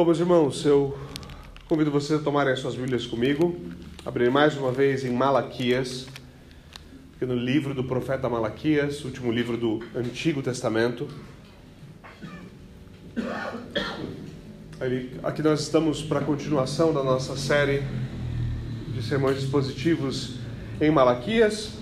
Bom, 0.00 0.06
meus 0.06 0.18
irmãos, 0.18 0.64
eu 0.64 0.98
convido 1.68 1.90
vocês 1.90 2.18
a 2.18 2.24
tomarem 2.24 2.54
as 2.54 2.60
suas 2.60 2.74
Bíblias 2.74 3.04
comigo, 3.04 3.54
abrir 4.02 4.30
mais 4.30 4.56
uma 4.56 4.72
vez 4.72 5.04
em 5.04 5.10
Malaquias, 5.10 6.06
no 7.20 7.34
livro 7.34 7.74
do 7.74 7.84
profeta 7.84 8.26
Malaquias, 8.26 9.04
último 9.04 9.30
livro 9.30 9.58
do 9.58 9.84
Antigo 9.94 10.40
Testamento. 10.40 11.06
Aqui 15.22 15.42
nós 15.42 15.60
estamos 15.60 16.02
para 16.02 16.20
a 16.20 16.24
continuação 16.24 16.94
da 16.94 17.04
nossa 17.04 17.36
série 17.36 17.82
de 18.94 19.02
sermões 19.02 19.38
dispositivos 19.38 20.36
em 20.80 20.90
Malaquias. 20.90 21.74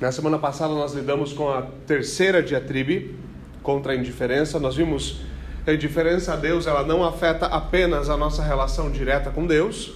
Na 0.00 0.10
semana 0.10 0.36
passada 0.36 0.74
nós 0.74 0.94
lidamos 0.94 1.32
com 1.32 1.48
a 1.48 1.62
terceira 1.62 2.42
diatribe 2.42 3.14
contra 3.62 3.92
a 3.92 3.94
indiferença. 3.96 4.58
Nós 4.58 4.74
vimos 4.74 5.30
a 5.66 5.72
indiferença 5.72 6.32
a 6.32 6.36
Deus 6.36 6.66
ela 6.66 6.84
não 6.84 7.04
afeta 7.04 7.46
apenas 7.46 8.10
a 8.10 8.16
nossa 8.16 8.42
relação 8.42 8.90
direta 8.90 9.30
com 9.30 9.46
Deus, 9.46 9.94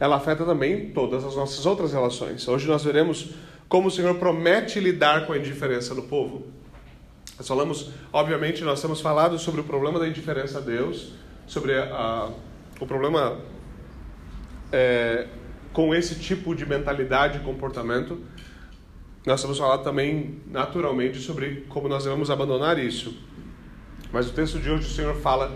ela 0.00 0.16
afeta 0.16 0.44
também 0.44 0.90
todas 0.90 1.24
as 1.24 1.36
nossas 1.36 1.64
outras 1.64 1.92
relações. 1.92 2.46
Hoje 2.48 2.66
nós 2.66 2.82
veremos 2.82 3.34
como 3.68 3.88
o 3.88 3.90
Senhor 3.90 4.14
promete 4.16 4.80
lidar 4.80 5.26
com 5.26 5.32
a 5.32 5.38
indiferença 5.38 5.94
do 5.94 6.02
povo. 6.02 6.46
Nós 7.38 7.46
falamos, 7.48 7.90
obviamente, 8.12 8.62
nós 8.62 8.80
temos 8.80 9.00
falado 9.00 9.38
sobre 9.38 9.60
o 9.60 9.64
problema 9.64 9.98
da 9.98 10.06
indiferença 10.06 10.58
a 10.58 10.60
Deus, 10.60 11.12
sobre 11.46 11.76
a, 11.76 12.30
o 12.80 12.86
problema 12.86 13.38
é, 14.72 15.26
com 15.72 15.94
esse 15.94 16.16
tipo 16.16 16.54
de 16.54 16.66
mentalidade 16.66 17.38
e 17.38 17.40
comportamento. 17.40 18.20
Nós 19.26 19.40
temos 19.40 19.58
falado 19.58 19.82
também, 19.82 20.40
naturalmente, 20.46 21.18
sobre 21.18 21.64
como 21.68 21.88
nós 21.88 22.04
devemos 22.04 22.30
abandonar 22.30 22.78
isso. 22.78 23.16
Mas 24.14 24.28
o 24.28 24.32
texto 24.32 24.60
de 24.60 24.70
hoje 24.70 24.86
o 24.86 24.90
Senhor 24.90 25.16
fala 25.16 25.52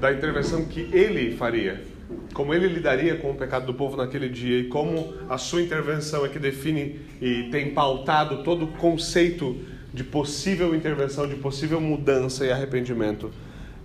da 0.00 0.12
intervenção 0.12 0.64
que 0.64 0.80
Ele 0.92 1.36
faria, 1.36 1.84
como 2.32 2.52
Ele 2.52 2.66
lidaria 2.66 3.14
com 3.18 3.30
o 3.30 3.36
pecado 3.36 3.66
do 3.66 3.72
povo 3.72 3.96
naquele 3.96 4.28
dia 4.28 4.58
e 4.58 4.64
como 4.64 5.14
a 5.28 5.38
sua 5.38 5.62
intervenção 5.62 6.26
é 6.26 6.28
que 6.28 6.40
define 6.40 7.00
e 7.22 7.44
tem 7.52 7.70
pautado 7.70 8.42
todo 8.42 8.64
o 8.64 8.68
conceito 8.78 9.56
de 9.92 10.02
possível 10.02 10.74
intervenção, 10.74 11.28
de 11.28 11.36
possível 11.36 11.80
mudança 11.80 12.44
e 12.44 12.50
arrependimento 12.50 13.30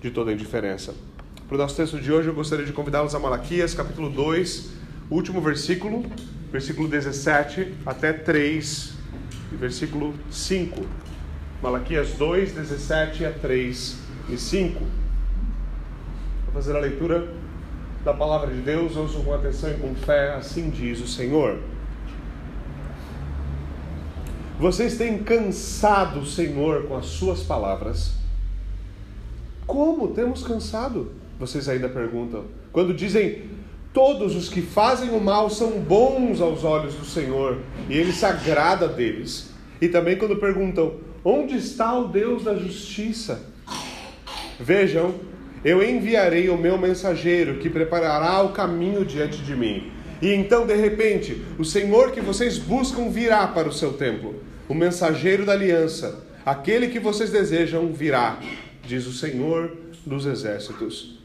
de 0.01 0.09
toda 0.09 0.33
indiferença. 0.33 0.95
Para 1.47 1.53
o 1.53 1.57
nosso 1.59 1.75
texto 1.75 1.99
de 1.99 2.11
hoje, 2.11 2.29
eu 2.29 2.33
gostaria 2.33 2.65
de 2.65 2.73
convidá-los 2.73 3.13
a 3.13 3.19
Malaquias, 3.19 3.75
capítulo 3.75 4.09
2, 4.09 4.71
último 5.11 5.39
versículo, 5.39 6.03
versículo 6.51 6.87
17 6.87 7.75
até 7.85 8.11
3, 8.11 8.91
e 9.51 9.55
versículo 9.55 10.15
5. 10.31 11.08
Malaquias 11.61 12.11
2, 12.13 12.53
17 12.53 13.25
a 13.25 13.31
3 13.33 13.97
e 14.29 14.37
5. 14.37 14.79
Vou 16.45 16.53
fazer 16.53 16.75
a 16.75 16.79
leitura 16.79 17.27
da 18.03 18.13
palavra 18.13 18.53
de 18.53 18.61
Deus, 18.61 18.95
ouçam 18.95 19.23
com 19.23 19.33
atenção 19.33 19.69
e 19.71 19.73
com 19.73 19.93
fé, 19.93 20.35
assim 20.35 20.69
diz 20.69 21.01
o 21.01 21.07
Senhor. 21.07 21.59
Vocês 24.57 24.97
têm 24.97 25.17
cansado 25.19 26.21
o 26.21 26.25
Senhor 26.25 26.83
com 26.83 26.95
as 26.95 27.07
suas 27.07 27.43
palavras. 27.43 28.13
Como 29.67 30.09
temos 30.09 30.43
cansado? 30.43 31.11
Vocês 31.37 31.67
ainda 31.67 31.89
perguntam. 31.89 32.45
Quando 32.71 32.93
dizem, 32.93 33.49
todos 33.93 34.33
os 34.33 34.47
que 34.47 34.61
fazem 34.61 35.09
o 35.09 35.19
mal 35.19 35.49
são 35.49 35.79
bons 35.79 36.39
aos 36.39 36.63
olhos 36.63 36.95
do 36.95 37.05
Senhor 37.05 37.57
e 37.89 37.97
ele 37.97 38.13
se 38.13 38.25
agrada 38.25 38.87
deles. 38.87 39.53
E 39.81 39.87
também 39.87 40.17
quando 40.17 40.37
perguntam, 40.37 41.08
onde 41.29 41.55
está 41.55 41.97
o 41.97 42.07
Deus 42.07 42.43
da 42.43 42.55
justiça? 42.55 43.41
Vejam, 44.59 45.15
eu 45.63 45.83
enviarei 45.83 46.49
o 46.49 46.57
meu 46.57 46.77
mensageiro 46.77 47.59
que 47.59 47.69
preparará 47.69 48.41
o 48.43 48.53
caminho 48.53 49.05
diante 49.05 49.41
de 49.41 49.55
mim. 49.55 49.91
E 50.21 50.33
então, 50.33 50.65
de 50.65 50.75
repente, 50.75 51.41
o 51.57 51.63
Senhor 51.63 52.11
que 52.11 52.19
vocês 52.19 52.57
buscam 52.57 53.09
virá 53.09 53.47
para 53.47 53.69
o 53.69 53.73
seu 53.73 53.93
templo 53.93 54.41
o 54.67 54.73
mensageiro 54.73 55.45
da 55.45 55.53
aliança, 55.53 56.23
aquele 56.45 56.89
que 56.89 56.99
vocês 56.99 57.31
desejam, 57.31 57.91
virá, 57.91 58.39
diz 58.83 59.07
o 59.07 59.13
Senhor 59.13 59.75
dos 60.05 60.25
exércitos. 60.25 61.19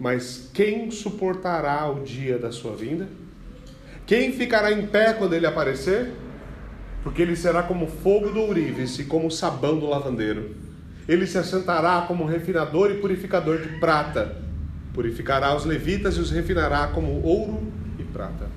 Mas 0.00 0.50
quem 0.54 0.90
suportará 0.90 1.90
o 1.90 2.02
dia 2.02 2.38
da 2.38 2.50
sua 2.50 2.74
vinda? 2.74 3.08
Quem 4.06 4.32
ficará 4.32 4.72
em 4.72 4.86
pé 4.86 5.12
quando 5.12 5.34
ele 5.34 5.46
aparecer? 5.46 6.12
Porque 7.02 7.22
ele 7.22 7.34
será 7.36 7.62
como 7.62 7.86
fogo 7.86 8.30
do 8.30 8.40
ourives 8.40 8.98
e 8.98 9.04
como 9.04 9.30
sabão 9.30 9.78
do 9.78 9.86
lavandeiro. 9.86 10.54
Ele 11.08 11.26
se 11.26 11.36
assentará 11.36 12.04
como 12.06 12.24
refinador 12.24 12.90
e 12.90 12.94
purificador 12.94 13.58
de 13.58 13.68
prata. 13.80 14.36
Purificará 14.94 15.54
os 15.56 15.64
levitas 15.64 16.16
e 16.16 16.20
os 16.20 16.30
refinará 16.30 16.86
como 16.88 17.22
ouro 17.22 17.62
e 17.98 18.04
prata. 18.04 18.48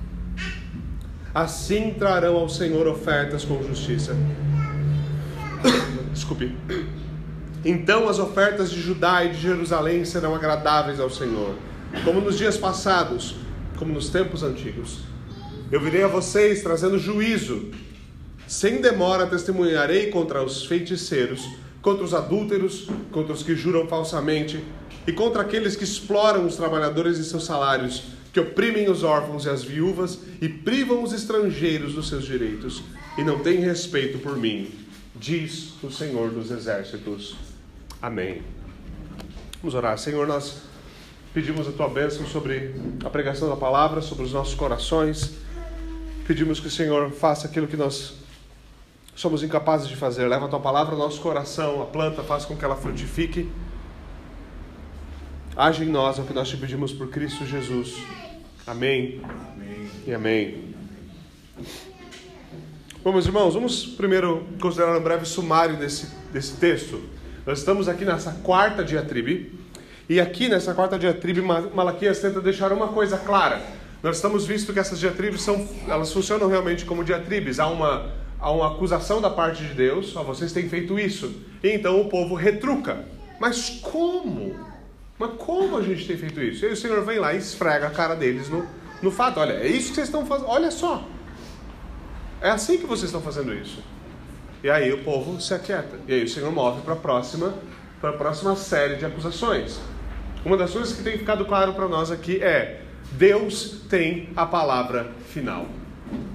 Assim 1.33 1.95
trarão 1.97 2.35
ao 2.35 2.47
Senhor 2.47 2.88
ofertas 2.88 3.44
com 3.44 3.61
justiça. 3.63 4.16
Desculpe. 6.13 6.56
Então 7.66 8.07
as 8.07 8.19
ofertas 8.19 8.69
de 8.69 8.79
Judá 8.79 9.25
e 9.25 9.29
de 9.29 9.41
Jerusalém 9.41 10.06
serão 10.06 10.35
agradáveis 10.35 11.00
ao 11.00 11.09
Senhor, 11.09 11.56
como 12.03 12.22
nos 12.22 12.38
dias 12.38 12.57
passados, 12.57 13.35
como 13.75 13.91
nos 13.91 14.09
tempos 14.09 14.44
antigos. 14.44 15.00
Eu 15.72 15.81
virei 15.81 16.03
a 16.03 16.07
vocês 16.07 16.62
trazendo 16.62 17.00
juízo. 17.00 17.72
Sem 18.47 18.81
demora 18.81 19.25
testemunharei 19.25 20.11
contra 20.11 20.44
os 20.44 20.66
feiticeiros, 20.66 21.47
contra 21.81 22.03
os 22.03 22.13
adúlteros, 22.13 22.88
contra 23.11 23.33
os 23.33 23.44
que 23.44 23.56
juram 23.56 23.88
falsamente 23.88 24.63
e 25.07 25.11
contra 25.11 25.41
aqueles 25.41 25.75
que 25.75 25.83
exploram 25.83 26.45
os 26.45 26.56
trabalhadores 26.56 27.17
e 27.17 27.25
seus 27.25 27.45
salários 27.45 28.03
que 28.35 28.39
oprimem 28.41 28.89
os 28.89 29.01
órfãos 29.01 29.45
e 29.45 29.50
as 29.50 29.63
viúvas 29.63 30.19
e 30.41 30.50
privam 30.50 31.01
os 31.01 31.13
estrangeiros 31.13 31.94
dos 31.94 32.09
seus 32.09 32.25
direitos 32.25 32.83
e 33.17 33.23
não 33.23 33.39
têm 33.39 33.61
respeito 33.61 34.17
por 34.17 34.35
mim, 34.35 34.69
diz 35.16 35.73
o 35.81 35.89
Senhor 35.89 36.31
dos 36.31 36.51
Exércitos. 36.51 37.38
Amém. 38.01 38.41
Vamos 39.62 39.73
orar. 39.73 39.97
Senhor, 39.97 40.27
nós 40.27 40.57
pedimos 41.33 41.66
a 41.66 41.72
tua 41.72 41.88
bênção 41.88 42.27
sobre 42.27 42.75
a 43.06 43.09
pregação 43.09 43.47
da 43.47 43.56
palavra, 43.56 44.01
sobre 44.01 44.25
os 44.25 44.33
nossos 44.33 44.53
corações. 44.53 45.31
Pedimos 46.27 46.59
que 46.59 46.67
o 46.67 46.72
Senhor 46.72 47.12
faça 47.12 47.47
aquilo 47.47 47.67
que 47.67 47.77
nós 47.77 48.16
somos 49.16 49.42
incapazes 49.42 49.88
de 49.88 49.96
fazer. 49.96 50.28
Leva 50.28 50.46
a 50.46 50.50
tua 50.50 50.59
palavra 50.59 50.94
ao 50.94 51.00
nosso 51.00 51.22
coração, 51.22 51.81
a 51.81 51.86
planta, 51.86 52.22
faça 52.22 52.46
com 52.46 52.56
que 52.56 52.66
ela 52.66 52.76
frutifique. 52.76 53.50
Age 55.56 55.86
em 55.86 55.88
nós, 55.88 56.20
é 56.20 56.22
o 56.22 56.26
que 56.26 56.34
nós 56.34 56.50
te 56.50 56.58
pedimos 56.58 56.92
por 56.92 57.08
Cristo 57.08 57.46
Jesus. 57.46 57.96
Amém. 58.68 59.22
amém. 59.24 59.90
E 60.06 60.14
amém. 60.14 60.75
Bom, 63.02 63.14
meus 63.14 63.25
irmãos, 63.25 63.54
vamos 63.54 63.86
primeiro 63.86 64.46
considerar 64.59 64.98
um 64.98 65.02
breve 65.02 65.25
sumário 65.25 65.78
desse, 65.78 66.08
desse 66.34 66.58
texto. 66.58 67.02
Nós 67.46 67.59
estamos 67.59 67.88
aqui 67.88 68.04
nessa 68.04 68.31
quarta 68.44 68.84
diatribe, 68.84 69.58
e 70.09 70.20
aqui 70.20 70.50
nessa 70.50 70.74
quarta 70.74 71.00
diatribe, 71.00 71.42
Malaquias 71.42 72.20
tenta 72.20 72.42
deixar 72.42 72.74
uma 72.74 72.90
coisa 72.90 73.18
clara. 73.18 73.62
Nós 74.04 74.18
estamos 74.18 74.46
visto 74.46 74.74
que 74.74 74.80
essas 74.80 75.00
diatribes 75.00 75.42
são, 75.42 75.68
elas 75.88 76.12
funcionam 76.12 76.48
realmente 76.48 76.84
como 76.84 77.04
diatribes. 77.04 77.59
Há 77.59 77.68
uma, 77.68 78.12
há 78.45 78.51
uma 78.51 78.67
acusação 78.67 79.19
da 79.19 79.29
parte 79.31 79.63
de 79.63 79.73
Deus, 79.73 80.16
ó, 80.16 80.22
vocês 80.22 80.53
têm 80.53 80.69
feito 80.69 81.00
isso. 81.00 81.33
E 81.63 81.72
então 81.72 82.00
o 82.00 82.09
povo 82.09 82.35
retruca. 82.35 83.03
Mas 83.39 83.81
como? 83.81 84.56
Mas 85.17 85.31
como 85.35 85.75
a 85.78 85.81
gente 85.81 86.06
tem 86.06 86.16
feito 86.16 86.39
isso? 86.39 86.63
E 86.63 86.67
aí 86.67 86.73
o 86.73 86.78
Senhor 86.78 87.03
vem 87.03 87.17
lá 87.17 87.33
e 87.33 87.38
esfrega 87.38 87.88
a 87.88 87.89
cara 87.89 88.13
deles 88.13 88.47
no, 88.47 88.63
no 89.01 89.09
fato. 89.09 89.39
Olha, 89.39 89.53
é 89.53 89.66
isso 89.66 89.89
que 89.89 89.95
vocês 89.95 90.09
estão 90.09 90.28
fazendo. 90.28 90.47
Olha 90.47 90.69
só. 90.69 91.03
É 92.39 92.51
assim 92.51 92.78
que 92.78 92.85
vocês 92.85 93.06
estão 93.06 93.19
fazendo 93.19 93.51
isso. 93.51 93.81
E 94.63 94.69
aí 94.69 94.94
o 94.94 95.03
povo 95.03 95.41
se 95.41 95.51
aquieta. 95.51 96.00
E 96.07 96.13
aí 96.13 96.23
o 96.23 96.29
Senhor 96.29 96.51
move 96.51 96.81
para 96.81 96.94
a 96.94 96.97
próxima, 96.97 97.51
para 98.00 98.12
a 98.12 98.13
próxima 98.13 98.56
série 98.56 98.98
de 98.98 99.07
acusações. 99.07 99.80
Uma 100.45 100.56
das 100.56 100.69
coisas 100.69 100.95
que 100.95 101.01
tem 101.01 101.18
ficado 101.18 101.45
claro 101.45 101.74
para 101.74 101.88
nós 101.88 102.12
aqui 102.12 102.44
é: 102.44 102.83
Deus 103.13 103.81
tem 103.89 104.30
a 104.36 104.45
palavra 104.45 105.09
final. 105.30 105.65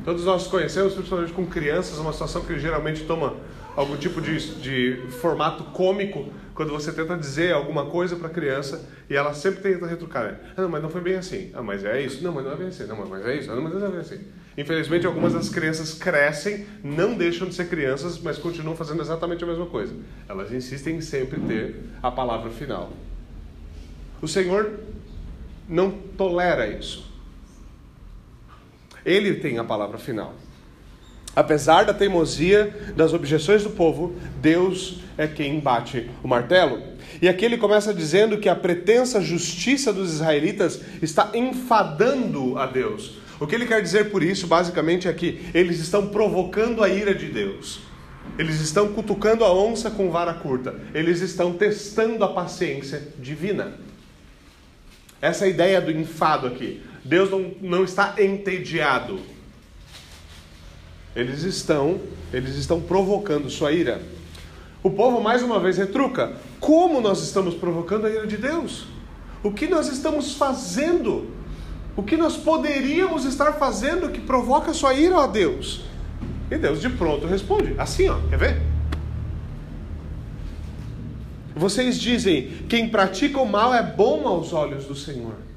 Todos 0.05 0.25
nós 0.25 0.47
conhecemos, 0.47 0.95
principalmente 0.95 1.33
com 1.33 1.47
crianças, 1.47 1.99
uma 1.99 2.13
situação 2.13 2.43
que 2.45 2.59
geralmente 2.59 3.05
toma 3.05 3.37
algum 3.77 3.97
tipo 3.97 4.21
de, 4.21 4.39
de 4.61 5.11
formato 5.21 5.65
cômico 5.65 6.29
quando 6.55 6.73
você 6.73 6.93
tenta 6.93 7.17
dizer 7.17 7.55
alguma 7.55 7.87
coisa 7.87 8.17
para 8.17 8.27
a 8.27 8.31
criança 8.31 8.87
e 9.09 9.15
ela 9.15 9.33
sempre 9.33 9.63
tenta 9.63 9.87
retrucar. 9.87 10.25
Né? 10.25 10.39
Ah, 10.57 10.69
mas 10.69 10.83
não 10.83 10.91
foi 10.91 11.01
bem 11.01 11.15
assim. 11.15 11.51
Ah, 11.55 11.63
mas 11.63 11.85
é 11.85 12.01
isso? 12.01 12.23
Não, 12.23 12.33
mas 12.33 12.45
não 12.45 12.53
é 12.53 12.57
bem 12.57 12.69
assim. 12.69 12.87
Não, 12.87 12.97
mas 13.07 13.25
é 13.27 13.37
isso? 13.37 13.55
Não, 13.55 13.63
mas 13.63 13.75
não 13.75 13.87
é 13.87 13.91
bem 13.91 14.01
assim. 14.01 14.21
Infelizmente, 14.59 15.07
algumas 15.07 15.33
das 15.33 15.49
crianças 15.49 15.95
crescem, 15.95 16.67
não 16.83 17.15
deixam 17.15 17.49
de 17.49 17.55
ser 17.55 17.69
crianças, 17.69 18.19
mas 18.19 18.37
continuam 18.37 18.77
fazendo 18.77 19.01
exatamente 19.01 19.43
a 19.45 19.47
mesma 19.47 19.67
coisa. 19.67 19.95
Elas 20.29 20.53
insistem 20.53 20.97
em 20.97 21.01
sempre 21.01 21.41
ter 21.41 21.77
a 22.03 22.11
palavra 22.11 22.51
final. 22.51 22.91
O 24.21 24.29
Senhor 24.29 24.81
não 25.69 25.91
tolera 25.91 26.67
isso. 26.67 27.10
Ele 29.05 29.35
tem 29.35 29.59
a 29.59 29.65
palavra 29.65 29.99
final. 29.99 30.35
Apesar 31.35 31.85
da 31.85 31.95
teimosia, 31.95 32.93
das 32.97 33.13
objeções 33.13 33.63
do 33.63 33.71
povo, 33.71 34.17
Deus 34.41 35.01
é 35.17 35.29
quem 35.29 35.61
bate 35.61 36.11
o 36.23 36.29
martelo. 36.29 36.83
E 37.23 37.29
aqui 37.29 37.45
ele 37.45 37.57
começa 37.57 37.95
dizendo 37.95 38.39
que 38.39 38.49
a 38.49 38.57
pretensa 38.57 39.21
justiça 39.21 39.93
dos 39.93 40.13
israelitas 40.13 40.81
está 41.01 41.31
enfadando 41.35 42.59
a 42.59 42.67
Deus. 42.67 43.19
O 43.39 43.47
que 43.47 43.55
ele 43.55 43.67
quer 43.67 43.81
dizer 43.81 44.11
por 44.11 44.23
isso, 44.23 44.47
basicamente, 44.47 45.09
é 45.09 45.13
que 45.13 45.41
eles 45.55 45.79
estão 45.79 46.09
provocando 46.09 46.83
a 46.83 46.89
ira 46.89 47.15
de 47.15 47.27
Deus. 47.27 47.81
Eles 48.39 48.61
estão 48.61 48.93
cutucando 48.93 49.45
a 49.45 49.53
onça 49.53 49.91
com 49.91 50.11
vara 50.11 50.35
curta. 50.35 50.75
Eles 50.93 51.21
estão 51.21 51.53
testando 51.53 52.25
a 52.25 52.29
paciência 52.29 53.03
divina. 53.19 53.75
Essa 55.23 55.45
é 55.45 55.49
a 55.49 55.51
ideia 55.51 55.81
do 55.81 55.91
enfado 55.91 56.47
aqui. 56.47 56.83
Deus 57.05 57.31
não, 57.31 57.53
não 57.61 57.85
está 57.85 58.15
entediado. 58.19 59.19
Eles 61.15 61.43
estão, 61.43 62.01
eles 62.33 62.57
estão 62.57 62.81
provocando 62.81 63.51
sua 63.51 63.73
ira. 63.73 64.01
O 64.83 64.91
povo 64.91 65.21
mais 65.21 65.43
uma 65.43 65.59
vez 65.59 65.77
retruca: 65.77 66.33
como 66.59 67.01
nós 67.01 67.23
estamos 67.23 67.55
provocando 67.55 68.07
a 68.07 68.11
ira 68.11 68.27
de 68.27 68.37
Deus? 68.37 68.87
O 69.43 69.51
que 69.53 69.67
nós 69.67 69.89
estamos 69.89 70.35
fazendo? 70.35 71.31
O 71.97 72.03
que 72.03 72.17
nós 72.17 72.37
poderíamos 72.37 73.25
estar 73.25 73.53
fazendo 73.55 74.11
que 74.11 74.21
provoca 74.21 74.73
sua 74.73 74.95
ira 74.95 75.25
a 75.25 75.27
Deus? 75.27 75.83
E 76.51 76.57
Deus 76.57 76.81
de 76.81 76.89
pronto 76.91 77.27
responde: 77.27 77.75
assim, 77.79 78.09
ó, 78.09 78.19
quer 78.29 78.39
ver? 78.39 78.63
Vocês 81.57 81.99
dizem: 81.99 82.49
quem 82.69 82.89
pratica 82.89 83.41
o 83.41 83.47
mal 83.47 83.75
é 83.75 83.83
bom 83.83 84.27
aos 84.27 84.53
olhos 84.53 84.85
do 84.85 84.95
Senhor. 84.95 85.50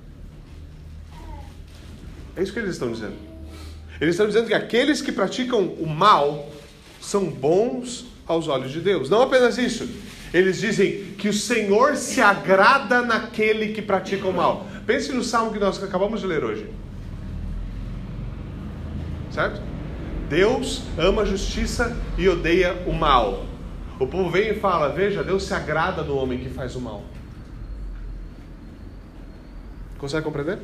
É 2.35 2.41
isso 2.41 2.51
que 2.51 2.59
eles 2.59 2.71
estão 2.71 2.91
dizendo. 2.91 3.15
Eles 4.01 4.15
estão 4.15 4.27
dizendo 4.27 4.47
que 4.47 4.53
aqueles 4.53 5.01
que 5.01 5.11
praticam 5.11 5.61
o 5.61 5.87
mal 5.87 6.49
são 6.99 7.25
bons 7.25 8.05
aos 8.25 8.47
olhos 8.47 8.71
de 8.71 8.81
Deus. 8.81 9.09
Não 9.09 9.21
apenas 9.21 9.57
isso. 9.57 9.87
Eles 10.33 10.59
dizem 10.59 11.13
que 11.17 11.29
o 11.29 11.33
Senhor 11.33 11.95
se 11.95 12.19
agrada 12.19 13.01
naquele 13.01 13.71
que 13.71 13.81
pratica 13.81 14.27
o 14.27 14.33
mal. 14.33 14.65
Pense 14.85 15.11
no 15.11 15.23
salmo 15.23 15.53
que 15.53 15.59
nós 15.59 15.81
acabamos 15.81 16.21
de 16.21 16.27
ler 16.27 16.43
hoje. 16.43 16.67
Certo? 19.31 19.61
Deus 20.29 20.81
ama 20.97 21.21
a 21.21 21.25
justiça 21.25 21.95
e 22.17 22.27
odeia 22.27 22.83
o 22.87 22.93
mal. 22.93 23.45
O 23.99 24.07
povo 24.07 24.29
vem 24.29 24.49
e 24.49 24.55
fala: 24.55 24.89
Veja, 24.89 25.23
Deus 25.23 25.43
se 25.43 25.53
agrada 25.53 26.03
do 26.03 26.17
homem 26.17 26.39
que 26.39 26.49
faz 26.49 26.75
o 26.75 26.81
mal. 26.81 27.03
Consegue 29.99 30.23
compreender? 30.23 30.59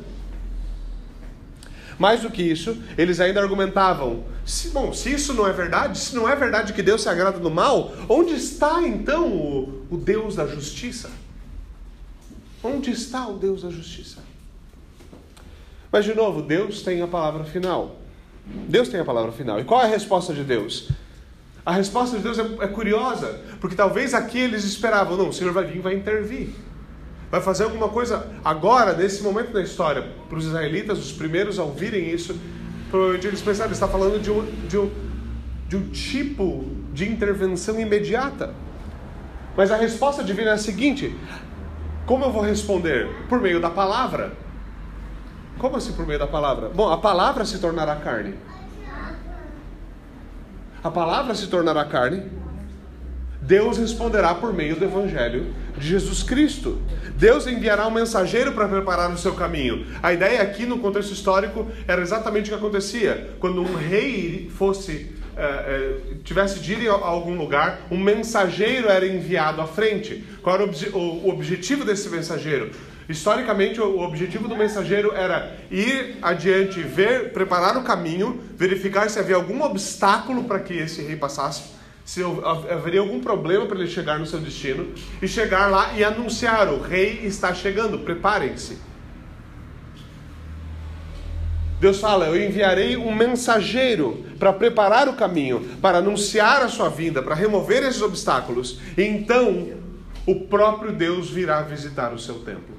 Mais 2.00 2.22
do 2.22 2.30
que 2.30 2.42
isso, 2.42 2.82
eles 2.96 3.20
ainda 3.20 3.42
argumentavam: 3.42 4.24
se, 4.42 4.70
bom, 4.70 4.90
se 4.90 5.12
isso 5.12 5.34
não 5.34 5.46
é 5.46 5.52
verdade, 5.52 5.98
se 5.98 6.16
não 6.16 6.26
é 6.26 6.34
verdade 6.34 6.72
que 6.72 6.82
Deus 6.82 7.02
se 7.02 7.10
agrada 7.10 7.38
do 7.38 7.50
mal, 7.50 7.92
onde 8.08 8.32
está 8.32 8.82
então 8.82 9.28
o, 9.28 9.84
o 9.90 9.98
Deus 9.98 10.34
da 10.34 10.46
justiça? 10.46 11.10
Onde 12.64 12.90
está 12.90 13.28
o 13.28 13.34
Deus 13.34 13.62
da 13.62 13.68
justiça? 13.68 14.20
Mas, 15.92 16.06
de 16.06 16.14
novo, 16.14 16.40
Deus 16.40 16.80
tem 16.80 17.02
a 17.02 17.06
palavra 17.06 17.44
final. 17.44 17.96
Deus 18.46 18.88
tem 18.88 19.00
a 19.00 19.04
palavra 19.04 19.30
final. 19.30 19.60
E 19.60 19.64
qual 19.64 19.82
é 19.82 19.84
a 19.84 19.88
resposta 19.88 20.32
de 20.32 20.42
Deus? 20.42 20.88
A 21.66 21.72
resposta 21.72 22.16
de 22.16 22.22
Deus 22.22 22.38
é, 22.38 22.64
é 22.64 22.68
curiosa, 22.68 23.42
porque 23.60 23.76
talvez 23.76 24.14
aqui 24.14 24.38
eles 24.38 24.64
esperavam: 24.64 25.18
não, 25.18 25.28
o 25.28 25.32
Senhor 25.34 25.52
vai 25.52 25.64
vir 25.64 25.76
e 25.76 25.80
vai 25.80 25.94
intervir 25.94 26.54
vai 27.30 27.40
fazer 27.40 27.64
alguma 27.64 27.88
coisa 27.88 28.26
agora, 28.44 28.92
nesse 28.92 29.22
momento 29.22 29.52
da 29.52 29.62
história, 29.62 30.04
para 30.28 30.36
os 30.38 30.46
israelitas, 30.46 30.98
os 30.98 31.12
primeiros 31.12 31.58
a 31.58 31.62
ouvirem 31.62 32.10
isso, 32.10 32.38
provavelmente 32.90 33.26
eles 33.26 33.40
pensaram, 33.40 33.70
está 33.70 33.86
falando 33.86 34.20
de 34.20 34.30
um, 34.30 34.44
de, 34.66 34.78
um, 34.78 34.90
de 35.68 35.76
um 35.76 35.88
tipo 35.90 36.64
de 36.92 37.08
intervenção 37.08 37.78
imediata. 37.78 38.52
Mas 39.56 39.70
a 39.70 39.76
resposta 39.76 40.24
divina 40.24 40.50
é 40.50 40.54
a 40.54 40.58
seguinte: 40.58 41.14
como 42.04 42.24
eu 42.24 42.32
vou 42.32 42.42
responder? 42.42 43.08
Por 43.28 43.40
meio 43.40 43.60
da 43.60 43.70
palavra. 43.70 44.32
Como 45.58 45.76
assim 45.76 45.92
por 45.92 46.06
meio 46.06 46.18
da 46.18 46.26
palavra? 46.26 46.68
Bom, 46.70 46.90
a 46.90 46.96
palavra 46.96 47.44
se 47.44 47.58
tornará 47.58 47.96
carne. 47.96 48.34
A 50.82 50.90
palavra 50.90 51.34
se 51.34 51.46
tornará 51.48 51.84
carne 51.84 52.22
Deus 53.40 53.78
responderá 53.78 54.34
por 54.34 54.52
meio 54.52 54.76
do 54.76 54.84
Evangelho 54.84 55.52
Jesus 55.86 56.22
Cristo. 56.22 56.80
Deus 57.16 57.46
enviará 57.46 57.86
um 57.86 57.90
mensageiro 57.90 58.52
para 58.52 58.68
preparar 58.68 59.10
o 59.10 59.18
seu 59.18 59.34
caminho. 59.34 59.86
A 60.02 60.12
ideia 60.12 60.42
aqui, 60.42 60.66
no 60.66 60.78
contexto 60.78 61.12
histórico, 61.12 61.70
era 61.86 62.00
exatamente 62.00 62.46
o 62.46 62.48
que 62.48 62.58
acontecia. 62.58 63.34
Quando 63.38 63.60
um 63.60 63.74
rei 63.74 64.50
fosse 64.56 65.18
é, 65.36 65.42
é, 65.42 66.14
tivesse 66.24 66.60
de 66.60 66.74
ir 66.74 66.88
a 66.88 66.92
algum 66.92 67.36
lugar, 67.36 67.80
um 67.90 67.98
mensageiro 67.98 68.88
era 68.88 69.06
enviado 69.06 69.60
à 69.60 69.66
frente. 69.66 70.24
Qual 70.42 70.54
era 70.54 70.64
o 70.64 71.28
objetivo 71.28 71.84
desse 71.84 72.08
mensageiro? 72.08 72.70
Historicamente, 73.08 73.80
o 73.80 74.00
objetivo 74.00 74.46
do 74.46 74.56
mensageiro 74.56 75.12
era 75.14 75.56
ir 75.70 76.18
adiante, 76.22 76.80
ver, 76.80 77.32
preparar 77.32 77.76
o 77.76 77.82
caminho, 77.82 78.40
verificar 78.54 79.08
se 79.08 79.18
havia 79.18 79.34
algum 79.34 79.62
obstáculo 79.62 80.44
para 80.44 80.60
que 80.60 80.74
esse 80.74 81.02
rei 81.02 81.16
passasse 81.16 81.79
se 82.10 82.20
haveria 82.68 82.98
algum 82.98 83.20
problema 83.20 83.66
para 83.66 83.78
ele 83.78 83.88
chegar 83.88 84.18
no 84.18 84.26
seu 84.26 84.40
destino 84.40 84.92
e 85.22 85.28
chegar 85.28 85.70
lá 85.70 85.92
e 85.92 86.02
anunciar: 86.02 86.66
o 86.66 86.80
rei 86.80 87.20
está 87.22 87.54
chegando, 87.54 88.00
preparem-se. 88.00 88.78
Deus 91.78 92.00
fala: 92.00 92.26
Eu 92.26 92.44
enviarei 92.44 92.96
um 92.96 93.14
mensageiro 93.14 94.26
para 94.40 94.52
preparar 94.52 95.08
o 95.08 95.12
caminho, 95.12 95.60
para 95.80 95.98
anunciar 95.98 96.62
a 96.62 96.68
sua 96.68 96.88
vinda, 96.88 97.22
para 97.22 97.36
remover 97.36 97.84
esses 97.84 98.02
obstáculos. 98.02 98.80
E 98.98 99.04
então 99.04 99.68
o 100.26 100.46
próprio 100.46 100.90
Deus 100.90 101.30
virá 101.30 101.62
visitar 101.62 102.12
o 102.12 102.18
seu 102.18 102.40
templo. 102.40 102.76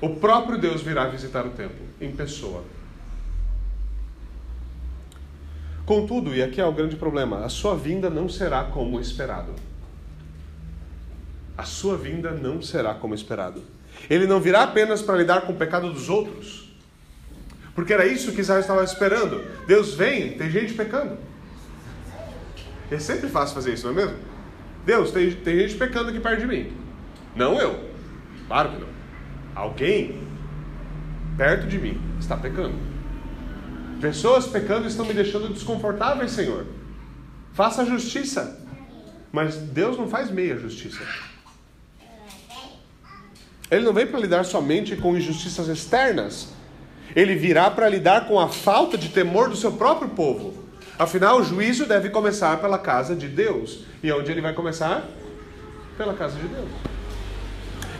O 0.00 0.16
próprio 0.16 0.58
Deus 0.58 0.82
virá 0.82 1.06
visitar 1.06 1.46
o 1.46 1.50
templo 1.50 1.86
em 2.00 2.10
pessoa. 2.10 2.64
Contudo, 5.90 6.32
e 6.32 6.40
aqui 6.40 6.60
é 6.60 6.64
o 6.64 6.70
grande 6.70 6.94
problema, 6.94 7.44
a 7.44 7.48
sua 7.48 7.76
vinda 7.76 8.08
não 8.08 8.28
será 8.28 8.62
como 8.62 9.00
esperado. 9.00 9.52
A 11.58 11.64
sua 11.64 11.96
vinda 11.96 12.30
não 12.30 12.62
será 12.62 12.94
como 12.94 13.12
esperado. 13.12 13.60
Ele 14.08 14.24
não 14.24 14.40
virá 14.40 14.62
apenas 14.62 15.02
para 15.02 15.16
lidar 15.16 15.40
com 15.40 15.52
o 15.52 15.56
pecado 15.56 15.92
dos 15.92 16.08
outros. 16.08 16.72
Porque 17.74 17.92
era 17.92 18.06
isso 18.06 18.30
que 18.30 18.40
Israel 18.40 18.60
estava 18.60 18.84
esperando. 18.84 19.44
Deus 19.66 19.92
vem, 19.94 20.38
tem 20.38 20.48
gente 20.48 20.74
pecando. 20.74 21.18
É 22.88 23.00
sempre 23.00 23.28
fácil 23.28 23.56
fazer 23.56 23.74
isso, 23.74 23.90
não 23.90 24.00
é 24.00 24.06
mesmo? 24.06 24.18
Deus, 24.86 25.10
tem, 25.10 25.32
tem 25.32 25.58
gente 25.58 25.74
pecando 25.74 26.10
aqui 26.10 26.20
perto 26.20 26.38
de 26.38 26.46
mim. 26.46 26.72
Não 27.34 27.60
eu. 27.60 27.90
Claro 28.46 28.70
que 28.70 28.78
não. 28.78 28.88
Alguém 29.56 30.22
perto 31.36 31.66
de 31.66 31.80
mim 31.80 32.00
está 32.20 32.36
pecando. 32.36 32.76
Pessoas 34.00 34.46
pecando 34.46 34.88
estão 34.88 35.04
me 35.04 35.12
deixando 35.12 35.52
desconfortável, 35.52 36.26
Senhor. 36.28 36.66
Faça 37.52 37.84
justiça. 37.84 38.58
Mas 39.30 39.56
Deus 39.56 39.98
não 39.98 40.08
faz 40.08 40.30
meia 40.30 40.56
justiça. 40.56 41.00
Ele 43.70 43.84
não 43.84 43.92
vem 43.92 44.06
para 44.06 44.18
lidar 44.18 44.44
somente 44.44 44.96
com 44.96 45.16
injustiças 45.16 45.68
externas. 45.68 46.48
Ele 47.14 47.36
virá 47.36 47.70
para 47.70 47.88
lidar 47.88 48.26
com 48.26 48.40
a 48.40 48.48
falta 48.48 48.96
de 48.96 49.10
temor 49.10 49.48
do 49.50 49.56
seu 49.56 49.72
próprio 49.72 50.08
povo. 50.10 50.64
Afinal, 50.98 51.38
o 51.38 51.44
juízo 51.44 51.86
deve 51.86 52.10
começar 52.10 52.60
pela 52.60 52.78
casa 52.78 53.14
de 53.14 53.28
Deus. 53.28 53.84
E 54.02 54.10
onde 54.10 54.30
ele 54.32 54.40
vai 54.40 54.54
começar? 54.54 55.06
Pela 55.96 56.14
casa 56.14 56.36
de 56.36 56.48
Deus. 56.48 56.68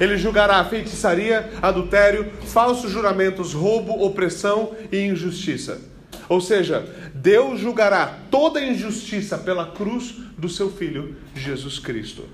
Ele 0.01 0.17
julgará 0.17 0.65
feitiçaria, 0.65 1.51
adultério, 1.61 2.33
falsos 2.47 2.91
juramentos, 2.91 3.53
roubo, 3.53 4.03
opressão 4.03 4.75
e 4.91 4.99
injustiça. 4.99 5.90
Ou 6.31 6.41
seja, 6.41 6.87
Deus 7.13 7.59
julgará 7.59 8.21
toda 8.31 8.65
injustiça 8.65 9.37
pela 9.37 9.73
cruz 9.73 10.15
do 10.39 10.49
seu 10.49 10.71
Filho 10.71 11.17
Jesus 11.35 11.81
Cristo. 11.81 12.25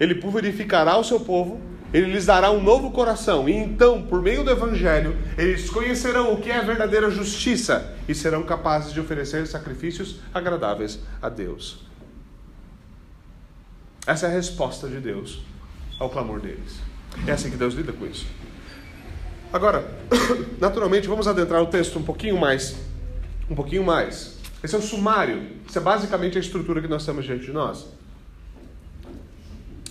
Ele 0.00 0.14
purificará 0.14 0.96
o 0.96 1.04
seu 1.04 1.20
povo, 1.20 1.60
ele 1.92 2.10
lhes 2.10 2.24
dará 2.24 2.50
um 2.50 2.62
novo 2.62 2.90
coração, 2.90 3.46
e 3.46 3.52
então, 3.52 4.00
por 4.00 4.22
meio 4.22 4.42
do 4.42 4.50
Evangelho, 4.50 5.14
eles 5.36 5.68
conhecerão 5.68 6.32
o 6.32 6.40
que 6.40 6.50
é 6.50 6.62
verdadeira 6.62 7.10
justiça 7.10 7.94
e 8.08 8.14
serão 8.14 8.44
capazes 8.44 8.94
de 8.94 9.00
oferecer 9.00 9.46
sacrifícios 9.46 10.20
agradáveis 10.32 10.98
a 11.20 11.28
Deus. 11.28 11.84
Essa 14.06 14.24
é 14.24 14.30
a 14.30 14.32
resposta 14.32 14.88
de 14.88 15.00
Deus 15.00 15.42
ao 16.00 16.08
clamor 16.08 16.40
deles. 16.40 16.78
É 17.26 17.32
assim 17.32 17.50
que 17.50 17.58
Deus 17.58 17.74
lida 17.74 17.92
com 17.92 18.06
isso. 18.06 18.26
Agora, 19.52 19.86
naturalmente, 20.58 21.06
vamos 21.06 21.28
adentrar 21.28 21.62
o 21.62 21.66
texto 21.66 21.98
um 21.98 22.02
pouquinho 22.02 22.38
mais 22.38 22.74
um 23.50 23.54
pouquinho 23.54 23.84
mais. 23.84 24.38
Esse 24.62 24.74
é 24.74 24.78
o 24.78 24.82
sumário. 24.82 25.42
Isso 25.68 25.78
é 25.78 25.80
basicamente 25.80 26.38
a 26.38 26.40
estrutura 26.40 26.80
que 26.80 26.88
nós 26.88 27.04
temos 27.04 27.24
diante 27.24 27.44
de 27.44 27.52
nós. 27.52 27.86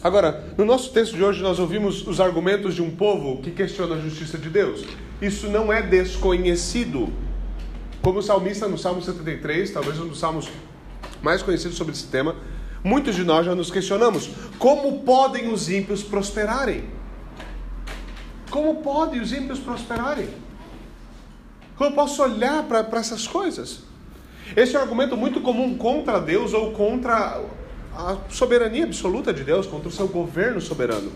Agora, 0.03 0.53
no 0.57 0.65
nosso 0.65 0.91
texto 0.91 1.15
de 1.15 1.23
hoje, 1.23 1.41
nós 1.41 1.59
ouvimos 1.59 2.05
os 2.05 2.19
argumentos 2.19 2.75
de 2.75 2.81
um 2.81 2.91
povo 2.91 3.41
que 3.41 3.51
questiona 3.51 3.95
a 3.95 3.99
justiça 3.99 4.37
de 4.37 4.49
Deus. 4.49 4.83
Isso 5.21 5.47
não 5.47 5.71
é 5.71 5.81
desconhecido. 5.81 7.13
Como 8.01 8.19
o 8.19 8.21
salmista 8.21 8.67
no 8.67 8.77
Salmo 8.77 9.01
73, 9.01 9.71
talvez 9.71 9.97
um 9.99 10.07
dos 10.07 10.19
salmos 10.19 10.49
mais 11.21 11.41
conhecidos 11.41 11.77
sobre 11.77 11.93
esse 11.93 12.07
tema, 12.07 12.35
muitos 12.83 13.15
de 13.15 13.23
nós 13.23 13.45
já 13.45 13.55
nos 13.55 13.71
questionamos: 13.71 14.29
como 14.59 15.03
podem 15.03 15.53
os 15.53 15.69
ímpios 15.69 16.03
prosperarem? 16.03 16.83
Como 18.49 18.81
podem 18.81 19.21
os 19.21 19.31
ímpios 19.31 19.59
prosperarem? 19.59 20.27
Eu 21.83 21.91
posso 21.91 22.21
olhar 22.23 22.63
para 22.63 22.99
essas 22.99 23.27
coisas? 23.27 23.79
Esse 24.55 24.75
é 24.75 24.79
um 24.79 24.81
argumento 24.81 25.17
muito 25.17 25.41
comum 25.41 25.77
contra 25.77 26.19
Deus 26.19 26.53
ou 26.53 26.71
contra 26.71 27.41
a 27.95 28.17
soberania 28.29 28.85
absoluta 28.85 29.33
de 29.33 29.43
Deus, 29.43 29.67
contra 29.67 29.89
o 29.89 29.91
seu 29.91 30.07
governo 30.07 30.61
soberano. 30.61 31.11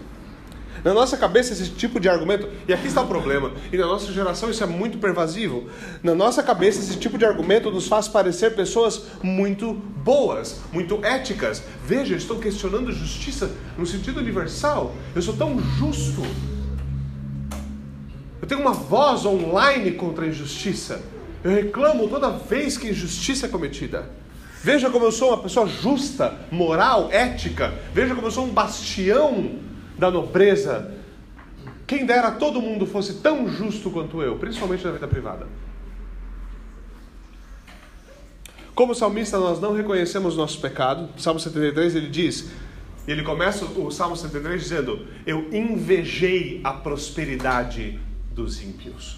Na 0.83 0.93
nossa 0.93 1.17
cabeça, 1.17 1.53
esse 1.53 1.69
tipo 1.71 1.99
de 1.99 2.07
argumento, 2.07 2.47
e 2.67 2.73
aqui 2.73 2.87
está 2.87 3.01
o 3.01 3.07
problema, 3.07 3.51
e 3.71 3.77
na 3.77 3.85
nossa 3.87 4.11
geração 4.11 4.49
isso 4.49 4.63
é 4.63 4.67
muito 4.67 4.99
pervasivo. 4.99 5.69
Na 6.03 6.13
nossa 6.13 6.43
cabeça, 6.43 6.79
esse 6.79 6.97
tipo 6.97 7.17
de 7.17 7.25
argumento 7.25 7.71
nos 7.71 7.87
faz 7.87 8.07
parecer 8.07 8.55
pessoas 8.55 9.03
muito 9.23 9.73
boas, 9.73 10.59
muito 10.71 11.03
éticas. 11.03 11.63
Veja, 11.83 12.15
estou 12.15 12.37
questionando 12.37 12.91
justiça 12.91 13.49
no 13.77 13.85
sentido 13.85 14.19
universal. 14.19 14.93
Eu 15.15 15.21
sou 15.21 15.35
tão 15.35 15.59
justo. 15.59 16.21
Eu 18.41 18.47
tenho 18.47 18.61
uma 18.61 18.73
voz 18.73 19.25
online 19.25 19.91
contra 19.91 20.25
a 20.25 20.27
injustiça. 20.27 21.01
Eu 21.43 21.51
reclamo 21.51 22.07
toda 22.07 22.29
vez 22.29 22.77
que 22.77 22.89
injustiça 22.89 23.45
é 23.45 23.49
cometida. 23.49 24.09
Veja 24.63 24.89
como 24.89 25.05
eu 25.05 25.11
sou 25.11 25.29
uma 25.29 25.37
pessoa 25.37 25.67
justa, 25.67 26.33
moral, 26.51 27.09
ética. 27.11 27.73
Veja 27.93 28.13
como 28.13 28.27
eu 28.27 28.31
sou 28.31 28.45
um 28.45 28.49
bastião 28.49 29.59
da 29.97 30.11
nobreza. 30.11 30.93
Quem 31.85 32.05
dera 32.05 32.31
todo 32.31 32.61
mundo 32.61 32.85
fosse 32.85 33.15
tão 33.15 33.47
justo 33.47 33.89
quanto 33.89 34.21
eu, 34.21 34.37
principalmente 34.37 34.83
na 34.83 34.91
vida 34.91 35.07
privada. 35.07 35.47
Como 38.75 38.93
salmista, 38.93 39.39
nós 39.39 39.59
não 39.59 39.73
reconhecemos 39.73 40.35
nosso 40.35 40.59
pecado. 40.59 41.09
Salmo 41.17 41.39
73 41.39 41.95
ele 41.95 42.09
diz, 42.09 42.49
ele 43.07 43.23
começa 43.23 43.63
o 43.63 43.89
Salmo 43.89 44.15
73 44.15 44.61
dizendo: 44.61 45.07
Eu 45.25 45.47
invejei 45.53 46.59
a 46.63 46.73
prosperidade 46.73 47.99
dos 48.37 48.61
ímpios. 48.61 49.17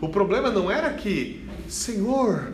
O 0.00 0.08
problema 0.08 0.50
não 0.50 0.70
era 0.70 0.90
que, 0.94 1.46
Senhor, 1.68 2.52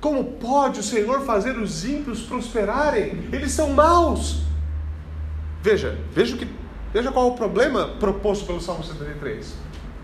como 0.00 0.24
pode 0.24 0.80
o 0.80 0.82
Senhor 0.82 1.24
fazer 1.24 1.56
os 1.56 1.84
ímpios 1.84 2.22
prosperarem? 2.22 3.28
Eles 3.32 3.52
são 3.52 3.72
maus. 3.72 4.42
Veja, 5.62 5.96
veja, 6.12 6.36
que, 6.36 6.48
veja 6.92 7.12
qual 7.12 7.28
é 7.28 7.30
o 7.30 7.34
problema 7.34 7.88
proposto 8.00 8.44
pelo 8.44 8.60
Salmo 8.60 8.82
73. 8.82 9.54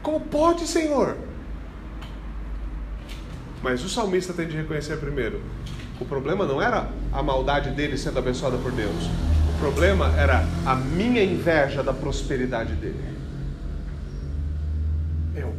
Como 0.01 0.21
pode, 0.21 0.67
Senhor? 0.67 1.17
Mas 3.63 3.85
o 3.85 3.89
salmista 3.89 4.33
tem 4.33 4.47
de 4.47 4.57
reconhecer 4.57 4.97
primeiro: 4.99 5.41
o 6.01 6.05
problema 6.05 6.47
não 6.47 6.63
era 6.63 6.89
a 7.13 7.23
maldade 7.23 7.71
dele 7.71 7.99
sendo 7.99 8.19
abençoada 8.19 8.57
por 8.59 8.71
Deus. 8.71 9.07
O 9.55 9.59
problema 9.61 10.13
era 10.17 10.45
a 10.65 10.75
minha 10.75 11.23
inveja 11.23 11.83
da 11.83 11.93
prosperidade 11.93 12.75
dele. 12.75 13.22
Eu. 15.35 15.55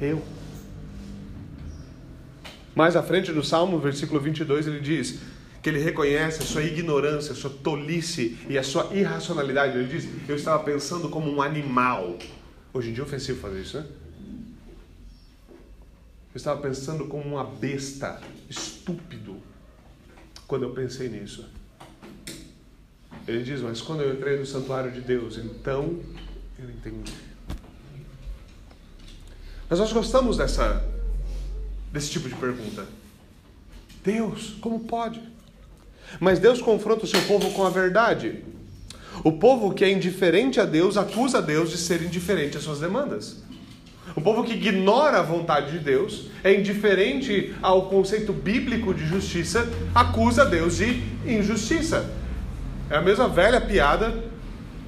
Eu. 0.00 0.22
Mais 2.74 2.94
à 2.96 3.02
frente 3.02 3.32
no 3.32 3.44
Salmo, 3.44 3.78
versículo 3.78 4.20
22, 4.20 4.66
ele 4.66 4.80
diz: 4.80 5.18
que 5.62 5.68
ele 5.68 5.78
reconhece 5.80 6.42
a 6.42 6.46
sua 6.46 6.62
ignorância, 6.62 7.32
a 7.32 7.34
sua 7.34 7.50
tolice 7.50 8.38
e 8.48 8.56
a 8.56 8.62
sua 8.62 8.94
irracionalidade. 8.94 9.76
Ele 9.76 9.88
diz: 9.88 10.08
Eu 10.28 10.36
estava 10.36 10.62
pensando 10.62 11.08
como 11.08 11.30
um 11.30 11.42
animal. 11.42 12.18
Hoje 12.72 12.90
em 12.90 12.92
dia 12.92 13.02
é 13.02 13.06
ofensivo 13.06 13.40
fazer 13.40 13.60
isso, 13.60 13.78
né? 13.78 13.86
Eu 16.34 16.36
estava 16.36 16.60
pensando 16.60 17.06
como 17.06 17.24
uma 17.24 17.44
besta, 17.44 18.20
estúpido, 18.48 19.36
quando 20.46 20.62
eu 20.62 20.70
pensei 20.70 21.08
nisso. 21.08 21.44
Ele 23.26 23.42
diz: 23.42 23.60
Mas 23.60 23.82
quando 23.82 24.02
eu 24.02 24.14
entrei 24.14 24.38
no 24.38 24.46
santuário 24.46 24.92
de 24.92 25.00
Deus, 25.00 25.36
então 25.38 26.00
eu 26.58 26.70
entendi. 26.70 27.27
Mas 29.68 29.78
nós 29.78 29.92
gostamos 29.92 30.36
dessa, 30.36 30.84
desse 31.92 32.10
tipo 32.10 32.28
de 32.28 32.34
pergunta. 32.34 32.86
Deus, 34.04 34.56
como 34.60 34.80
pode? 34.80 35.20
Mas 36.18 36.38
Deus 36.38 36.62
confronta 36.62 37.04
o 37.04 37.08
seu 37.08 37.20
povo 37.22 37.50
com 37.50 37.66
a 37.66 37.70
verdade. 37.70 38.42
O 39.22 39.32
povo 39.32 39.74
que 39.74 39.84
é 39.84 39.90
indiferente 39.90 40.60
a 40.60 40.64
Deus 40.64 40.96
acusa 40.96 41.42
Deus 41.42 41.70
de 41.70 41.76
ser 41.76 42.02
indiferente 42.02 42.56
às 42.56 42.62
suas 42.62 42.80
demandas. 42.80 43.42
O 44.16 44.20
povo 44.20 44.42
que 44.42 44.54
ignora 44.54 45.18
a 45.18 45.22
vontade 45.22 45.72
de 45.72 45.78
Deus, 45.78 46.28
é 46.42 46.54
indiferente 46.54 47.54
ao 47.60 47.88
conceito 47.88 48.32
bíblico 48.32 48.94
de 48.94 49.06
justiça, 49.06 49.68
acusa 49.94 50.46
Deus 50.46 50.78
de 50.78 51.02
injustiça. 51.26 52.10
É 52.88 52.96
a 52.96 53.02
mesma 53.02 53.28
velha 53.28 53.60
piada 53.60 54.24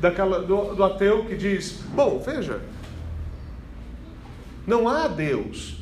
daquela, 0.00 0.40
do, 0.40 0.74
do 0.74 0.82
ateu 0.82 1.26
que 1.26 1.36
diz: 1.36 1.80
Bom, 1.94 2.22
veja, 2.24 2.60
não 4.70 4.88
há 4.88 5.08
Deus, 5.08 5.74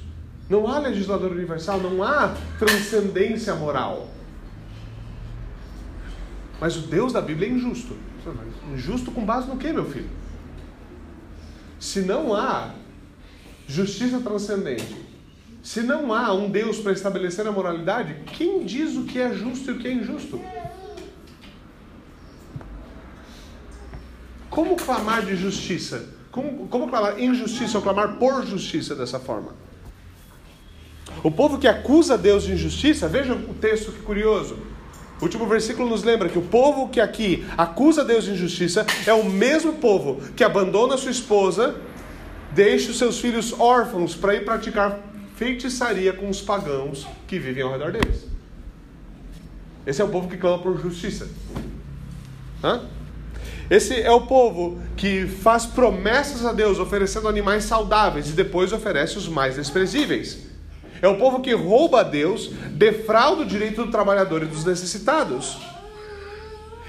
não 0.49 0.67
há 0.67 0.79
legislador 0.79 1.31
universal, 1.31 1.79
não 1.79 2.03
há 2.03 2.35
transcendência 2.59 3.55
moral. 3.55 4.09
Mas 6.59 6.77
o 6.77 6.81
Deus 6.81 7.13
da 7.13 7.21
Bíblia 7.21 7.49
é 7.49 7.53
injusto. 7.53 7.95
Injusto 8.73 9.13
com 9.13 9.25
base 9.25 9.47
no 9.47 9.59
que, 9.59 9.71
meu 9.73 9.85
filho? 9.85 10.11
Se 11.79 12.01
não 12.01 12.35
há 12.35 12.75
justiça 13.69 14.19
transcendente, 14.21 14.97
se 15.63 15.83
não 15.83 16.13
há 16.13 16.33
um 16.33 16.51
Deus 16.51 16.79
para 16.79 16.93
estabelecer 16.93 17.47
a 17.47 17.53
moralidade, 17.53 18.17
quem 18.37 18.65
diz 18.65 18.97
o 18.97 19.05
que 19.05 19.19
é 19.19 19.33
justo 19.35 19.71
e 19.71 19.75
o 19.75 19.79
que 19.79 19.87
é 19.87 19.93
injusto? 19.93 20.41
Como 24.49 24.77
clamar 24.77 25.25
de 25.25 25.37
justiça? 25.37 26.18
Como, 26.31 26.69
como 26.69 26.89
clamar 26.89 27.21
injustiça 27.21 27.79
ou 27.79 27.83
clamar 27.83 28.17
por 28.17 28.45
justiça 28.47 28.95
dessa 28.95 29.19
forma? 29.19 29.55
O 31.23 31.31
povo 31.31 31.59
que 31.59 31.67
acusa 31.67 32.17
Deus 32.17 32.45
de 32.45 32.53
injustiça, 32.53 33.09
veja 33.09 33.35
o 33.35 33.55
texto 33.55 33.93
que 33.93 34.01
curioso. 34.03 34.57
O 35.21 35.25
último 35.25 35.47
versículo 35.47 35.89
nos 35.89 36.05
lembra 36.05 36.29
que 36.29 36.39
o 36.39 36.43
povo 36.43 36.89
que 36.89 37.01
aqui 37.01 37.45
acusa 37.57 38.05
Deus 38.05 38.25
de 38.25 38.33
injustiça 38.33 38.87
é 39.05 39.13
o 39.13 39.25
mesmo 39.25 39.75
povo 39.75 40.21
que 40.37 40.45
abandona 40.45 40.97
sua 40.97 41.11
esposa, 41.11 41.75
deixa 42.53 42.91
os 42.91 42.99
seus 42.99 43.19
filhos 43.19 43.59
órfãos 43.59 44.15
para 44.15 44.35
ir 44.35 44.45
praticar 44.45 45.01
feitiçaria 45.35 46.13
com 46.13 46.29
os 46.29 46.41
pagãos 46.41 47.07
que 47.27 47.39
vivem 47.39 47.65
ao 47.65 47.73
redor 47.73 47.93
deles. 47.93 48.27
Esse 49.87 50.01
é 50.01 50.05
o 50.05 50.09
povo 50.09 50.29
que 50.29 50.37
clama 50.37 50.59
por 50.63 50.81
justiça. 50.81 51.29
Hã? 52.63 52.83
Esse 53.71 54.01
é 54.01 54.11
o 54.11 54.23
povo 54.23 54.81
que 54.97 55.27
faz 55.27 55.67
promessas 55.67 56.45
a 56.47 56.53
Deus, 56.53 56.79
oferecendo 56.79 57.29
animais 57.29 57.65
saudáveis 57.65 58.31
e 58.31 58.33
depois 58.33 58.73
oferece 58.73 59.19
os 59.19 59.29
mais 59.29 59.57
desprezíveis. 59.57 60.47
É 61.03 61.09
o 61.09 61.17
povo 61.17 61.41
que 61.41 61.53
rouba 61.53 62.01
a 62.01 62.03
Deus, 62.03 62.51
defrauda 62.71 63.43
o 63.43 63.47
direito 63.47 63.85
do 63.85 63.91
trabalhador 63.91 64.43
e 64.43 64.47
dos 64.47 64.65
necessitados. 64.65 65.59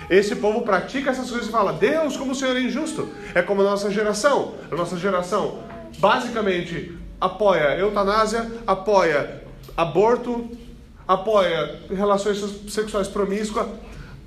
Esse 0.09 0.35
povo 0.37 0.61
pratica 0.61 1.11
essas 1.11 1.29
coisas 1.29 1.47
e 1.47 1.51
fala: 1.51 1.73
Deus, 1.73 2.17
como 2.17 2.31
o 2.31 2.35
Senhor 2.35 2.55
é 2.55 2.61
injusto. 2.61 3.09
É 3.35 3.41
como 3.41 3.61
a 3.61 3.65
nossa 3.65 3.91
geração. 3.91 4.55
A 4.71 4.75
nossa 4.75 4.97
geração 4.97 5.59
basicamente 5.99 6.97
apoia 7.19 7.77
eutanásia, 7.77 8.49
apoia 8.65 9.43
aborto, 9.75 10.49
apoia 11.07 11.79
relações 11.89 12.39
sexuais 12.69 13.07
promíscuas, 13.07 13.67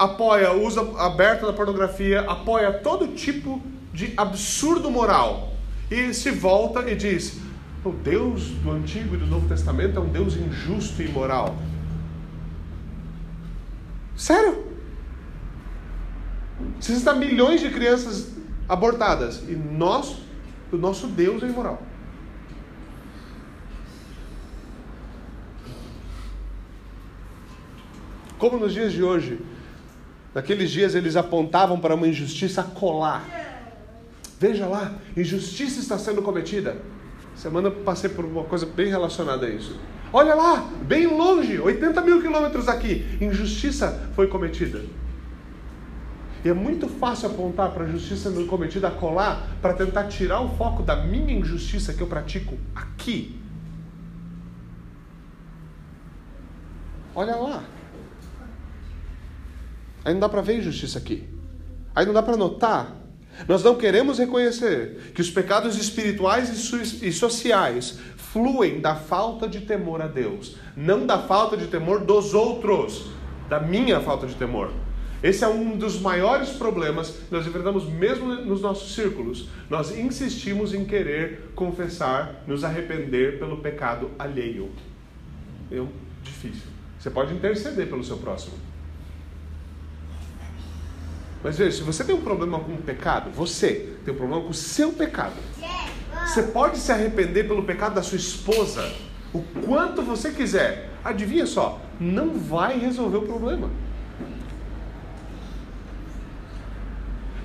apoia 0.05 0.53
o 0.53 0.67
uso 0.67 0.97
aberto 0.99 1.47
da 1.47 1.53
pornografia, 1.53 2.23
apoia 2.23 2.73
todo 2.73 3.09
tipo 3.09 3.63
de 3.93 4.13
absurdo 4.17 4.91
moral. 4.91 5.53
E 5.91 6.13
se 6.13 6.31
volta 6.31 6.91
e 6.91 6.97
diz: 6.97 7.41
o 7.85 7.91
Deus 7.91 8.49
do 8.63 8.71
Antigo 8.73 9.15
e 9.15 9.19
do 9.19 9.27
Novo 9.27 9.49
Testamento 9.49 9.99
é 9.99 10.01
um 10.01 10.09
Deus 10.09 10.37
injusto 10.37 11.03
e 11.03 11.07
imoral. 11.07 11.55
Sério? 14.17 14.73
Se 16.81 16.93
está 16.93 17.15
milhões 17.15 17.61
de 17.61 17.71
crianças 17.71 18.33
abortadas 18.69 19.43
e 19.49 19.53
nós, 19.53 20.17
o 20.73 20.77
nosso 20.77 21.07
Deus 21.07 21.43
é 21.43 21.47
imoral. 21.47 21.83
Como 28.39 28.59
nos 28.59 28.73
dias 28.73 28.93
de 28.93 29.03
hoje, 29.03 29.41
Naqueles 30.35 30.71
dias 30.71 30.95
eles 30.95 31.17
apontavam 31.17 31.79
para 31.79 31.95
uma 31.95 32.09
injustiça 32.09 32.63
colar. 32.63 33.25
Veja 34.39 34.67
lá, 34.67 34.93
injustiça 35.17 35.81
está 35.81 35.99
sendo 35.99 36.23
cometida. 36.23 36.77
Semana 37.37 37.71
passei 37.71 38.11
por 38.11 38.25
uma 38.25 38.45
coisa 38.45 38.67
bem 38.67 38.89
relacionada 38.89 39.47
a 39.47 39.51
isso. 39.51 39.79
Olha 40.13 40.35
lá, 40.35 40.69
bem 40.83 41.07
longe, 41.07 41.59
80 41.59 42.01
mil 42.03 42.21
quilômetros 42.21 42.69
aqui, 42.69 43.07
injustiça 43.21 44.11
foi 44.15 44.27
cometida. 44.27 44.83
E 46.45 46.49
é 46.49 46.53
muito 46.53 46.89
fácil 46.89 47.29
apontar 47.29 47.71
para 47.71 47.85
a 47.85 47.89
justiça 47.89 48.31
cometida 48.47 48.89
a 48.89 48.91
colar 48.91 49.49
para 49.63 49.75
tentar 49.75 50.09
tirar 50.09 50.41
o 50.41 50.57
foco 50.57 50.83
da 50.83 50.97
minha 50.97 51.33
injustiça 51.33 51.95
que 51.95 52.03
eu 52.03 52.07
pratico 52.07 52.59
aqui. 52.75 53.41
Olha 57.15 57.37
lá, 57.37 57.63
Aí 60.05 60.13
não 60.13 60.21
dá 60.21 60.29
para 60.29 60.43
ver 60.43 60.59
injustiça 60.59 60.99
aqui. 60.99 61.29
Aí 61.95 62.07
não 62.07 62.13
dá 62.13 62.23
para 62.23 62.37
notar. 62.37 62.97
Nós 63.49 63.63
não 63.63 63.77
queremos 63.77 64.19
reconhecer 64.19 65.13
que 65.15 65.21
os 65.21 65.31
pecados 65.31 65.77
espirituais 65.77 66.51
e 67.03 67.13
sociais 67.13 67.99
fluem 68.17 68.81
da 68.81 68.95
falta 68.95 69.49
de 69.49 69.61
temor 69.61 70.01
a 70.01 70.07
Deus, 70.07 70.57
não 70.77 71.07
da 71.07 71.19
falta 71.19 71.57
de 71.57 71.67
temor 71.67 72.01
dos 72.01 72.35
outros, 72.35 73.11
da 73.49 73.61
minha 73.61 74.01
falta 74.01 74.27
de 74.27 74.35
temor. 74.35 74.73
Esse 75.23 75.45
é 75.45 75.49
um 75.49 75.77
dos 75.77 76.01
maiores 76.01 76.51
problemas 76.51 77.11
que 77.11 77.33
nós 77.33 77.47
enfrentamos 77.47 77.85
mesmo 77.85 78.27
nos 78.27 78.61
nossos 78.61 78.95
círculos. 78.95 79.49
Nós 79.71 79.97
insistimos 79.97 80.75
em 80.75 80.85
querer 80.85 81.53
confessar, 81.55 82.43
nos 82.47 82.65
arrepender 82.65 83.39
pelo 83.39 83.59
pecado 83.59 84.11
alheio. 84.19 84.71
É 85.71 85.81
difícil. 86.25 86.67
Você 86.99 87.09
pode 87.09 87.33
interceder 87.33 87.89
pelo 87.89 88.03
seu 88.03 88.17
próximo. 88.17 88.72
Mas 91.43 91.59
veja, 91.59 91.79
se 91.79 91.83
você 91.83 92.05
tem 92.05 92.15
um 92.15 92.21
problema 92.21 92.61
com 92.61 92.73
o 92.73 92.83
pecado, 92.83 93.31
você 93.31 93.97
tem 94.05 94.15
um 94.15 94.17
problema 94.17 94.43
com 94.43 94.51
o 94.51 94.55
seu 94.55 94.93
pecado. 94.93 95.35
Você 96.27 96.45
pode 96.45 96.79
se 96.79 96.93
arrepender 96.93 97.49
pelo 97.49 97.65
pecado 97.65 97.95
da 97.95 98.03
sua 98.03 98.17
esposa 98.17 98.93
o 99.33 99.43
quanto 99.65 100.03
você 100.03 100.31
quiser. 100.31 100.91
Adivinha 101.03 101.47
só, 101.47 101.81
não 101.99 102.39
vai 102.39 102.79
resolver 102.79 103.17
o 103.17 103.23
problema. 103.23 103.69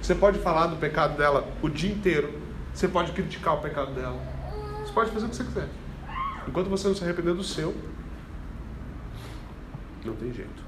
Você 0.01 0.13
pode 0.13 0.39
falar 0.39 0.67
do 0.67 0.77
pecado 0.77 1.17
dela 1.17 1.51
o 1.61 1.67
dia 1.67 1.91
inteiro. 1.91 2.39
Você 2.73 2.87
pode 2.87 3.11
criticar 3.13 3.55
o 3.55 3.61
pecado 3.61 3.93
dela. 3.93 4.21
Você 4.85 4.93
pode 4.93 5.11
fazer 5.11 5.25
o 5.25 5.29
que 5.29 5.35
você 5.35 5.43
quiser. 5.43 5.67
Enquanto 6.47 6.69
você 6.69 6.87
não 6.87 6.95
se 6.95 7.03
arrepender 7.03 7.33
do 7.33 7.43
seu, 7.43 7.75
não 10.05 10.15
tem 10.15 10.31
jeito. 10.31 10.66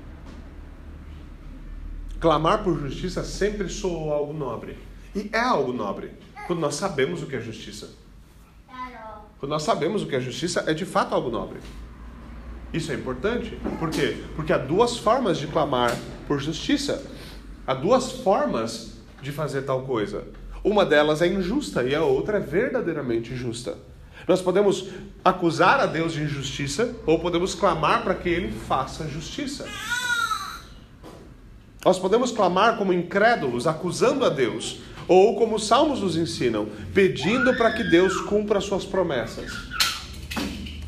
Clamar 2.20 2.64
por 2.64 2.78
justiça 2.78 3.24
sempre 3.24 3.70
soou 3.70 4.14
algo 4.14 4.34
nobre. 4.34 4.78
E 5.16 5.30
é 5.32 5.40
algo 5.40 5.72
nobre, 5.72 6.12
quando 6.46 6.60
nós 6.60 6.76
sabemos 6.76 7.24
o 7.24 7.26
que 7.26 7.36
é 7.36 7.40
justiça. 7.40 7.90
Quando 9.40 9.52
nós 9.52 9.64
sabemos 9.64 10.04
o 10.04 10.06
que 10.06 10.16
é 10.16 10.20
justiça, 10.20 10.66
é 10.68 10.74
de 10.74 10.86
fato 10.86 11.16
algo 11.16 11.30
nobre. 11.30 11.60
Isso 12.74 12.92
é 12.92 12.96
importante. 12.96 13.58
Por 13.80 13.90
quê? 13.90 14.22
Porque 14.36 14.52
há 14.52 14.58
duas 14.58 14.98
formas 14.98 15.38
de 15.38 15.48
clamar 15.48 15.98
por 16.28 16.40
justiça. 16.40 17.02
Há 17.66 17.74
duas 17.74 18.12
formas 18.12 18.98
de 19.22 19.32
fazer 19.32 19.62
tal 19.62 19.84
coisa. 19.84 20.28
Uma 20.62 20.86
delas 20.86 21.22
é 21.22 21.28
injusta 21.28 21.84
e 21.84 21.96
a 21.96 22.04
outra 22.04 22.38
é 22.38 22.42
verdadeiramente 22.42 23.34
justa. 23.34 23.78
Nós 24.28 24.42
podemos 24.42 24.90
acusar 25.24 25.80
a 25.80 25.86
Deus 25.86 26.14
de 26.14 26.22
injustiça 26.22 26.94
ou 27.06 27.18
podemos 27.18 27.56
clamar 27.56 28.04
para 28.04 28.14
que 28.14 28.28
ele 28.28 28.52
faça 28.52 29.08
justiça. 29.08 29.66
Nós 31.84 31.98
podemos 31.98 32.32
clamar 32.32 32.78
como 32.78 32.92
incrédulos, 32.92 33.66
acusando 33.66 34.26
a 34.26 34.30
Deus, 34.30 34.82
ou 35.08 35.38
como 35.38 35.56
os 35.56 35.66
salmos 35.66 36.02
nos 36.02 36.18
ensinam, 36.18 36.68
pedindo 36.94 37.56
para 37.56 37.72
que 37.72 37.84
Deus 37.84 38.20
cumpra 38.22 38.60
suas 38.60 38.84
promessas. 38.84 39.70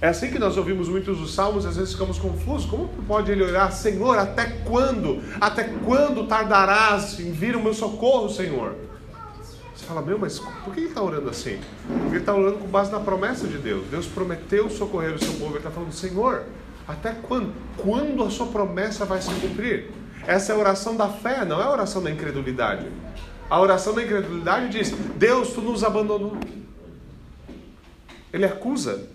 É 0.02 0.10
assim 0.10 0.30
que 0.30 0.40
nós 0.40 0.58
ouvimos 0.58 0.90
muitos 0.90 1.18
dos 1.18 1.34
salmos, 1.34 1.66
às 1.66 1.78
vezes 1.78 1.94
ficamos 1.94 2.18
confusos. 2.18 2.70
Como 2.70 2.90
pode 3.08 3.32
ele 3.32 3.44
olhar, 3.44 3.72
Senhor, 3.72 4.18
até 4.18 4.46
quando? 4.66 5.22
Até 5.40 5.64
quando 5.64 6.28
tardarás 6.28 7.20
em 7.20 7.32
vir 7.32 7.56
o 7.56 7.64
meu 7.64 7.74
socorro, 7.74 8.28
Senhor? 8.28 8.76
Você 9.74 9.86
fala, 9.86 10.02
meu, 10.02 10.20
mas 10.20 10.40
por 10.40 10.74
que 10.74 10.82
ele 10.82 10.90
está 10.90 11.02
orando 11.02 11.30
assim? 11.30 11.58
Porque 11.88 12.16
ele 12.16 12.18
está 12.18 12.36
orando 12.36 12.58
com 12.58 12.68
base 12.68 12.92
na 12.92 13.00
promessa 13.00 13.48
de 13.48 13.58
Deus. 13.58 13.86
Deus 13.90 14.08
prometeu 14.08 14.70
socorrer 14.70 15.14
o 15.14 15.20
seu 15.20 15.34
povo. 15.36 15.52
Ele 15.52 15.58
está 15.60 15.72
falando, 15.72 15.94
Senhor, 15.94 16.44
até 16.86 17.12
quando? 17.12 17.54
Quando 17.78 18.24
a 18.24 18.30
sua 18.30 18.48
promessa 18.48 19.06
vai 19.06 19.22
se 19.22 19.32
cumprir? 19.36 20.01
Essa 20.28 20.54
é 20.54 20.56
a 20.56 20.60
oração 20.60 20.96
da 20.96 21.10
fé, 21.10 21.44
não 21.46 21.60
é 21.60 21.64
a 21.64 21.72
oração 21.72 22.02
da 22.02 22.12
incredulidade. 22.12 22.88
A 23.50 23.60
oração 23.60 23.94
da 23.94 24.04
incredulidade 24.04 24.70
diz: 24.70 24.92
Deus, 25.18 25.54
tu 25.54 25.62
nos 25.62 25.84
abandonou. 25.84 26.38
Ele 28.32 28.46
acusa. 28.46 29.08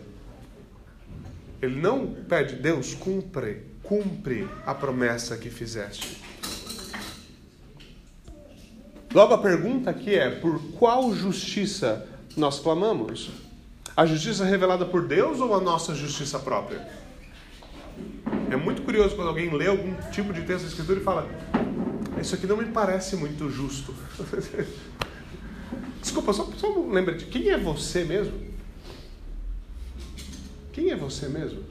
Ele 1.63 1.81
não 1.81 2.15
pede, 2.29 2.57
Deus, 2.57 2.95
cumpre, 2.95 3.63
cumpre 3.83 4.49
a 4.67 4.75
promessa 4.75 5.39
que 5.39 5.49
fizeste. 5.49 6.23
Logo 9.15 9.33
a 9.33 9.39
pergunta 9.39 9.89
aqui 9.89 10.15
é: 10.15 10.29
por 10.29 10.61
qual 10.73 11.15
justiça 11.15 12.07
nós 12.37 12.61
clamamos? 12.61 13.31
A 13.97 14.05
justiça 14.05 14.45
revelada 14.45 14.85
por 14.85 15.07
Deus 15.07 15.41
ou 15.41 15.55
a 15.55 15.61
nossa 15.61 15.95
justiça 15.95 16.39
própria? 16.39 16.87
É 18.51 18.57
muito 18.57 18.83
curioso 18.83 19.15
quando 19.17 19.29
alguém 19.29 19.53
lê 19.55 19.67
algum 19.67 19.95
tipo 20.11 20.33
de 20.33 20.43
texto 20.43 20.63
da 20.63 20.69
Escritura 20.69 21.01
e 21.01 21.03
fala: 21.03 21.29
Isso 22.21 22.35
aqui 22.35 22.47
não 22.47 22.57
me 22.57 22.67
parece 22.67 23.17
muito 23.17 23.51
justo. 23.51 23.95
Desculpa, 26.01 26.33
só, 26.33 26.45
só 26.57 26.69
lembra 26.89 27.15
de 27.15 27.25
quem 27.27 27.51
é 27.51 27.59
você 27.59 28.05
mesmo? 28.05 28.33
Quem 30.73 30.91
é 30.91 30.97
você 30.97 31.29
mesmo? 31.29 31.63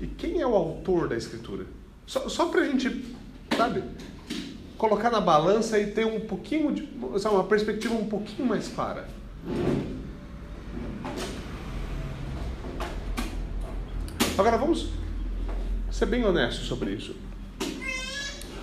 E 0.00 0.06
quem 0.06 0.40
é 0.40 0.46
o 0.46 0.54
autor 0.54 1.08
da 1.08 1.16
Escritura? 1.16 1.66
Só, 2.06 2.28
só 2.28 2.46
para 2.46 2.62
a 2.62 2.64
gente, 2.64 3.04
sabe, 3.56 3.84
colocar 4.76 5.10
na 5.10 5.20
balança 5.20 5.78
e 5.78 5.88
ter 5.88 6.06
um 6.06 6.20
pouquinho 6.20 6.72
de. 6.72 6.88
Sabe, 7.20 7.34
uma 7.34 7.44
perspectiva 7.44 7.94
um 7.94 8.06
pouquinho 8.06 8.48
mais 8.48 8.66
clara. 8.68 9.06
Agora 14.38 14.56
vamos 14.56 14.88
ser 15.90 16.06
bem 16.06 16.24
honesto 16.24 16.64
sobre 16.64 16.92
isso. 16.92 17.14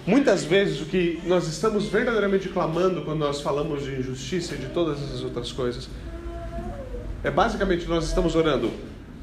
Muitas 0.05 0.45
vezes 0.45 0.81
o 0.81 0.85
que 0.85 1.21
nós 1.25 1.47
estamos 1.47 1.87
verdadeiramente 1.87 2.47
clamando 2.49 3.01
quando 3.01 3.19
nós 3.19 3.41
falamos 3.41 3.83
de 3.83 3.95
injustiça 3.95 4.55
e 4.55 4.57
de 4.57 4.67
todas 4.67 5.03
essas 5.03 5.21
outras 5.21 5.51
coisas 5.51 5.89
é 7.23 7.29
basicamente 7.29 7.85
nós 7.87 8.05
estamos 8.05 8.35
orando: 8.35 8.71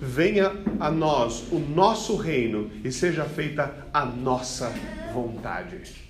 venha 0.00 0.52
a 0.78 0.90
nós 0.90 1.44
o 1.50 1.59
nosso 1.59 2.16
reino 2.16 2.70
e 2.85 2.92
seja 2.92 3.24
feita 3.24 3.87
a 3.92 4.04
nossa 4.04 4.72
vontade. 5.12 6.04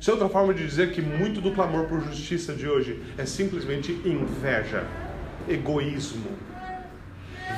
Isso 0.00 0.10
é 0.10 0.12
outra 0.12 0.28
forma 0.28 0.54
de 0.54 0.64
dizer 0.64 0.92
que 0.92 1.02
muito 1.02 1.40
do 1.40 1.52
clamor 1.52 1.86
por 1.86 2.00
justiça 2.02 2.54
de 2.54 2.68
hoje 2.68 3.02
é 3.16 3.24
simplesmente 3.24 3.92
inveja, 4.04 4.86
egoísmo, 5.48 6.30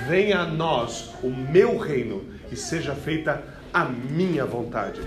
venha 0.09 0.40
a 0.40 0.46
nós 0.46 1.11
o 1.22 1.31
meu 1.31 1.79
reino 1.79 2.24
e 2.50 2.57
seja 2.57 2.94
feita 2.94 3.42
a 3.72 3.85
minha 3.85 4.44
vontade. 4.44 5.00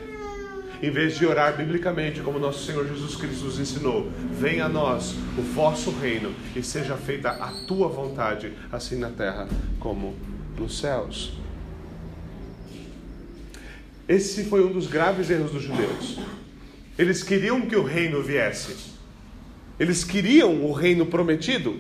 Em 0.82 0.90
vez 0.90 1.18
de 1.18 1.26
orar 1.26 1.56
biblicamente, 1.56 2.20
como 2.20 2.38
nosso 2.38 2.66
Senhor 2.66 2.86
Jesus 2.86 3.16
Cristo 3.16 3.46
nos 3.46 3.58
ensinou, 3.58 4.12
venha 4.34 4.66
a 4.66 4.70
nós 4.70 5.16
o 5.38 5.42
vosso 5.42 5.92
reino 5.92 6.36
e 6.56 6.62
seja 6.62 6.98
feita 6.98 7.30
a 7.30 7.52
tua 7.66 7.88
vontade, 7.88 8.52
assim 8.72 8.98
na 8.98 9.10
terra 9.10 9.48
como 9.80 10.14
nos 10.58 10.80
céus. 10.80 11.38
Esse 14.08 14.44
foi 14.44 14.66
um 14.66 14.74
dos 14.74 14.88
graves 14.88 15.30
erros 15.30 15.52
dos 15.52 15.64
judeus. 15.64 16.20
Eles 16.98 17.24
queriam 17.24 17.62
que 17.62 17.76
o 17.78 17.84
reino 17.84 18.22
viesse. 18.22 18.94
Eles 19.80 20.04
queriam 20.04 20.66
o 20.66 20.74
reino 20.74 21.06
prometido. 21.06 21.80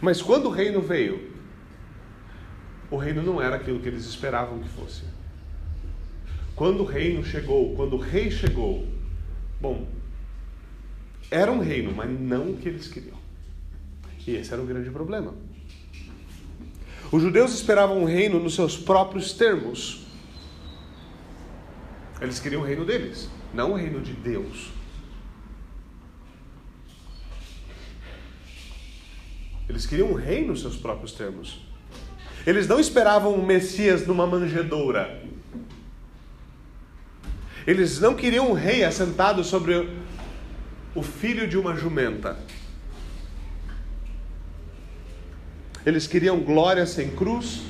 Mas 0.00 0.22
quando 0.22 0.46
o 0.46 0.50
reino 0.50 0.80
veio, 0.80 1.33
o 2.94 2.98
reino 2.98 3.22
não 3.22 3.42
era 3.42 3.56
aquilo 3.56 3.80
que 3.80 3.88
eles 3.88 4.04
esperavam 4.04 4.60
que 4.60 4.68
fosse. 4.68 5.02
Quando 6.54 6.82
o 6.82 6.86
reino 6.86 7.24
chegou, 7.24 7.74
quando 7.74 7.96
o 7.96 7.98
rei 7.98 8.30
chegou, 8.30 8.86
bom, 9.60 9.88
era 11.28 11.50
um 11.50 11.58
reino, 11.58 11.92
mas 11.92 12.08
não 12.08 12.52
o 12.52 12.56
que 12.56 12.68
eles 12.68 12.86
queriam. 12.86 13.18
E 14.24 14.36
esse 14.36 14.52
era 14.52 14.62
o 14.62 14.66
grande 14.66 14.90
problema. 14.90 15.34
Os 17.10 17.20
judeus 17.20 17.52
esperavam 17.52 18.00
um 18.00 18.04
reino 18.04 18.38
nos 18.38 18.54
seus 18.54 18.76
próprios 18.76 19.32
termos. 19.32 20.06
Eles 22.20 22.38
queriam 22.38 22.62
o 22.62 22.64
reino 22.64 22.84
deles, 22.84 23.28
não 23.52 23.72
o 23.72 23.74
reino 23.74 24.00
de 24.00 24.12
Deus. 24.12 24.70
Eles 29.68 29.84
queriam 29.84 30.12
um 30.12 30.14
reino 30.14 30.48
nos 30.48 30.60
seus 30.60 30.76
próprios 30.76 31.12
termos. 31.12 31.73
Eles 32.46 32.68
não 32.68 32.78
esperavam 32.78 33.34
um 33.34 33.44
Messias 33.44 34.06
numa 34.06 34.26
manjedoura. 34.26 35.22
Eles 37.66 37.98
não 37.98 38.14
queriam 38.14 38.50
um 38.50 38.52
rei 38.52 38.84
assentado 38.84 39.42
sobre 39.42 39.88
o 40.94 41.02
filho 41.02 41.48
de 41.48 41.56
uma 41.56 41.74
jumenta. 41.74 42.36
Eles 45.86 46.06
queriam 46.06 46.40
glória 46.40 46.86
sem 46.86 47.10
cruz, 47.10 47.62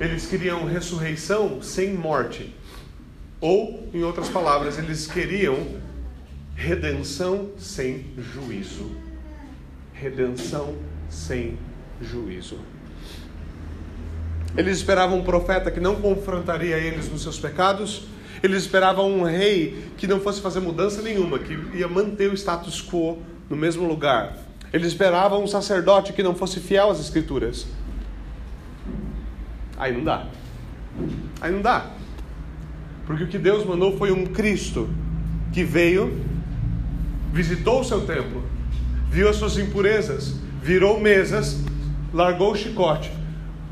eles 0.00 0.26
queriam 0.26 0.64
ressurreição 0.64 1.62
sem 1.62 1.94
morte. 1.94 2.54
Ou, 3.40 3.88
em 3.92 4.02
outras 4.02 4.28
palavras, 4.28 4.78
eles 4.78 5.06
queriam 5.06 5.66
redenção 6.54 7.50
sem 7.58 8.06
juízo. 8.18 8.90
Redenção 9.92 10.76
sem 11.08 11.58
juízo. 12.00 12.58
Eles 14.56 14.78
esperavam 14.78 15.18
um 15.18 15.22
profeta 15.22 15.70
que 15.70 15.80
não 15.80 15.96
confrontaria 15.96 16.78
eles 16.78 17.10
nos 17.10 17.22
seus 17.22 17.38
pecados. 17.38 18.04
Eles 18.42 18.62
esperavam 18.62 19.10
um 19.10 19.22
rei 19.22 19.90
que 19.96 20.06
não 20.06 20.20
fosse 20.20 20.40
fazer 20.40 20.60
mudança 20.60 21.02
nenhuma, 21.02 21.38
que 21.38 21.52
ia 21.74 21.88
manter 21.88 22.30
o 22.30 22.34
status 22.34 22.80
quo 22.82 23.18
no 23.50 23.56
mesmo 23.56 23.86
lugar. 23.86 24.36
Eles 24.72 24.88
esperavam 24.88 25.42
um 25.42 25.46
sacerdote 25.46 26.12
que 26.12 26.22
não 26.22 26.34
fosse 26.34 26.60
fiel 26.60 26.90
às 26.90 27.00
escrituras. 27.00 27.66
Aí 29.76 29.92
não 29.92 30.02
dá. 30.02 30.26
Aí 31.40 31.52
não 31.52 31.60
dá. 31.60 31.90
Porque 33.06 33.24
o 33.24 33.28
que 33.28 33.38
Deus 33.38 33.64
mandou 33.64 33.96
foi 33.96 34.10
um 34.10 34.26
Cristo 34.26 34.88
que 35.52 35.62
veio, 35.62 36.24
visitou 37.32 37.80
o 37.80 37.84
seu 37.84 38.06
templo, 38.06 38.42
viu 39.10 39.28
as 39.28 39.36
suas 39.36 39.56
impurezas, 39.58 40.34
virou 40.62 40.98
mesas, 40.98 41.58
largou 42.12 42.52
o 42.52 42.56
chicote, 42.56 43.10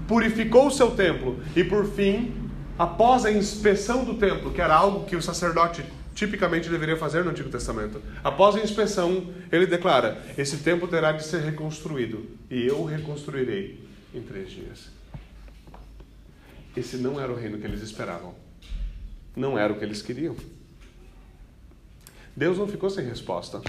purificou 0.06 0.66
o 0.66 0.70
seu 0.70 0.90
templo 0.90 1.38
e 1.56 1.64
por 1.64 1.86
fim, 1.86 2.34
após 2.78 3.24
a 3.24 3.32
inspeção 3.32 4.04
do 4.04 4.14
templo, 4.14 4.52
que 4.52 4.60
era 4.60 4.74
algo 4.74 5.04
que 5.06 5.16
o 5.16 5.22
sacerdote 5.22 5.84
tipicamente 6.14 6.68
deveria 6.68 6.96
fazer 6.96 7.24
no 7.24 7.30
Antigo 7.30 7.50
Testamento, 7.50 8.00
após 8.22 8.54
a 8.54 8.60
inspeção, 8.60 9.32
ele 9.50 9.66
declara: 9.66 10.22
Esse 10.38 10.58
templo 10.58 10.86
terá 10.86 11.12
de 11.12 11.24
ser 11.24 11.40
reconstruído 11.40 12.26
e 12.50 12.66
eu 12.66 12.80
o 12.80 12.84
reconstruirei 12.84 13.80
em 14.14 14.22
três 14.22 14.50
dias. 14.50 14.88
Esse 16.76 16.96
não 16.96 17.20
era 17.20 17.32
o 17.32 17.36
reino 17.36 17.58
que 17.58 17.66
eles 17.66 17.82
esperavam. 17.82 18.34
Não 19.36 19.58
era 19.58 19.72
o 19.72 19.76
que 19.76 19.84
eles 19.84 20.02
queriam. 20.02 20.36
Deus 22.36 22.58
não 22.58 22.66
ficou 22.66 22.90
sem 22.90 23.06
resposta. 23.06 23.60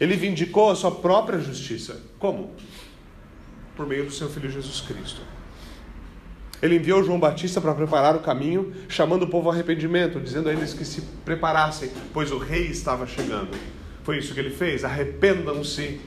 Ele 0.00 0.16
vindicou 0.16 0.70
a 0.70 0.76
sua 0.76 0.92
própria 0.92 1.38
justiça. 1.38 2.00
Como? 2.18 2.54
Por 3.78 3.86
meio 3.86 4.04
do 4.04 4.10
seu 4.10 4.28
filho 4.28 4.50
Jesus 4.50 4.80
Cristo. 4.80 5.22
Ele 6.60 6.74
enviou 6.74 7.04
João 7.04 7.20
Batista 7.20 7.60
para 7.60 7.72
preparar 7.72 8.16
o 8.16 8.18
caminho, 8.18 8.74
chamando 8.88 9.22
o 9.22 9.28
povo 9.28 9.48
ao 9.48 9.54
arrependimento, 9.54 10.18
dizendo 10.18 10.48
a 10.48 10.52
eles 10.52 10.74
que 10.74 10.84
se 10.84 11.00
preparassem, 11.24 11.88
pois 12.12 12.32
o 12.32 12.38
rei 12.38 12.66
estava 12.66 13.06
chegando. 13.06 13.56
Foi 14.02 14.18
isso 14.18 14.34
que 14.34 14.40
ele 14.40 14.50
fez. 14.50 14.84
Arrependam-se, 14.84 16.00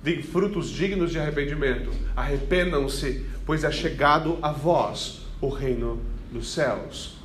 deem 0.00 0.22
frutos 0.22 0.70
dignos 0.70 1.10
de 1.10 1.18
arrependimento. 1.18 1.90
Arrependam-se, 2.14 3.26
pois 3.44 3.64
é 3.64 3.72
chegado 3.72 4.38
a 4.40 4.52
vós 4.52 5.26
o 5.40 5.48
reino 5.48 6.00
dos 6.30 6.52
céus. 6.52 7.16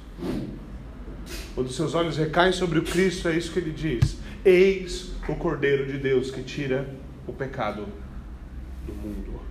Quando 1.54 1.70
seus 1.70 1.94
olhos 1.94 2.18
recaem 2.18 2.52
sobre 2.52 2.80
o 2.80 2.84
Cristo, 2.84 3.28
é 3.28 3.38
isso 3.38 3.52
que 3.52 3.60
ele 3.60 3.72
diz: 3.72 4.18
Eis 4.44 5.12
o 5.30 5.36
Cordeiro 5.36 5.86
de 5.86 6.00
Deus 6.00 6.32
que 6.32 6.42
tira 6.42 6.90
o 7.28 7.32
pecado 7.32 7.88
do 8.88 8.94
mundo. 8.94 9.43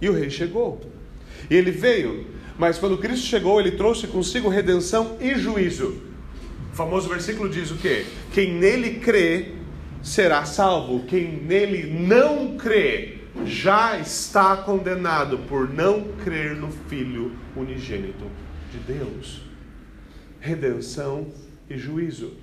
E 0.00 0.08
o 0.08 0.12
rei 0.12 0.30
chegou. 0.30 0.80
E 1.50 1.54
ele 1.54 1.70
veio, 1.70 2.26
mas 2.58 2.78
quando 2.78 2.98
Cristo 2.98 3.26
chegou, 3.26 3.60
ele 3.60 3.72
trouxe 3.72 4.06
consigo 4.06 4.48
redenção 4.48 5.16
e 5.20 5.34
juízo. 5.34 6.02
O 6.72 6.76
famoso 6.76 7.08
versículo 7.08 7.48
diz 7.48 7.70
o 7.70 7.76
quê? 7.76 8.06
Quem 8.32 8.54
nele 8.54 9.00
crê 9.00 9.52
será 10.02 10.44
salvo, 10.44 11.04
quem 11.06 11.42
nele 11.42 11.90
não 12.06 12.56
crê 12.56 13.18
já 13.44 13.98
está 13.98 14.56
condenado 14.56 15.38
por 15.48 15.68
não 15.68 16.12
crer 16.24 16.56
no 16.56 16.70
Filho 16.70 17.32
unigênito 17.56 18.30
de 18.72 18.78
Deus. 18.78 19.42
Redenção 20.40 21.28
e 21.68 21.76
juízo. 21.76 22.34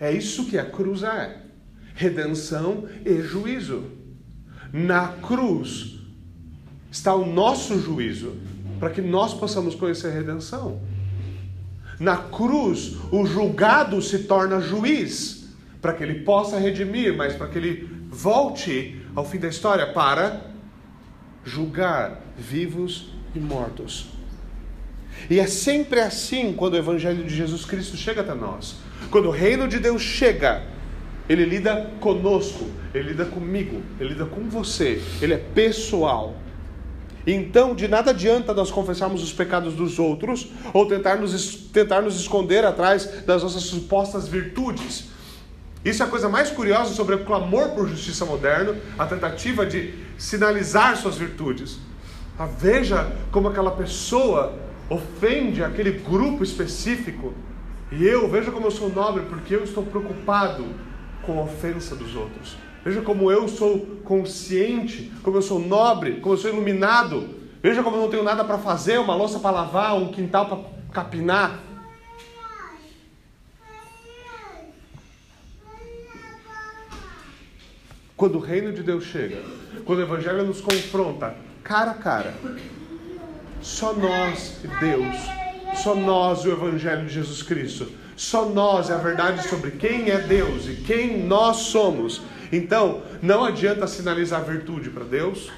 É 0.00 0.10
isso 0.10 0.46
que 0.46 0.58
a 0.58 0.64
cruz 0.64 1.02
é: 1.02 1.42
redenção 1.94 2.88
e 3.04 3.22
juízo. 3.22 4.01
Na 4.72 5.08
cruz 5.08 5.98
está 6.90 7.14
o 7.14 7.26
nosso 7.26 7.78
juízo, 7.80 8.36
para 8.80 8.90
que 8.90 9.00
nós 9.00 9.34
possamos 9.34 9.74
conhecer 9.74 10.08
a 10.08 10.12
redenção. 10.12 10.80
Na 12.00 12.16
cruz, 12.16 12.96
o 13.10 13.24
julgado 13.24 14.00
se 14.00 14.20
torna 14.20 14.60
juiz, 14.60 15.48
para 15.80 15.92
que 15.92 16.02
ele 16.02 16.20
possa 16.20 16.58
redimir, 16.58 17.16
mas 17.16 17.34
para 17.34 17.48
que 17.48 17.58
ele 17.58 17.88
volte 18.10 19.00
ao 19.14 19.24
fim 19.24 19.38
da 19.38 19.48
história 19.48 19.92
para 19.92 20.40
julgar 21.44 22.20
vivos 22.36 23.12
e 23.34 23.38
mortos. 23.38 24.06
E 25.28 25.38
é 25.38 25.46
sempre 25.46 26.00
assim 26.00 26.52
quando 26.52 26.74
o 26.74 26.78
Evangelho 26.78 27.24
de 27.24 27.34
Jesus 27.34 27.64
Cristo 27.64 27.96
chega 27.96 28.22
até 28.22 28.34
nós. 28.34 28.76
Quando 29.10 29.28
o 29.28 29.30
reino 29.30 29.68
de 29.68 29.78
Deus 29.78 30.02
chega, 30.02 30.62
ele 31.32 31.44
lida 31.44 31.90
conosco, 31.98 32.66
ele 32.92 33.10
lida 33.10 33.24
comigo, 33.24 33.80
ele 33.98 34.10
lida 34.10 34.26
com 34.26 34.48
você, 34.48 35.00
ele 35.20 35.32
é 35.32 35.38
pessoal. 35.38 36.34
Então, 37.26 37.74
de 37.74 37.88
nada 37.88 38.10
adianta 38.10 38.52
nós 38.52 38.70
confessarmos 38.70 39.22
os 39.22 39.32
pecados 39.32 39.74
dos 39.74 39.98
outros 39.98 40.48
ou 40.74 40.86
tentar 40.86 41.16
nos, 41.16 41.54
tentar 41.72 42.02
nos 42.02 42.20
esconder 42.20 42.64
atrás 42.64 43.24
das 43.24 43.42
nossas 43.42 43.62
supostas 43.62 44.28
virtudes. 44.28 45.08
Isso 45.84 46.02
é 46.02 46.06
a 46.06 46.08
coisa 46.08 46.28
mais 46.28 46.50
curiosa 46.50 46.94
sobre 46.94 47.14
o 47.14 47.24
clamor 47.24 47.70
por 47.70 47.88
justiça 47.88 48.26
moderno, 48.26 48.76
a 48.98 49.06
tentativa 49.06 49.64
de 49.64 49.94
sinalizar 50.18 50.96
suas 50.96 51.16
virtudes. 51.16 51.78
Ah, 52.38 52.46
veja 52.46 53.10
como 53.30 53.48
aquela 53.48 53.70
pessoa 53.70 54.52
ofende 54.90 55.64
aquele 55.64 55.92
grupo 55.92 56.44
específico. 56.44 57.32
E 57.90 58.04
eu, 58.04 58.28
veja 58.28 58.50
como 58.50 58.66
eu 58.66 58.70
sou 58.70 58.88
nobre, 58.88 59.22
porque 59.28 59.54
eu 59.54 59.64
estou 59.64 59.84
preocupado 59.84 60.66
com 61.22 61.38
a 61.38 61.42
ofensa 61.42 61.94
dos 61.94 62.14
outros. 62.14 62.56
Veja 62.84 63.00
como 63.00 63.30
eu 63.30 63.46
sou 63.46 63.78
consciente, 64.04 65.12
como 65.22 65.36
eu 65.36 65.42
sou 65.42 65.58
nobre, 65.58 66.20
como 66.20 66.34
eu 66.34 66.38
sou 66.38 66.50
iluminado. 66.50 67.40
Veja 67.62 67.82
como 67.82 67.96
eu 67.96 68.02
não 68.02 68.10
tenho 68.10 68.24
nada 68.24 68.44
para 68.44 68.58
fazer, 68.58 68.98
uma 68.98 69.14
louça 69.14 69.38
para 69.38 69.52
lavar, 69.52 69.96
um 69.96 70.10
quintal 70.10 70.46
para 70.46 70.58
capinar. 70.92 71.60
Quando 78.16 78.36
o 78.36 78.40
reino 78.40 78.72
de 78.72 78.82
Deus 78.82 79.04
chega, 79.04 79.42
quando 79.84 80.00
o 80.00 80.02
evangelho 80.02 80.44
nos 80.44 80.60
confronta 80.60 81.36
cara 81.62 81.92
a 81.92 81.94
cara, 81.94 82.34
só 83.60 83.92
nós 83.92 84.58
e 84.64 84.68
Deus, 84.80 85.16
só 85.76 85.94
nós 85.94 86.40
e 86.40 86.48
o 86.48 86.52
evangelho 86.52 87.06
de 87.06 87.14
Jesus 87.14 87.42
Cristo 87.42 87.88
só 88.22 88.48
nós 88.48 88.88
é 88.88 88.94
a 88.94 88.98
verdade 88.98 89.48
sobre 89.48 89.72
quem 89.72 90.08
é 90.08 90.18
Deus 90.18 90.68
e 90.68 90.76
quem 90.76 91.24
nós 91.24 91.56
somos. 91.56 92.22
Então, 92.52 93.02
não 93.20 93.44
adianta 93.44 93.86
sinalizar 93.88 94.44
virtude 94.44 94.90
para 94.90 95.02
Deus, 95.02 95.50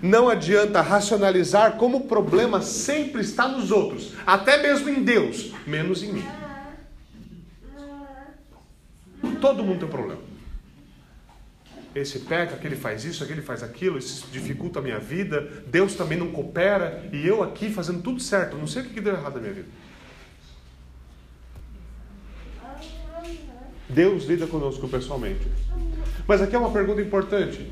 não 0.00 0.28
adianta 0.28 0.80
racionalizar 0.80 1.72
como 1.72 1.98
o 1.98 2.06
problema 2.06 2.62
sempre 2.62 3.22
está 3.22 3.48
nos 3.48 3.72
outros, 3.72 4.12
até 4.24 4.62
mesmo 4.62 4.88
em 4.88 5.02
Deus, 5.02 5.52
menos 5.66 6.02
em 6.04 6.12
mim. 6.12 6.24
Todo 9.40 9.64
mundo 9.64 9.80
tem 9.80 9.88
problema. 9.88 10.20
Esse 11.92 12.20
peca, 12.20 12.54
aquele 12.54 12.76
faz 12.76 13.04
isso, 13.04 13.24
aquele 13.24 13.42
faz 13.42 13.64
aquilo, 13.64 13.98
isso 13.98 14.28
dificulta 14.30 14.78
a 14.78 14.82
minha 14.82 15.00
vida, 15.00 15.64
Deus 15.66 15.96
também 15.96 16.16
não 16.16 16.30
coopera, 16.30 17.04
e 17.12 17.26
eu 17.26 17.42
aqui 17.42 17.68
fazendo 17.68 18.00
tudo 18.00 18.20
certo, 18.20 18.56
não 18.56 18.68
sei 18.68 18.82
o 18.82 18.84
que 18.86 19.00
deu 19.00 19.14
errado 19.14 19.34
na 19.34 19.40
minha 19.40 19.54
vida. 19.54 19.68
Deus 23.94 24.24
lida 24.24 24.46
conosco 24.46 24.88
pessoalmente. 24.88 25.46
Mas 26.26 26.40
aqui 26.40 26.54
é 26.54 26.58
uma 26.58 26.70
pergunta 26.70 27.00
importante. 27.00 27.68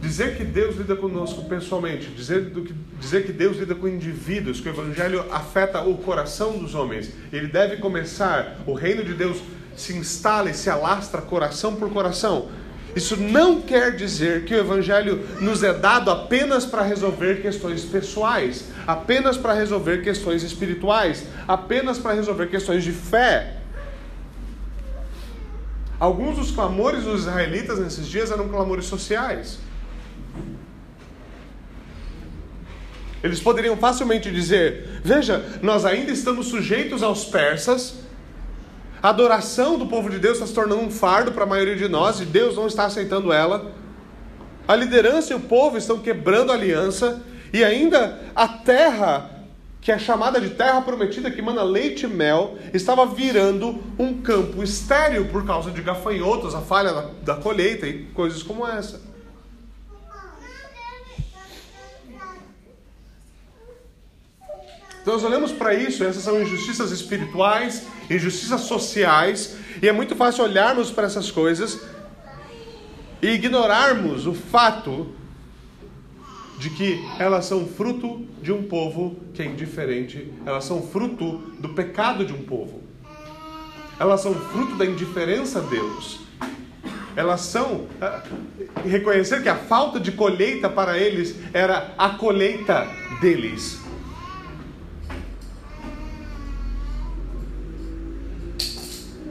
Dizer 0.00 0.36
que 0.36 0.44
Deus 0.44 0.76
lida 0.76 0.96
conosco 0.96 1.44
pessoalmente, 1.44 2.06
dizer, 2.08 2.50
que, 2.50 2.74
dizer 2.98 3.26
que 3.26 3.32
Deus 3.32 3.58
lida 3.58 3.74
com 3.74 3.88
indivíduos, 3.88 4.60
que 4.60 4.68
o 4.68 4.72
Evangelho 4.72 5.24
afeta 5.30 5.82
o 5.82 5.96
coração 5.98 6.58
dos 6.58 6.74
homens, 6.74 7.12
ele 7.32 7.48
deve 7.48 7.76
começar, 7.76 8.60
o 8.66 8.72
reino 8.72 9.04
de 9.04 9.14
Deus 9.14 9.42
se 9.76 9.92
instala 9.94 10.50
e 10.50 10.54
se 10.54 10.70
alastra 10.70 11.20
coração 11.20 11.74
por 11.74 11.90
coração. 11.90 12.48
Isso 12.94 13.16
não 13.16 13.60
quer 13.60 13.94
dizer 13.94 14.44
que 14.44 14.54
o 14.54 14.58
Evangelho 14.58 15.24
nos 15.40 15.62
é 15.62 15.72
dado 15.72 16.10
apenas 16.10 16.64
para 16.64 16.82
resolver 16.82 17.40
questões 17.40 17.84
pessoais, 17.84 18.64
apenas 18.86 19.36
para 19.36 19.52
resolver 19.52 20.02
questões 20.02 20.42
espirituais, 20.42 21.24
apenas 21.46 21.98
para 21.98 22.14
resolver 22.14 22.46
questões 22.48 22.82
de 22.82 22.92
fé. 22.92 23.59
Alguns 26.00 26.36
dos 26.36 26.50
clamores 26.50 27.04
dos 27.04 27.20
israelitas 27.20 27.78
nesses 27.78 28.08
dias 28.08 28.30
eram 28.30 28.48
clamores 28.48 28.86
sociais. 28.86 29.58
Eles 33.22 33.38
poderiam 33.38 33.76
facilmente 33.76 34.32
dizer: 34.32 35.02
Veja, 35.04 35.60
nós 35.60 35.84
ainda 35.84 36.10
estamos 36.10 36.46
sujeitos 36.46 37.02
aos 37.02 37.26
persas, 37.26 37.96
a 39.02 39.10
adoração 39.10 39.78
do 39.78 39.86
povo 39.86 40.08
de 40.08 40.18
Deus 40.18 40.34
está 40.34 40.46
se 40.46 40.54
tornando 40.54 40.82
um 40.82 40.90
fardo 40.90 41.32
para 41.32 41.44
a 41.44 41.46
maioria 41.46 41.76
de 41.76 41.88
nós 41.88 42.20
e 42.20 42.24
Deus 42.24 42.56
não 42.56 42.66
está 42.66 42.86
aceitando 42.86 43.32
ela. 43.32 43.72
A 44.66 44.74
liderança 44.74 45.32
e 45.32 45.36
o 45.36 45.40
povo 45.40 45.76
estão 45.76 45.98
quebrando 45.98 46.50
a 46.50 46.54
aliança 46.54 47.22
e 47.52 47.62
ainda 47.62 48.20
a 48.34 48.48
terra 48.48 49.29
que 49.80 49.90
é 49.90 49.98
chamada 49.98 50.40
de 50.40 50.50
terra 50.50 50.82
prometida 50.82 51.30
que 51.30 51.40
manda 51.40 51.62
leite 51.62 52.04
e 52.04 52.08
mel, 52.08 52.58
estava 52.74 53.06
virando 53.06 53.82
um 53.98 54.20
campo 54.20 54.62
estéril 54.62 55.28
por 55.28 55.46
causa 55.46 55.70
de 55.70 55.80
gafanhotos, 55.80 56.54
a 56.54 56.60
falha 56.60 56.92
da, 56.92 57.34
da 57.34 57.34
colheita 57.36 57.86
e 57.86 58.04
coisas 58.06 58.42
como 58.42 58.66
essa. 58.66 59.00
Então 65.00 65.14
nós 65.14 65.24
olhamos 65.24 65.50
para 65.50 65.72
isso, 65.72 66.04
essas 66.04 66.22
são 66.22 66.40
injustiças 66.42 66.90
espirituais, 66.90 67.86
injustiças 68.10 68.60
sociais, 68.62 69.56
e 69.80 69.88
é 69.88 69.92
muito 69.92 70.14
fácil 70.14 70.44
olharmos 70.44 70.90
para 70.90 71.06
essas 71.06 71.30
coisas 71.30 71.80
e 73.22 73.28
ignorarmos 73.28 74.26
o 74.26 74.34
fato 74.34 75.14
de 76.60 76.68
que 76.68 77.02
elas 77.18 77.46
são 77.46 77.66
fruto 77.66 78.26
de 78.42 78.52
um 78.52 78.64
povo 78.64 79.16
que 79.32 79.40
é 79.40 79.46
indiferente, 79.46 80.30
elas 80.44 80.66
são 80.66 80.82
fruto 80.82 81.38
do 81.58 81.70
pecado 81.70 82.22
de 82.22 82.34
um 82.34 82.42
povo, 82.42 82.82
elas 83.98 84.20
são 84.20 84.34
fruto 84.34 84.76
da 84.76 84.84
indiferença 84.84 85.60
a 85.60 85.62
Deus, 85.62 86.20
elas 87.16 87.40
são. 87.40 87.86
Ah, 87.98 88.22
reconhecer 88.84 89.42
que 89.42 89.48
a 89.48 89.56
falta 89.56 89.98
de 89.98 90.12
colheita 90.12 90.68
para 90.68 90.98
eles 90.98 91.34
era 91.54 91.94
a 91.96 92.10
colheita 92.10 92.86
deles. 93.22 93.80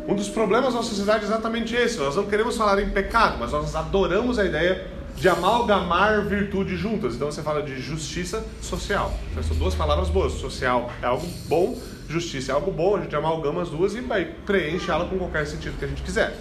Um 0.08 0.16
dos 0.16 0.30
problemas 0.30 0.74
da 0.74 0.82
sociedade 0.82 1.26
é 1.26 1.28
exatamente 1.28 1.76
esse. 1.76 2.00
Nós 2.00 2.16
não 2.16 2.26
queremos 2.26 2.58
falar 2.58 2.82
em 2.82 2.90
pecado, 2.90 3.38
mas 3.40 3.52
nós 3.52 3.76
adoramos 3.76 4.40
a 4.40 4.46
ideia 4.46 4.99
de 5.16 5.28
amalgamar 5.28 6.26
virtude 6.26 6.76
juntas. 6.76 7.16
Então 7.16 7.32
você 7.32 7.42
fala 7.42 7.62
de 7.62 7.80
justiça 7.80 8.46
social. 8.62 9.14
Então, 9.32 9.44
são 9.44 9.58
duas 9.58 9.76
palavras 9.76 10.10
boas. 10.10 10.34
Social 10.34 10.92
é 11.02 11.06
algo 11.06 11.28
bom, 11.48 11.78
justiça 12.08 12.52
é 12.52 12.56
algo 12.56 12.72
bom. 12.72 12.96
A 12.96 13.02
gente 13.02 13.16
amalgama 13.16 13.62
as 13.62 13.70
duas 13.70 13.94
e 13.96 14.02
vai 14.02 14.26
preenche 14.26 14.90
ela 14.90 15.06
com 15.06 15.18
qualquer 15.18 15.46
sentido 15.46 15.78
que 15.78 15.86
a 15.86 15.88
gente 15.88 16.02
quiser. 16.04 16.36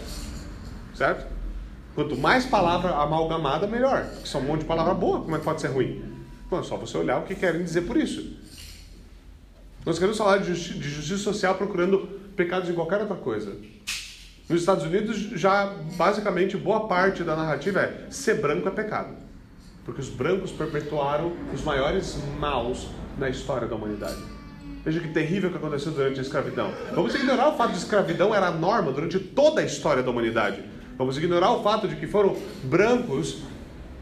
Certo? 0.94 1.26
Quanto 1.94 2.16
mais 2.16 2.46
palavra 2.46 2.94
amalgamada, 2.94 3.66
melhor. 3.66 4.04
Porque 4.04 4.28
são 4.28 4.40
um 4.40 4.44
monte 4.44 4.60
de 4.60 4.66
palavra 4.66 4.94
boa, 4.94 5.20
como 5.20 5.34
é 5.34 5.38
que 5.38 5.44
pode 5.44 5.60
ser 5.60 5.68
ruim? 5.68 6.04
Bom, 6.48 6.60
é 6.60 6.62
só 6.62 6.76
você 6.76 6.96
olhar 6.96 7.18
o 7.18 7.22
que 7.24 7.34
querem 7.34 7.62
dizer 7.62 7.82
por 7.82 7.96
isso. 7.96 8.36
Nós 9.84 9.98
queremos 9.98 10.16
falar 10.16 10.38
de, 10.38 10.54
justi 10.54 10.74
de 10.74 10.88
justiça 10.88 11.24
social 11.24 11.54
procurando 11.56 12.06
pecados 12.36 12.70
em 12.70 12.74
qualquer 12.74 13.00
outra 13.00 13.16
coisa. 13.16 13.56
Nos 14.48 14.60
Estados 14.60 14.84
Unidos, 14.84 15.18
já 15.34 15.74
basicamente 15.98 16.56
boa 16.56 16.88
parte 16.88 17.22
da 17.22 17.36
narrativa 17.36 17.80
é 17.80 18.06
ser 18.08 18.40
branco 18.40 18.66
é 18.66 18.70
pecado. 18.70 19.14
Porque 19.84 20.00
os 20.00 20.08
brancos 20.08 20.50
perpetuaram 20.50 21.34
os 21.52 21.62
maiores 21.62 22.18
maus 22.40 22.88
na 23.18 23.28
história 23.28 23.68
da 23.68 23.76
humanidade. 23.76 24.16
Veja 24.82 25.00
que 25.00 25.08
terrível 25.08 25.50
que 25.50 25.58
aconteceu 25.58 25.92
durante 25.92 26.18
a 26.18 26.22
escravidão. 26.22 26.72
Vamos 26.94 27.14
ignorar 27.14 27.50
o 27.50 27.56
fato 27.58 27.72
de 27.72 27.78
escravidão 27.78 28.34
era 28.34 28.46
a 28.46 28.50
norma 28.50 28.90
durante 28.90 29.18
toda 29.18 29.60
a 29.60 29.64
história 29.64 30.02
da 30.02 30.10
humanidade. 30.10 30.64
Vamos 30.96 31.18
ignorar 31.18 31.50
o 31.52 31.62
fato 31.62 31.86
de 31.86 31.96
que 31.96 32.06
foram 32.06 32.34
brancos, 32.64 33.42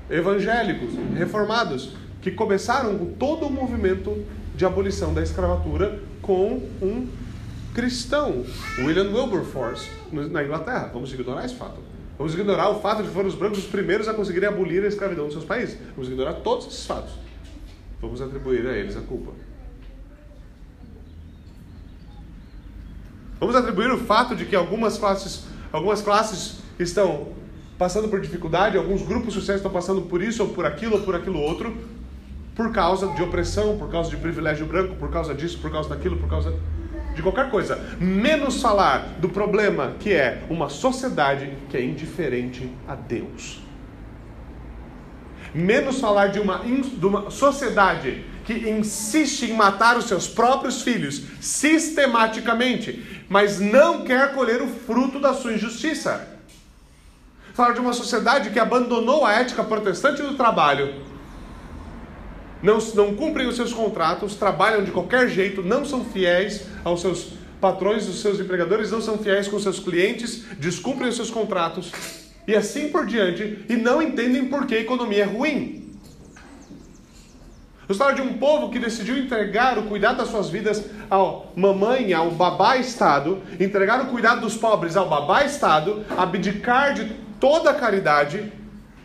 evangélicos, 0.08 0.90
reformados, 1.16 1.96
que 2.22 2.30
começaram 2.30 2.96
com 2.96 3.06
todo 3.14 3.46
o 3.46 3.50
movimento 3.50 4.24
de 4.54 4.64
abolição 4.64 5.12
da 5.12 5.22
escravatura 5.22 5.98
com 6.22 6.62
um 6.80 7.08
cristão, 7.76 8.42
William 8.78 9.10
Wilberforce, 9.12 9.90
na 10.10 10.42
Inglaterra. 10.42 10.90
Vamos 10.94 11.12
ignorar 11.12 11.44
esse 11.44 11.54
fato. 11.54 11.78
Vamos 12.16 12.32
ignorar 12.32 12.70
o 12.70 12.80
fato 12.80 13.02
de 13.02 13.08
que 13.08 13.14
foram 13.14 13.28
os 13.28 13.34
brancos 13.34 13.58
os 13.58 13.66
primeiros 13.66 14.08
a 14.08 14.14
conseguirem 14.14 14.48
abolir 14.48 14.82
a 14.82 14.88
escravidão 14.88 15.26
nos 15.26 15.34
seus 15.34 15.44
países. 15.44 15.76
Vamos 15.94 16.08
ignorar 16.08 16.32
todos 16.36 16.68
esses 16.68 16.86
fatos. 16.86 17.12
Vamos 18.00 18.22
atribuir 18.22 18.66
a 18.66 18.72
eles 18.72 18.96
a 18.96 19.02
culpa. 19.02 19.32
Vamos 23.38 23.54
atribuir 23.54 23.90
o 23.90 23.98
fato 23.98 24.34
de 24.34 24.46
que 24.46 24.56
algumas 24.56 24.96
classes, 24.96 25.44
algumas 25.70 26.00
classes 26.00 26.60
estão 26.78 27.28
passando 27.76 28.08
por 28.08 28.22
dificuldade, 28.22 28.78
alguns 28.78 29.02
grupos 29.02 29.34
sociais 29.34 29.60
estão 29.60 29.70
passando 29.70 30.00
por 30.00 30.22
isso 30.22 30.42
ou 30.42 30.48
por 30.48 30.64
aquilo 30.64 30.96
ou 30.96 31.02
por 31.02 31.14
aquilo 31.14 31.38
outro, 31.38 31.76
por 32.54 32.72
causa 32.72 33.08
de 33.08 33.22
opressão, 33.22 33.76
por 33.76 33.90
causa 33.90 34.08
de 34.08 34.16
privilégio 34.16 34.64
branco, 34.64 34.96
por 34.96 35.10
causa 35.10 35.34
disso, 35.34 35.58
por 35.58 35.70
causa 35.70 35.90
daquilo, 35.90 36.16
por 36.16 36.30
causa 36.30 36.54
de 37.16 37.22
qualquer 37.22 37.50
coisa, 37.50 37.80
menos 37.98 38.60
falar 38.60 39.16
do 39.18 39.30
problema 39.30 39.94
que 39.98 40.12
é 40.12 40.42
uma 40.50 40.68
sociedade 40.68 41.50
que 41.70 41.76
é 41.76 41.82
indiferente 41.82 42.70
a 42.86 42.94
Deus. 42.94 43.62
Menos 45.54 45.98
falar 45.98 46.26
de 46.26 46.38
uma, 46.38 46.58
de 46.58 47.06
uma 47.06 47.30
sociedade 47.30 48.22
que 48.44 48.52
insiste 48.68 49.46
em 49.46 49.54
matar 49.54 49.96
os 49.96 50.04
seus 50.04 50.28
próprios 50.28 50.82
filhos 50.82 51.22
sistematicamente, 51.40 53.24
mas 53.30 53.58
não 53.58 54.04
quer 54.04 54.34
colher 54.34 54.60
o 54.60 54.68
fruto 54.68 55.18
da 55.18 55.32
sua 55.32 55.54
injustiça. 55.54 56.36
Falar 57.54 57.72
de 57.72 57.80
uma 57.80 57.94
sociedade 57.94 58.50
que 58.50 58.58
abandonou 58.58 59.24
a 59.24 59.32
ética 59.32 59.64
protestante 59.64 60.20
do 60.20 60.34
trabalho 60.34 61.06
não, 62.62 62.78
não 62.94 63.14
cumprem 63.14 63.46
os 63.46 63.56
seus 63.56 63.72
contratos, 63.72 64.34
trabalham 64.34 64.84
de 64.84 64.90
qualquer 64.90 65.28
jeito, 65.30 65.62
não 65.62 65.84
são 65.84 66.04
fiéis 66.04 66.75
aos 66.86 67.00
seus 67.00 67.32
patrões, 67.60 68.08
os 68.08 68.20
seus 68.20 68.38
empregadores, 68.38 68.92
não 68.92 69.02
são 69.02 69.18
fiéis 69.18 69.48
com 69.48 69.58
seus 69.58 69.80
clientes, 69.80 70.44
descumprem 70.56 71.08
os 71.08 71.16
seus 71.16 71.30
contratos 71.30 71.90
e 72.46 72.54
assim 72.54 72.90
por 72.90 73.04
diante, 73.04 73.64
e 73.68 73.74
não 73.74 74.00
entendem 74.00 74.44
por 74.44 74.66
que 74.66 74.76
a 74.76 74.80
economia 74.80 75.24
é 75.24 75.26
ruim. 75.26 75.98
A 77.88 77.92
história 77.92 78.14
de 78.14 78.22
um 78.22 78.38
povo 78.38 78.70
que 78.70 78.78
decidiu 78.78 79.18
entregar 79.18 79.76
o 79.78 79.84
cuidado 79.84 80.18
das 80.18 80.28
suas 80.28 80.48
vidas 80.48 80.84
ao 81.10 81.52
mamãe, 81.56 82.12
ao 82.12 82.30
babá 82.30 82.76
Estado, 82.76 83.42
entregar 83.58 84.00
o 84.02 84.06
cuidado 84.06 84.42
dos 84.42 84.56
pobres 84.56 84.96
ao 84.96 85.08
babá 85.08 85.44
Estado, 85.44 86.04
abdicar 86.16 86.94
de 86.94 87.16
toda 87.40 87.70
a 87.70 87.74
caridade 87.74 88.52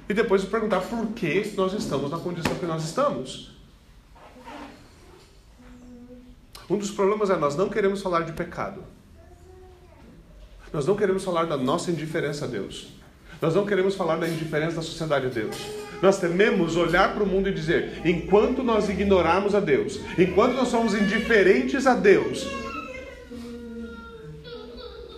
e 0.08 0.14
depois 0.14 0.46
perguntar 0.46 0.82
por 0.82 1.08
que 1.14 1.52
nós 1.58 1.74
estamos 1.74 2.12
na 2.12 2.20
condição 2.20 2.54
que 2.56 2.66
nós 2.66 2.84
estamos. 2.84 3.51
Um 6.72 6.78
dos 6.78 6.90
problemas 6.90 7.30
é 7.30 7.36
nós 7.36 7.58
não 7.58 7.68
queremos 7.68 8.02
falar 8.02 8.22
de 8.22 8.32
pecado. 8.32 8.82
Nós 10.72 10.88
não 10.88 10.96
queremos 10.96 11.22
falar 11.22 11.44
da 11.44 11.58
nossa 11.58 11.92
indiferença 11.92 12.46
a 12.46 12.48
Deus. 12.48 12.88
Nós 13.42 13.54
não 13.54 13.66
queremos 13.66 13.94
falar 13.94 14.16
da 14.16 14.26
indiferença 14.26 14.78
da 14.78 14.82
sociedade 14.82 15.26
a 15.26 15.30
Deus. 15.30 15.58
Nós 16.02 16.18
tememos 16.18 16.78
olhar 16.78 17.14
para 17.14 17.24
o 17.24 17.28
mundo 17.28 17.50
e 17.50 17.54
dizer: 17.54 18.00
enquanto 18.06 18.64
nós 18.64 18.88
ignorarmos 18.88 19.54
a 19.54 19.60
Deus, 19.60 20.00
enquanto 20.18 20.54
nós 20.54 20.70
somos 20.70 20.94
indiferentes 20.94 21.86
a 21.86 21.94
Deus, 21.94 22.48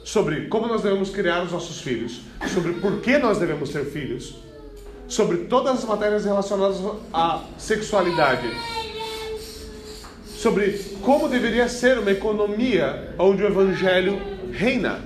sobre 0.04 0.48
como 0.48 0.66
nós 0.66 0.82
devemos 0.82 1.12
criar 1.12 1.44
os 1.44 1.52
nossos 1.52 1.82
filhos, 1.82 2.22
sobre 2.52 2.74
por 2.74 3.00
que 3.00 3.20
nós 3.20 3.38
devemos 3.38 3.70
ter 3.70 3.86
filhos, 3.86 4.38
sobre 5.08 5.46
todas 5.46 5.78
as 5.78 5.86
matérias 5.86 6.26
relacionadas 6.26 6.78
à 7.14 7.44
sexualidade, 7.60 8.50
sobre 10.44 10.78
como 11.02 11.30
deveria 11.30 11.70
ser 11.70 11.98
uma 11.98 12.12
economia 12.12 13.16
onde 13.18 13.42
o 13.42 13.48
evangelho 13.48 14.22
reina. 14.52 15.00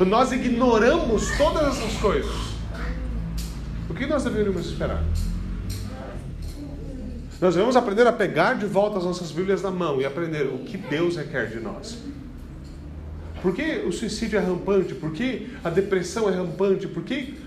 Nós 0.00 0.32
ignoramos 0.32 1.30
todas 1.36 1.76
essas 1.76 1.94
coisas. 2.00 2.34
O 3.88 3.92
que 3.92 4.06
nós 4.06 4.24
deveríamos 4.24 4.64
esperar? 4.64 5.04
Nós 7.38 7.54
devemos 7.54 7.76
aprender 7.76 8.06
a 8.06 8.12
pegar 8.12 8.54
de 8.54 8.64
volta 8.64 8.96
as 8.96 9.04
nossas 9.04 9.30
Bíblias 9.30 9.60
na 9.60 9.70
mão 9.70 10.00
e 10.00 10.06
aprender 10.06 10.46
o 10.46 10.60
que 10.60 10.78
Deus 10.78 11.16
requer 11.16 11.48
de 11.50 11.60
nós. 11.60 11.98
Por 13.42 13.54
que 13.54 13.84
o 13.86 13.92
suicídio 13.92 14.38
é 14.38 14.42
rampante? 14.42 14.94
Por 14.94 15.12
que 15.12 15.54
a 15.62 15.68
depressão 15.68 16.30
é 16.30 16.34
rampante? 16.34 16.88
Por 16.88 17.02
que 17.02 17.38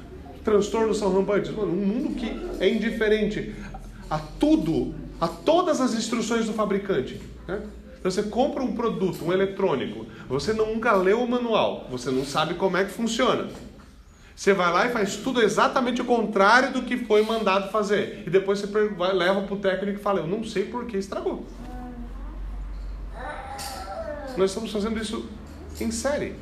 transtornos 0.43 0.99
são 0.99 1.11
rampantes? 1.11 1.49
Mano, 1.49 1.71
um 1.71 1.85
mundo 1.85 2.13
que 2.13 2.31
é 2.59 2.69
indiferente 2.69 3.55
a 4.07 4.19
tudo, 4.19 4.93
a 5.19 5.27
todas 5.27 5.81
as 5.81 5.93
instruções 5.93 6.45
do 6.45 6.53
fabricante. 6.53 7.21
Né? 7.47 7.61
Então 7.99 8.11
você 8.11 8.23
compra 8.23 8.63
um 8.63 8.75
produto, 8.75 9.25
um 9.25 9.33
eletrônico, 9.33 10.05
você 10.29 10.53
nunca 10.53 10.93
leu 10.93 11.21
o 11.21 11.29
manual, 11.29 11.87
você 11.89 12.11
não 12.11 12.23
sabe 12.23 12.53
como 12.53 12.77
é 12.77 12.85
que 12.85 12.91
funciona. 12.91 13.49
Você 14.35 14.53
vai 14.53 14.71
lá 14.71 14.85
e 14.85 14.91
faz 14.91 15.15
tudo 15.15 15.41
exatamente 15.41 15.99
o 15.99 16.05
contrário 16.05 16.71
do 16.71 16.83
que 16.83 16.95
foi 16.95 17.23
mandado 17.23 17.71
fazer. 17.71 18.23
E 18.27 18.29
depois 18.29 18.59
você 18.59 18.67
leva 19.13 19.41
para 19.41 19.55
o 19.55 19.57
técnico 19.57 19.99
e 19.99 20.01
fala: 20.01 20.19
Eu 20.19 20.27
não 20.27 20.43
sei 20.43 20.65
por 20.65 20.85
que 20.85 20.95
estragou. 20.95 21.43
Nós 24.37 24.51
estamos 24.51 24.71
fazendo 24.71 25.01
isso 25.01 25.27
em 25.81 25.89
série. 25.89 26.35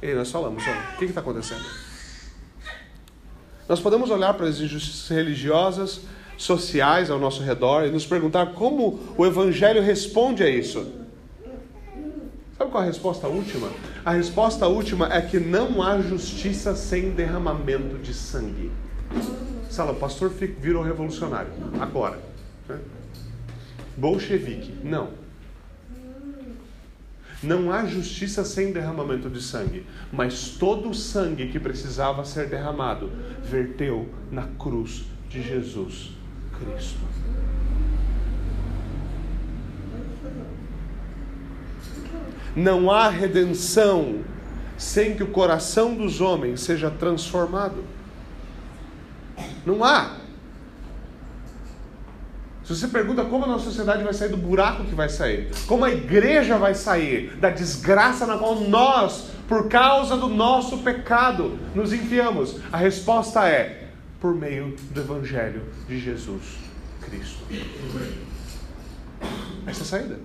E 0.00 0.14
nós 0.14 0.30
falamos, 0.30 0.62
o 0.64 0.98
que 0.98 1.04
está 1.06 1.20
acontecendo? 1.20 1.64
Nós 3.68 3.80
podemos 3.80 4.10
olhar 4.10 4.34
para 4.34 4.46
as 4.46 4.60
injustiças 4.60 5.08
religiosas, 5.08 6.00
sociais 6.36 7.10
ao 7.10 7.18
nosso 7.18 7.42
redor 7.42 7.84
e 7.86 7.90
nos 7.90 8.04
perguntar 8.04 8.52
como 8.52 8.98
o 9.16 9.24
Evangelho 9.24 9.82
responde 9.82 10.42
a 10.42 10.48
isso. 10.48 10.86
Sabe 12.58 12.70
qual 12.70 12.82
é 12.82 12.86
a 12.86 12.88
resposta 12.88 13.28
última? 13.28 13.68
A 14.04 14.12
resposta 14.12 14.66
última 14.66 15.12
é 15.12 15.20
que 15.20 15.38
não 15.38 15.82
há 15.82 16.00
justiça 16.00 16.74
sem 16.74 17.10
derramamento 17.10 17.98
de 17.98 18.12
sangue. 18.12 18.70
Sala, 19.70 19.92
o 19.92 19.96
pastor 19.96 20.30
virou 20.30 20.82
revolucionário. 20.82 21.50
Agora. 21.80 22.18
Né? 22.68 22.78
Bolchevique. 23.96 24.74
Não. 24.82 25.21
Não 27.42 27.72
há 27.72 27.84
justiça 27.84 28.44
sem 28.44 28.72
derramamento 28.72 29.28
de 29.28 29.42
sangue, 29.42 29.84
mas 30.12 30.50
todo 30.50 30.90
o 30.90 30.94
sangue 30.94 31.48
que 31.48 31.58
precisava 31.58 32.24
ser 32.24 32.48
derramado 32.48 33.10
verteu 33.42 34.08
na 34.30 34.46
cruz 34.58 35.04
de 35.28 35.42
Jesus 35.42 36.12
Cristo. 36.58 37.00
Não 42.54 42.90
há 42.90 43.08
redenção 43.08 44.22
sem 44.76 45.16
que 45.16 45.22
o 45.22 45.28
coração 45.28 45.94
dos 45.94 46.20
homens 46.20 46.60
seja 46.60 46.90
transformado. 46.90 47.82
Não 49.64 49.82
há. 49.82 50.21
Se 52.64 52.76
você 52.76 52.86
pergunta 52.86 53.24
como 53.24 53.44
a 53.44 53.48
nossa 53.48 53.64
sociedade 53.64 54.04
vai 54.04 54.14
sair 54.14 54.28
do 54.28 54.36
buraco 54.36 54.84
que 54.84 54.94
vai 54.94 55.08
sair, 55.08 55.50
como 55.66 55.84
a 55.84 55.90
igreja 55.90 56.56
vai 56.58 56.74
sair 56.74 57.36
da 57.36 57.50
desgraça 57.50 58.24
na 58.24 58.38
qual 58.38 58.60
nós, 58.60 59.30
por 59.48 59.68
causa 59.68 60.16
do 60.16 60.28
nosso 60.28 60.78
pecado, 60.78 61.58
nos 61.74 61.92
enfiamos, 61.92 62.56
a 62.70 62.76
resposta 62.76 63.48
é 63.48 63.88
por 64.20 64.34
meio 64.34 64.76
do 64.92 65.00
Evangelho 65.00 65.62
de 65.88 65.98
Jesus 65.98 66.42
Cristo. 67.00 67.42
Essa 69.66 69.80
é 69.80 69.82
a 69.82 69.86
saída. 69.86 70.20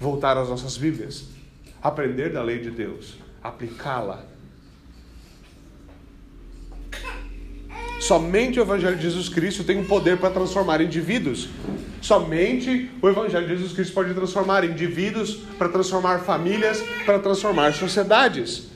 Voltar 0.00 0.36
às 0.36 0.48
nossas 0.48 0.76
Bíblias, 0.76 1.28
aprender 1.80 2.32
da 2.32 2.42
lei 2.42 2.58
de 2.58 2.70
Deus, 2.70 3.16
aplicá-la 3.42 4.24
Somente 8.00 8.60
o 8.60 8.62
Evangelho 8.62 8.96
de 8.96 9.02
Jesus 9.02 9.28
Cristo 9.28 9.64
tem 9.64 9.78
o 9.78 9.80
um 9.80 9.84
poder 9.84 10.18
para 10.18 10.30
transformar 10.30 10.80
indivíduos. 10.80 11.48
Somente 12.00 12.90
o 13.00 13.08
Evangelho 13.08 13.46
de 13.46 13.54
Jesus 13.54 13.72
Cristo 13.72 13.94
pode 13.94 14.14
transformar 14.14 14.64
indivíduos, 14.64 15.40
para 15.58 15.68
transformar 15.68 16.20
famílias, 16.20 16.82
para 17.04 17.18
transformar 17.18 17.72
sociedades. 17.72 18.68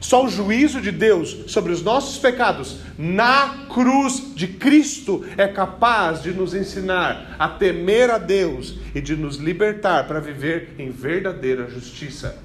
Só 0.00 0.24
o 0.24 0.28
juízo 0.28 0.80
de 0.80 0.90
Deus 0.90 1.44
sobre 1.46 1.72
os 1.72 1.82
nossos 1.82 2.18
pecados 2.18 2.78
na 2.98 3.66
cruz 3.72 4.34
de 4.34 4.48
Cristo 4.48 5.24
é 5.36 5.46
capaz 5.46 6.22
de 6.22 6.32
nos 6.32 6.54
ensinar 6.54 7.36
a 7.38 7.48
temer 7.48 8.10
a 8.10 8.18
Deus 8.18 8.74
e 8.94 9.00
de 9.00 9.14
nos 9.14 9.36
libertar 9.36 10.08
para 10.08 10.18
viver 10.18 10.74
em 10.78 10.90
verdadeira 10.90 11.68
justiça. 11.68 12.36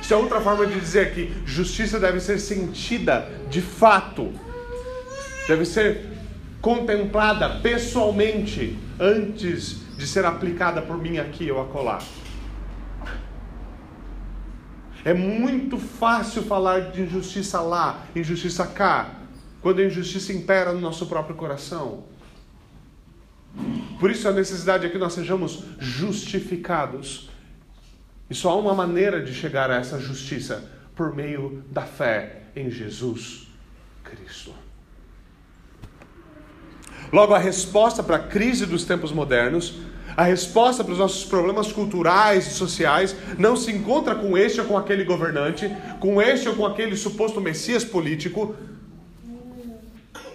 Isso 0.00 0.14
é 0.14 0.16
outra 0.16 0.40
forma 0.40 0.66
de 0.66 0.78
dizer 0.78 1.12
que 1.12 1.32
justiça 1.44 1.98
deve 1.98 2.20
ser 2.20 2.38
sentida 2.38 3.28
de 3.50 3.60
fato 3.60 4.32
deve 5.46 5.64
ser 5.64 6.06
contemplada 6.60 7.60
pessoalmente 7.60 8.78
antes 8.98 9.80
de 9.96 10.06
ser 10.06 10.24
aplicada 10.24 10.82
por 10.82 10.98
mim 10.98 11.18
aqui 11.18 11.50
ou 11.50 11.60
acolá. 11.60 11.98
É 15.04 15.14
muito 15.14 15.78
fácil 15.78 16.42
falar 16.42 16.90
de 16.90 17.02
injustiça 17.02 17.60
lá, 17.60 18.06
injustiça 18.14 18.66
cá, 18.66 19.14
quando 19.62 19.80
a 19.80 19.84
injustiça 19.84 20.32
impera 20.32 20.72
no 20.72 20.80
nosso 20.80 21.06
próprio 21.06 21.34
coração. 21.34 22.04
Por 23.98 24.10
isso 24.10 24.28
a 24.28 24.32
necessidade 24.32 24.86
é 24.86 24.90
que 24.90 24.98
nós 24.98 25.14
sejamos 25.14 25.64
justificados. 25.78 27.30
E 28.28 28.34
só 28.34 28.50
há 28.50 28.56
uma 28.56 28.74
maneira 28.74 29.22
de 29.22 29.34
chegar 29.34 29.70
a 29.70 29.76
essa 29.76 29.98
justiça 29.98 30.70
por 30.94 31.14
meio 31.14 31.64
da 31.70 31.82
fé 31.82 32.42
em 32.54 32.70
Jesus 32.70 33.48
Cristo. 34.04 34.54
Logo, 37.12 37.34
a 37.34 37.38
resposta 37.38 38.02
para 38.02 38.16
a 38.16 38.20
crise 38.20 38.66
dos 38.66 38.84
tempos 38.84 39.12
modernos, 39.12 39.74
a 40.16 40.24
resposta 40.24 40.84
para 40.84 40.92
os 40.92 40.98
nossos 40.98 41.24
problemas 41.24 41.72
culturais 41.72 42.46
e 42.46 42.50
sociais, 42.50 43.16
não 43.38 43.56
se 43.56 43.70
encontra 43.70 44.14
com 44.14 44.36
este 44.36 44.60
ou 44.60 44.66
com 44.66 44.76
aquele 44.76 45.04
governante, 45.04 45.70
com 45.98 46.20
este 46.20 46.48
ou 46.48 46.54
com 46.54 46.66
aquele 46.66 46.96
suposto 46.96 47.40
messias 47.40 47.84
político, 47.84 48.54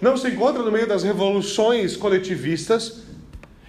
não 0.00 0.16
se 0.16 0.28
encontra 0.28 0.62
no 0.62 0.70
meio 0.70 0.86
das 0.86 1.02
revoluções 1.02 1.96
coletivistas, 1.96 3.04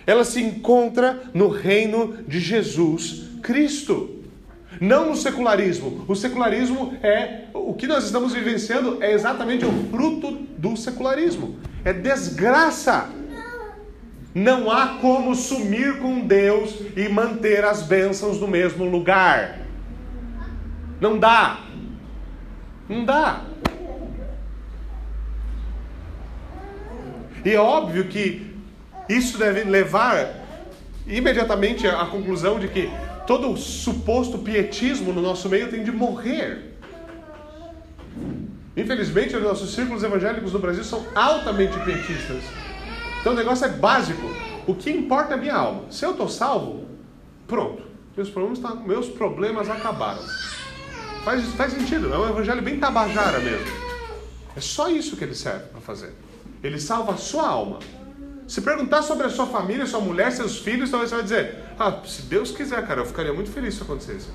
ela 0.05 0.23
se 0.23 0.41
encontra 0.41 1.21
no 1.33 1.47
reino 1.47 2.17
de 2.27 2.39
Jesus 2.39 3.23
Cristo. 3.41 4.16
Não 4.79 5.09
no 5.09 5.15
secularismo. 5.15 6.05
O 6.07 6.15
secularismo 6.15 6.97
é. 7.01 7.45
O 7.53 7.73
que 7.73 7.87
nós 7.87 8.05
estamos 8.05 8.33
vivenciando 8.33 8.97
é 9.01 9.11
exatamente 9.11 9.65
o 9.65 9.71
fruto 9.89 10.31
do 10.57 10.75
secularismo 10.77 11.57
é 11.87 11.93
desgraça. 11.93 13.09
Não 14.35 14.69
há 14.69 14.99
como 14.99 15.33
sumir 15.33 15.99
com 15.99 16.19
Deus 16.19 16.79
e 16.95 17.07
manter 17.07 17.63
as 17.63 17.81
bênçãos 17.81 18.39
no 18.39 18.47
mesmo 18.47 18.85
lugar. 18.85 19.59
Não 20.99 21.17
dá. 21.17 21.61
Não 22.89 23.05
dá. 23.05 23.41
E 27.43 27.51
é 27.51 27.59
óbvio 27.59 28.09
que 28.09 28.53
isso 29.07 29.37
deve 29.37 29.63
levar 29.63 30.45
imediatamente 31.07 31.87
à 31.87 32.05
conclusão 32.05 32.59
de 32.59 32.67
que 32.67 32.91
todo 33.27 33.55
suposto 33.57 34.39
pietismo 34.39 35.11
no 35.11 35.21
nosso 35.21 35.49
meio 35.49 35.69
tem 35.69 35.83
de 35.83 35.91
morrer. 35.91 36.77
Infelizmente, 38.75 39.35
os 39.35 39.43
nossos 39.43 39.73
círculos 39.73 40.01
evangélicos 40.01 40.53
no 40.53 40.59
Brasil 40.59 40.83
são 40.83 41.05
altamente 41.13 41.77
pietistas. 41.81 42.43
Então 43.19 43.33
o 43.33 43.35
negócio 43.35 43.65
é 43.65 43.69
básico. 43.69 44.25
O 44.65 44.73
que 44.73 44.89
importa 44.89 45.33
é 45.33 45.37
a 45.37 45.37
minha 45.37 45.55
alma. 45.55 45.83
Se 45.91 46.05
eu 46.05 46.11
estou 46.11 46.29
salvo, 46.29 46.85
pronto. 47.45 47.83
Meus 48.15 48.29
problemas, 48.29 48.59
tá, 48.59 48.73
meus 48.73 49.07
problemas 49.09 49.69
acabaram. 49.69 50.21
Faz, 51.23 51.43
faz 51.53 51.73
sentido. 51.73 52.13
É 52.13 52.17
um 52.17 52.29
evangelho 52.29 52.61
bem 52.61 52.79
tabajara 52.79 53.39
mesmo. 53.39 53.67
É 54.55 54.61
só 54.61 54.89
isso 54.89 55.17
que 55.17 55.23
ele 55.23 55.35
serve 55.35 55.65
para 55.65 55.81
fazer. 55.81 56.13
Ele 56.63 56.79
salva 56.79 57.13
a 57.13 57.17
sua 57.17 57.47
alma. 57.47 57.79
Se 58.47 58.61
perguntar 58.61 59.01
sobre 59.01 59.27
a 59.27 59.29
sua 59.29 59.45
família, 59.47 59.85
sua 59.85 59.99
mulher, 59.99 60.31
seus 60.31 60.57
filhos, 60.57 60.89
talvez 60.89 61.09
você 61.09 61.15
vai 61.15 61.23
dizer: 61.23 61.66
Ah, 61.79 62.01
se 62.05 62.23
Deus 62.23 62.51
quiser, 62.51 62.85
cara, 62.87 63.01
eu 63.01 63.05
ficaria 63.05 63.31
muito 63.31 63.51
feliz 63.51 63.75
se 63.75 63.83
acontecesse. 63.83 64.29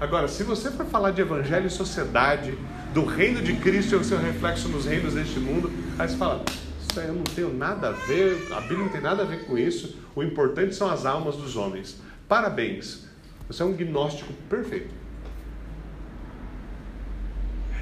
Agora, 0.00 0.26
se 0.26 0.42
você 0.42 0.70
for 0.70 0.86
falar 0.86 1.10
de 1.10 1.20
evangelho 1.20 1.66
e 1.66 1.70
sociedade, 1.70 2.56
do 2.94 3.04
reino 3.04 3.42
de 3.42 3.54
Cristo 3.54 3.94
e 3.94 3.98
o 3.98 4.04
seu 4.04 4.18
reflexo 4.18 4.68
nos 4.68 4.86
reinos 4.86 5.14
deste 5.14 5.38
mundo, 5.38 5.70
aí 5.98 6.08
você 6.08 6.16
fala, 6.16 6.42
isso 6.80 6.98
aí 6.98 7.08
eu 7.08 7.14
não 7.14 7.24
tenho 7.24 7.52
nada 7.52 7.88
a 7.88 7.92
ver, 7.92 8.48
a 8.52 8.60
Bíblia 8.62 8.78
não 8.78 8.88
tem 8.88 9.00
nada 9.00 9.22
a 9.22 9.26
ver 9.26 9.44
com 9.44 9.56
isso, 9.56 9.96
o 10.14 10.22
importante 10.22 10.74
são 10.74 10.90
as 10.90 11.06
almas 11.06 11.36
dos 11.36 11.56
homens. 11.56 12.00
Parabéns, 12.26 13.06
você 13.46 13.62
é 13.62 13.66
um 13.66 13.72
gnóstico 13.74 14.32
perfeito. 14.48 14.92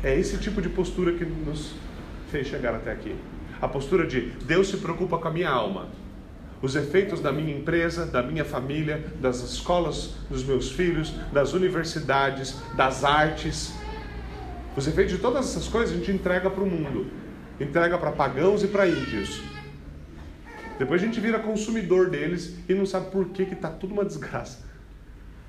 É 0.02 0.18
esse 0.18 0.36
tipo 0.38 0.60
de 0.60 0.68
postura 0.68 1.12
que 1.12 1.24
nos 1.24 1.74
fez 2.30 2.46
chegar 2.46 2.74
até 2.74 2.90
aqui. 2.90 3.14
A 3.62 3.68
postura 3.68 4.06
de 4.06 4.30
Deus 4.44 4.68
se 4.68 4.78
preocupa 4.78 5.18
com 5.18 5.28
a 5.28 5.30
minha 5.30 5.50
alma, 5.50 5.88
os 6.62 6.76
efeitos 6.76 7.20
da 7.20 7.32
minha 7.32 7.56
empresa, 7.56 8.04
da 8.04 8.22
minha 8.22 8.44
família, 8.44 9.04
das 9.20 9.40
escolas 9.42 10.14
dos 10.28 10.44
meus 10.44 10.70
filhos, 10.70 11.12
das 11.32 11.52
universidades, 11.52 12.56
das 12.76 13.02
artes. 13.02 13.72
Os 14.76 14.86
efeitos 14.86 15.14
de 15.14 15.18
todas 15.18 15.46
essas 15.46 15.68
coisas 15.68 15.94
a 15.94 15.98
gente 15.98 16.12
entrega 16.12 16.50
para 16.50 16.62
o 16.62 16.66
mundo, 16.66 17.06
entrega 17.58 17.96
para 17.96 18.12
pagãos 18.12 18.62
e 18.62 18.66
para 18.66 18.86
ímpios. 18.86 19.40
Depois 20.78 21.02
a 21.02 21.04
gente 21.04 21.20
vira 21.20 21.38
consumidor 21.38 22.08
deles 22.08 22.56
e 22.68 22.74
não 22.74 22.86
sabe 22.86 23.10
por 23.10 23.28
que 23.30 23.42
está 23.42 23.68
tudo 23.68 23.92
uma 23.92 24.04
desgraça. 24.04 24.70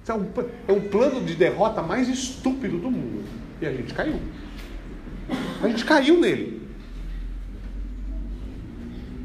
É 0.07 0.13
um, 0.13 0.27
é 0.67 0.73
um 0.73 0.81
plano 0.89 1.23
de 1.23 1.35
derrota 1.35 1.81
mais 1.81 2.09
estúpido 2.09 2.77
do 2.77 2.89
mundo. 2.89 3.23
E 3.61 3.65
a 3.65 3.71
gente 3.71 3.93
caiu. 3.93 4.19
A 5.61 5.67
gente 5.69 5.85
caiu 5.85 6.19
nele. 6.19 6.60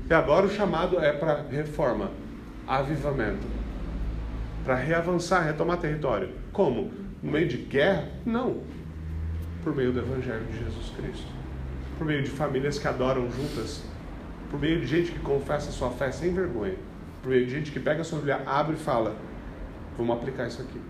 E 0.09 0.15
agora 0.15 0.47
o 0.47 0.51
chamado 0.51 1.01
é 1.01 1.13
para 1.13 1.43
reforma, 1.43 2.11
avivamento. 2.67 3.47
Para 4.65 4.77
reavançar, 4.77 5.45
retomar 5.45 5.79
território. 5.79 6.31
Como? 6.53 6.93
No 7.23 7.33
meio 7.33 7.49
de 7.49 7.57
guerra? 7.57 8.09
Não. 8.25 8.63
Por 9.65 9.75
meio 9.75 9.93
do 9.93 9.99
Evangelho 9.99 10.45
de 10.47 10.59
Jesus 10.59 10.93
Cristo. 10.97 11.27
Por 11.99 12.07
meio 12.07 12.23
de 12.23 12.31
famílias 12.31 12.79
que 12.79 12.87
adoram 12.87 13.29
juntas. 13.31 13.83
Por 14.49 14.61
meio 14.61 14.81
de 14.81 14.87
gente 14.87 15.11
que 15.11 15.19
confessa 15.19 15.73
sua 15.73 15.91
fé 15.91 16.13
sem 16.13 16.33
vergonha. 16.33 16.77
Por 17.21 17.31
meio 17.31 17.45
de 17.45 17.51
gente 17.51 17.73
que 17.73 17.81
pega 17.81 18.03
a 18.03 18.05
sua 18.05 18.19
Bíblia, 18.19 18.43
abre 18.47 18.77
e 18.77 18.79
fala: 18.79 19.17
Vamos 19.97 20.17
aplicar 20.17 20.47
isso 20.47 20.63
aqui. 20.63 20.81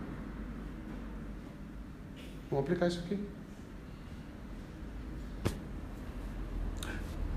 Vamos 2.50 2.64
aplicar 2.64 2.86
isso 2.88 3.00
aqui. 3.00 3.18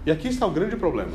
E 0.06 0.12
aqui 0.12 0.28
está 0.28 0.45
o 0.45 0.51
grande 0.51 0.76
problema. 0.76 1.12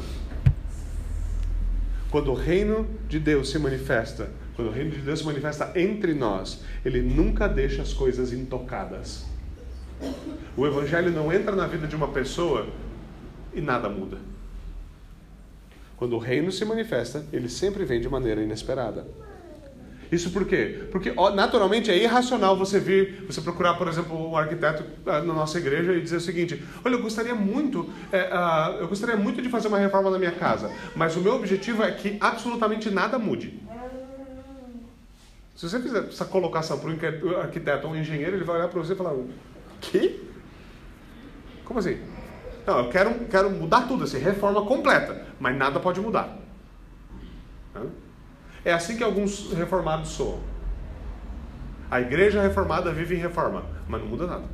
Quando 2.15 2.31
o 2.31 2.35
reino 2.35 2.87
de 3.09 3.19
Deus 3.19 3.51
se 3.51 3.59
manifesta, 3.59 4.31
quando 4.55 4.69
o 4.69 4.71
reino 4.71 4.93
de 4.93 5.01
Deus 5.01 5.19
se 5.19 5.27
manifesta 5.27 5.73
entre 5.75 6.15
nós, 6.15 6.62
ele 6.85 7.03
nunca 7.03 7.49
deixa 7.49 7.83
as 7.83 7.93
coisas 7.93 8.33
intocadas. 8.33 9.27
O 10.57 10.65
evangelho 10.65 11.11
não 11.11 11.33
entra 11.33 11.57
na 11.57 11.67
vida 11.67 11.89
de 11.89 11.97
uma 11.97 12.07
pessoa 12.07 12.69
e 13.53 13.61
nada 13.61 13.89
muda. 13.89 14.19
Quando 15.97 16.15
o 16.15 16.21
reino 16.21 16.53
se 16.53 16.65
manifesta, 16.65 17.27
ele 17.33 17.49
sempre 17.49 17.85
vem 17.85 18.01
de 18.01 18.09
maneira 18.09 18.41
inesperada. 18.41 19.09
Isso 20.15 20.31
por 20.31 20.47
quê? 20.47 20.87
Porque 20.93 21.12
naturalmente 21.35 21.91
é 21.91 21.99
irracional 21.99 22.57
você 22.57 22.79
vir, 22.79 23.25
você 23.27 23.41
procurar, 23.41 23.75
por 23.75 23.89
exemplo, 23.89 24.31
um 24.31 24.37
arquiteto 24.37 24.85
ah, 25.07 25.21
na 25.21 25.35
nossa 25.35 25.59
igreja 25.59 25.93
e 25.93 26.01
dizer 26.01 26.19
o 26.19 26.21
seguinte: 26.21 26.62
olha, 26.85 26.95
eu 26.95 27.03
gostaria 27.03 27.35
muito, 27.35 27.91
é, 28.12 28.31
uh, 28.33 28.83
eu 28.83 28.87
gostaria 28.87 29.17
muito 29.17 29.43
de 29.43 29.49
fazer 29.49 29.67
uma 29.67 29.79
reforma 29.79 30.11
na 30.11 30.19
minha 30.19 30.31
casa, 30.31 30.71
mas 30.95 31.17
o 31.17 31.21
meu 31.21 31.35
objetivo 31.35 31.83
é 31.83 31.91
que 31.91 32.17
absolutamente 32.21 32.89
nada 32.91 33.19
mude. 33.19 33.61
Se 35.57 35.69
você 35.69 35.81
fizer 35.81 36.05
essa 36.07 36.25
colocação 36.25 36.79
para 36.79 36.91
um 36.91 37.41
arquiteto 37.41 37.89
ou 37.89 37.93
um 37.93 37.97
engenheiro, 37.97 38.37
ele 38.37 38.45
vai 38.45 38.57
olhar 38.57 38.69
para 38.69 38.79
você 38.81 38.93
e 38.93 38.97
falar: 38.97 39.17
que? 39.81 40.23
Como 41.65 41.81
assim? 41.81 41.99
Não, 42.65 42.85
eu 42.85 42.89
quero, 42.89 43.12
quero 43.25 43.51
mudar 43.51 43.89
tudo, 43.89 44.05
assim, 44.05 44.19
reforma 44.19 44.65
completa, 44.65 45.27
mas 45.41 45.57
nada 45.57 45.81
pode 45.81 46.01
mudar. 46.01 46.39
É 48.65 48.73
assim 48.73 48.97
que 48.97 49.05
alguns 49.05 49.53
reformados 49.53 50.11
soam. 50.11 50.41
A 51.91 52.01
igreja 52.01 52.41
reformada 52.41 52.91
vive 52.93 53.15
em 53.15 53.19
reforma, 53.19 53.65
mas 53.87 54.01
não 54.01 54.09
muda 54.09 54.27
nada. 54.27 54.45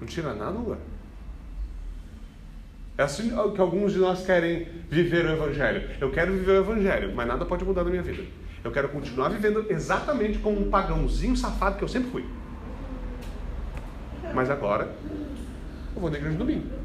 Não 0.00 0.06
tira 0.06 0.34
nada 0.34 0.52
do 0.52 0.58
lugar. 0.58 0.78
É 2.96 3.02
assim 3.02 3.30
que 3.30 3.60
alguns 3.60 3.92
de 3.92 3.98
nós 3.98 4.24
querem 4.24 4.68
viver 4.88 5.24
o 5.24 5.30
Evangelho. 5.30 5.90
Eu 6.00 6.12
quero 6.12 6.32
viver 6.32 6.52
o 6.52 6.60
Evangelho, 6.60 7.12
mas 7.14 7.26
nada 7.26 7.44
pode 7.44 7.64
mudar 7.64 7.82
na 7.82 7.90
minha 7.90 8.02
vida. 8.02 8.22
Eu 8.62 8.70
quero 8.70 8.88
continuar 8.88 9.30
vivendo 9.30 9.66
exatamente 9.68 10.38
como 10.38 10.60
um 10.60 10.70
pagãozinho 10.70 11.36
safado 11.36 11.76
que 11.76 11.82
eu 11.82 11.88
sempre 11.88 12.10
fui. 12.10 12.24
Mas 14.32 14.48
agora, 14.48 14.94
eu 15.94 16.00
vou 16.00 16.10
na 16.10 16.18
igreja 16.18 16.36
domingo. 16.36 16.83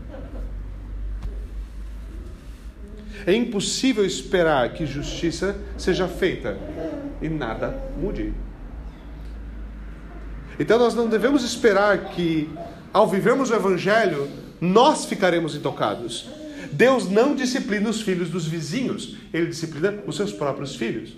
É 3.26 3.34
impossível 3.34 4.06
esperar 4.06 4.74
que 4.74 4.86
justiça 4.86 5.56
seja 5.78 6.08
feita 6.08 6.58
e 7.22 7.30
nada 7.30 7.78
mude. 8.00 8.34
Então 10.60 10.78
nós 10.78 10.94
não 10.94 11.08
devemos 11.08 11.44
esperar 11.44 12.10
que, 12.12 12.50
ao 12.92 13.08
vivermos 13.08 13.50
o 13.50 13.56
Evangelho, 13.56 14.30
nós 14.60 15.06
ficaremos 15.06 15.56
intocados. 15.56 16.30
Deus 16.72 17.10
não 17.10 17.34
disciplina 17.34 17.90
os 17.90 18.02
filhos 18.02 18.30
dos 18.30 18.46
vizinhos, 18.46 19.18
ele 19.34 19.48
disciplina 19.48 20.00
os 20.06 20.18
seus 20.18 20.34
próprios 20.34 20.76
filhos. 20.76 21.18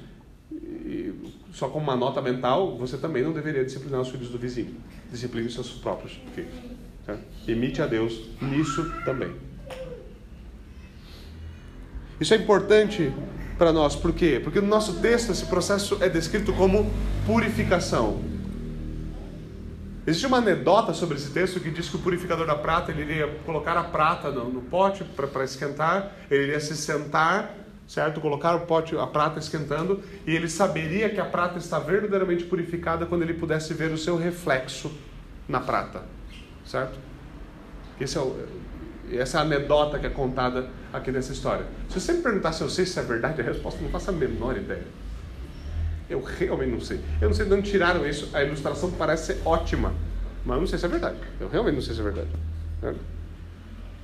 E, 0.52 1.14
só 1.54 1.68
com 1.68 1.80
uma 1.80 1.96
nota 1.96 2.22
mental, 2.22 2.78
você 2.78 2.98
também 2.98 3.24
não 3.24 3.34
deveria 3.34 3.66
disciplinar 3.66 4.02
os 4.02 4.10
filhos 4.10 4.30
do 4.30 4.38
vizinho. 4.38 4.76
Discipline 5.12 5.48
os 5.48 5.54
seus 5.54 5.70
próprios 5.72 6.20
filhos. 6.36 6.54
Tá? 7.06 7.18
Imite 7.48 7.82
a 7.82 7.88
Deus 7.88 8.30
nisso 8.42 8.92
também. 9.04 9.32
Isso 12.22 12.36
é 12.36 12.38
importante 12.38 13.12
para 13.58 13.74
nós, 13.74 13.96
por 13.96 14.14
quê? 14.14 14.40
Porque 14.44 14.62
no 14.62 14.68
nosso 14.68 15.00
texto 15.00 15.32
esse 15.32 15.48
processo 15.48 15.98
é 16.02 16.08
descrito 16.08 16.54
como 16.54 16.88
purificação. 17.26 18.22
Existe 20.06 20.28
uma 20.28 20.38
anedota 20.38 20.94
sobre 20.94 21.18
esse 21.18 21.32
texto 21.32 21.60
que 21.60 21.72
diz 21.72 21.90
que 21.90 21.96
o 21.96 22.00
purificador 22.00 22.46
da 22.46 22.54
prata 22.54 22.92
ele 22.92 23.02
iria 23.02 23.28
colocar 23.44 23.76
a 23.76 23.84
prata 23.84 24.30
no, 24.30 24.52
no 24.52 24.62
pote 24.62 25.04
para 25.04 25.44
esquentar, 25.44 26.12
ele 26.30 26.44
iria 26.44 26.60
se 26.60 26.78
sentar, 26.78 27.56
certo? 27.88 28.22
Colocar 28.22 28.56
o 28.56 28.62
pote, 28.68 28.96
a 28.96 29.08
prata 29.08 29.40
esquentando, 29.40 30.04
e 30.28 30.36
ele 30.36 30.48
saberia 30.48 31.10
que 31.10 31.20
a 31.20 31.26
prata 31.26 31.58
está 31.58 31.80
verdadeiramente 31.80 32.44
purificada 32.44 33.08
quando 33.08 33.24
ele 33.24 33.34
pudesse 33.34 33.74
ver 33.74 33.92
o 33.92 33.98
seu 33.98 34.16
reflexo 34.16 34.92
na 35.48 35.60
prata, 35.60 36.04
certo? 36.66 37.00
Esse 38.00 38.18
é 38.18 38.22
o, 38.22 38.36
essa 39.18 39.38
é 39.38 39.40
a 39.40 39.44
anedota 39.44 40.00
que 40.00 40.08
é 40.08 40.10
contada 40.10 40.70
aqui 40.92 41.12
nessa 41.12 41.32
história. 41.32 41.66
Se 41.90 42.00
você 42.00 42.14
me 42.14 42.22
perguntar 42.22 42.54
se 42.54 42.62
eu 42.62 42.70
sei 42.70 42.86
se 42.86 43.00
é 43.00 43.04
verdade, 43.04 43.42
a 43.42 43.44
resposta 43.44 43.82
não 43.82 43.90
faço 43.90 44.10
a 44.10 44.14
menor 44.14 44.58
ideia. 44.58 44.84
Eu 46.10 46.22
realmente 46.22 46.72
não 46.72 46.82
sei. 46.82 47.00
Eu 47.22 47.30
não 47.30 47.36
sei 47.36 47.46
de 47.46 47.54
onde 47.54 47.70
tiraram 47.70 48.06
isso. 48.08 48.30
A 48.34 48.44
ilustração 48.44 48.92
parece 48.92 49.34
ser 49.34 49.42
ótima, 49.46 49.94
mas 50.46 50.56
eu 50.56 50.62
não 50.62 50.68
sei 50.68 50.78
se 50.78 50.86
é 50.86 50.90
verdade. 50.90 51.18
Eu 51.40 51.50
realmente 51.50 51.76
não 51.76 51.82
sei 51.82 51.96
se 51.96 52.02
é 52.02 52.04
verdade. 52.04 52.30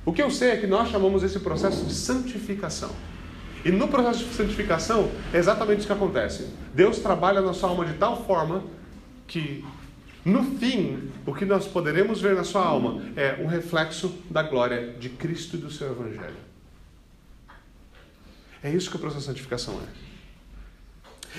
O 0.04 0.12
que 0.12 0.22
eu 0.22 0.30
sei 0.30 0.50
é 0.52 0.56
que 0.56 0.66
nós 0.66 0.88
chamamos 0.88 1.22
esse 1.22 1.38
processo 1.40 1.84
de 1.84 1.92
santificação. 1.92 2.90
E 3.64 3.70
no 3.70 3.88
processo 3.88 4.24
de 4.24 4.34
santificação 4.34 5.10
é 5.32 5.38
exatamente 5.38 5.80
isso 5.80 5.86
que 5.86 5.92
acontece. 5.92 6.48
Deus 6.72 6.98
trabalha 6.98 7.40
na 7.40 7.52
sua 7.52 7.68
alma 7.68 7.84
de 7.84 7.94
tal 7.94 8.24
forma 8.24 8.62
que 9.26 9.64
no 10.28 10.44
fim, 10.58 11.10
o 11.26 11.34
que 11.34 11.44
nós 11.44 11.66
poderemos 11.66 12.20
ver 12.20 12.34
na 12.34 12.44
sua 12.44 12.64
alma 12.64 13.02
é 13.16 13.42
um 13.42 13.46
reflexo 13.46 14.14
da 14.30 14.42
glória 14.42 14.94
de 14.98 15.08
Cristo 15.08 15.56
e 15.56 15.58
do 15.58 15.70
seu 15.70 15.90
Evangelho. 15.90 16.36
É 18.62 18.70
isso 18.70 18.90
que 18.90 18.96
o 18.96 18.98
processo 18.98 19.20
de 19.20 19.26
santificação 19.26 19.80
é. 19.80 20.08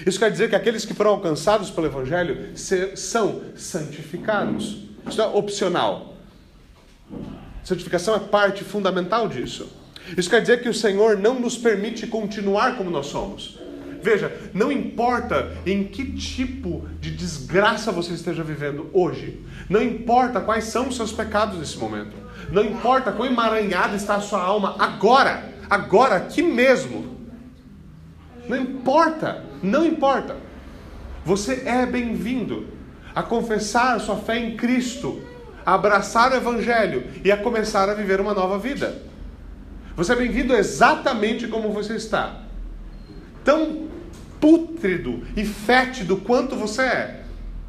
Isso 0.07 0.17
quer 0.17 0.31
dizer 0.31 0.49
que 0.49 0.55
aqueles 0.55 0.85
que 0.85 0.93
foram 0.93 1.11
alcançados 1.11 1.69
pelo 1.69 1.87
Evangelho 1.87 2.57
são 2.95 3.41
santificados. 3.55 4.85
Isso 5.07 5.21
é 5.21 5.27
opcional. 5.27 6.15
Santificação 7.63 8.15
é 8.15 8.19
parte 8.19 8.63
fundamental 8.63 9.27
disso. 9.27 9.69
Isso 10.17 10.29
quer 10.29 10.41
dizer 10.41 10.61
que 10.61 10.69
o 10.69 10.73
Senhor 10.73 11.17
não 11.17 11.39
nos 11.39 11.57
permite 11.57 12.07
continuar 12.07 12.77
como 12.77 12.89
nós 12.89 13.07
somos. 13.07 13.59
Veja, 14.02 14.32
não 14.54 14.72
importa 14.72 15.52
em 15.66 15.84
que 15.84 16.14
tipo 16.14 16.88
de 17.00 17.12
desgraça 17.12 17.91
você 17.91 18.14
esteja 18.14 18.43
vivendo 18.43 18.89
hoje, 18.93 19.43
não 19.70 19.82
importa 19.82 20.39
quais 20.39 20.66
são 20.66 20.88
os 20.88 20.95
seus 20.95 21.12
pecados 21.12 21.60
nesse 21.60 21.78
momento, 21.78 22.16
não 22.52 22.64
importa 22.64 23.12
quão 23.12 23.28
emaranhada 23.28 23.95
está 23.95 24.16
a 24.16 24.22
sua 24.22 24.41
alma 24.41 24.76
agora, 24.80 25.54
agora, 25.70 26.16
aqui 26.16 26.41
mesmo. 26.41 27.20
Não 28.47 28.58
importa, 28.58 29.43
não 29.62 29.86
importa. 29.86 30.36
Você 31.24 31.64
é 31.66 31.86
bem-vindo 31.86 32.68
a 33.14 33.22
confessar 33.22 34.00
sua 34.00 34.16
fé 34.16 34.39
em 34.39 34.56
Cristo, 34.56 35.22
a 35.66 35.76
abraçar 35.76 36.32
o 36.32 36.36
Evangelho 36.36 37.06
e 37.24 37.32
a 37.32 37.38
começar 37.38 37.89
a 37.89 37.93
viver 37.93 38.20
uma 38.22 38.34
nova 38.34 38.58
vida. 38.58 39.04
Você 39.95 40.14
é 40.14 40.16
bem-vindo 40.16 40.56
exatamente 40.56 41.47
como 41.47 41.72
você 41.72 41.95
está 41.95 42.49
tão 43.43 43.87
pútrido 44.39 45.25
e 45.35 45.45
fétido 45.45 46.17
quanto 46.17 46.55
você 46.55 46.81
é, 46.81 47.23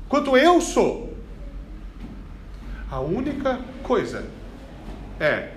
quanto 0.08 0.36
eu 0.36 0.60
sou. 0.60 1.16
A 2.90 3.00
única 3.00 3.60
coisa 3.82 4.24
é 5.18 5.52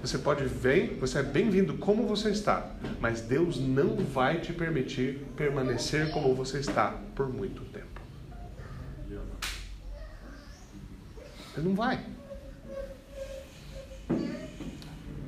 você 0.00 0.18
pode 0.18 0.44
vir, 0.44 0.98
você 1.00 1.20
é 1.20 1.22
bem-vindo 1.22 1.78
como 1.78 2.06
você 2.06 2.28
está, 2.28 2.72
mas 3.00 3.22
Deus 3.22 3.58
não 3.58 3.96
vai 3.96 4.38
te 4.38 4.52
permitir 4.52 5.26
permanecer 5.34 6.10
como 6.10 6.34
você 6.34 6.58
está 6.58 6.94
por 7.14 7.26
muito 7.26 7.62
tempo. 7.72 8.00
Ele 11.56 11.68
não 11.68 11.74
vai. 11.74 12.13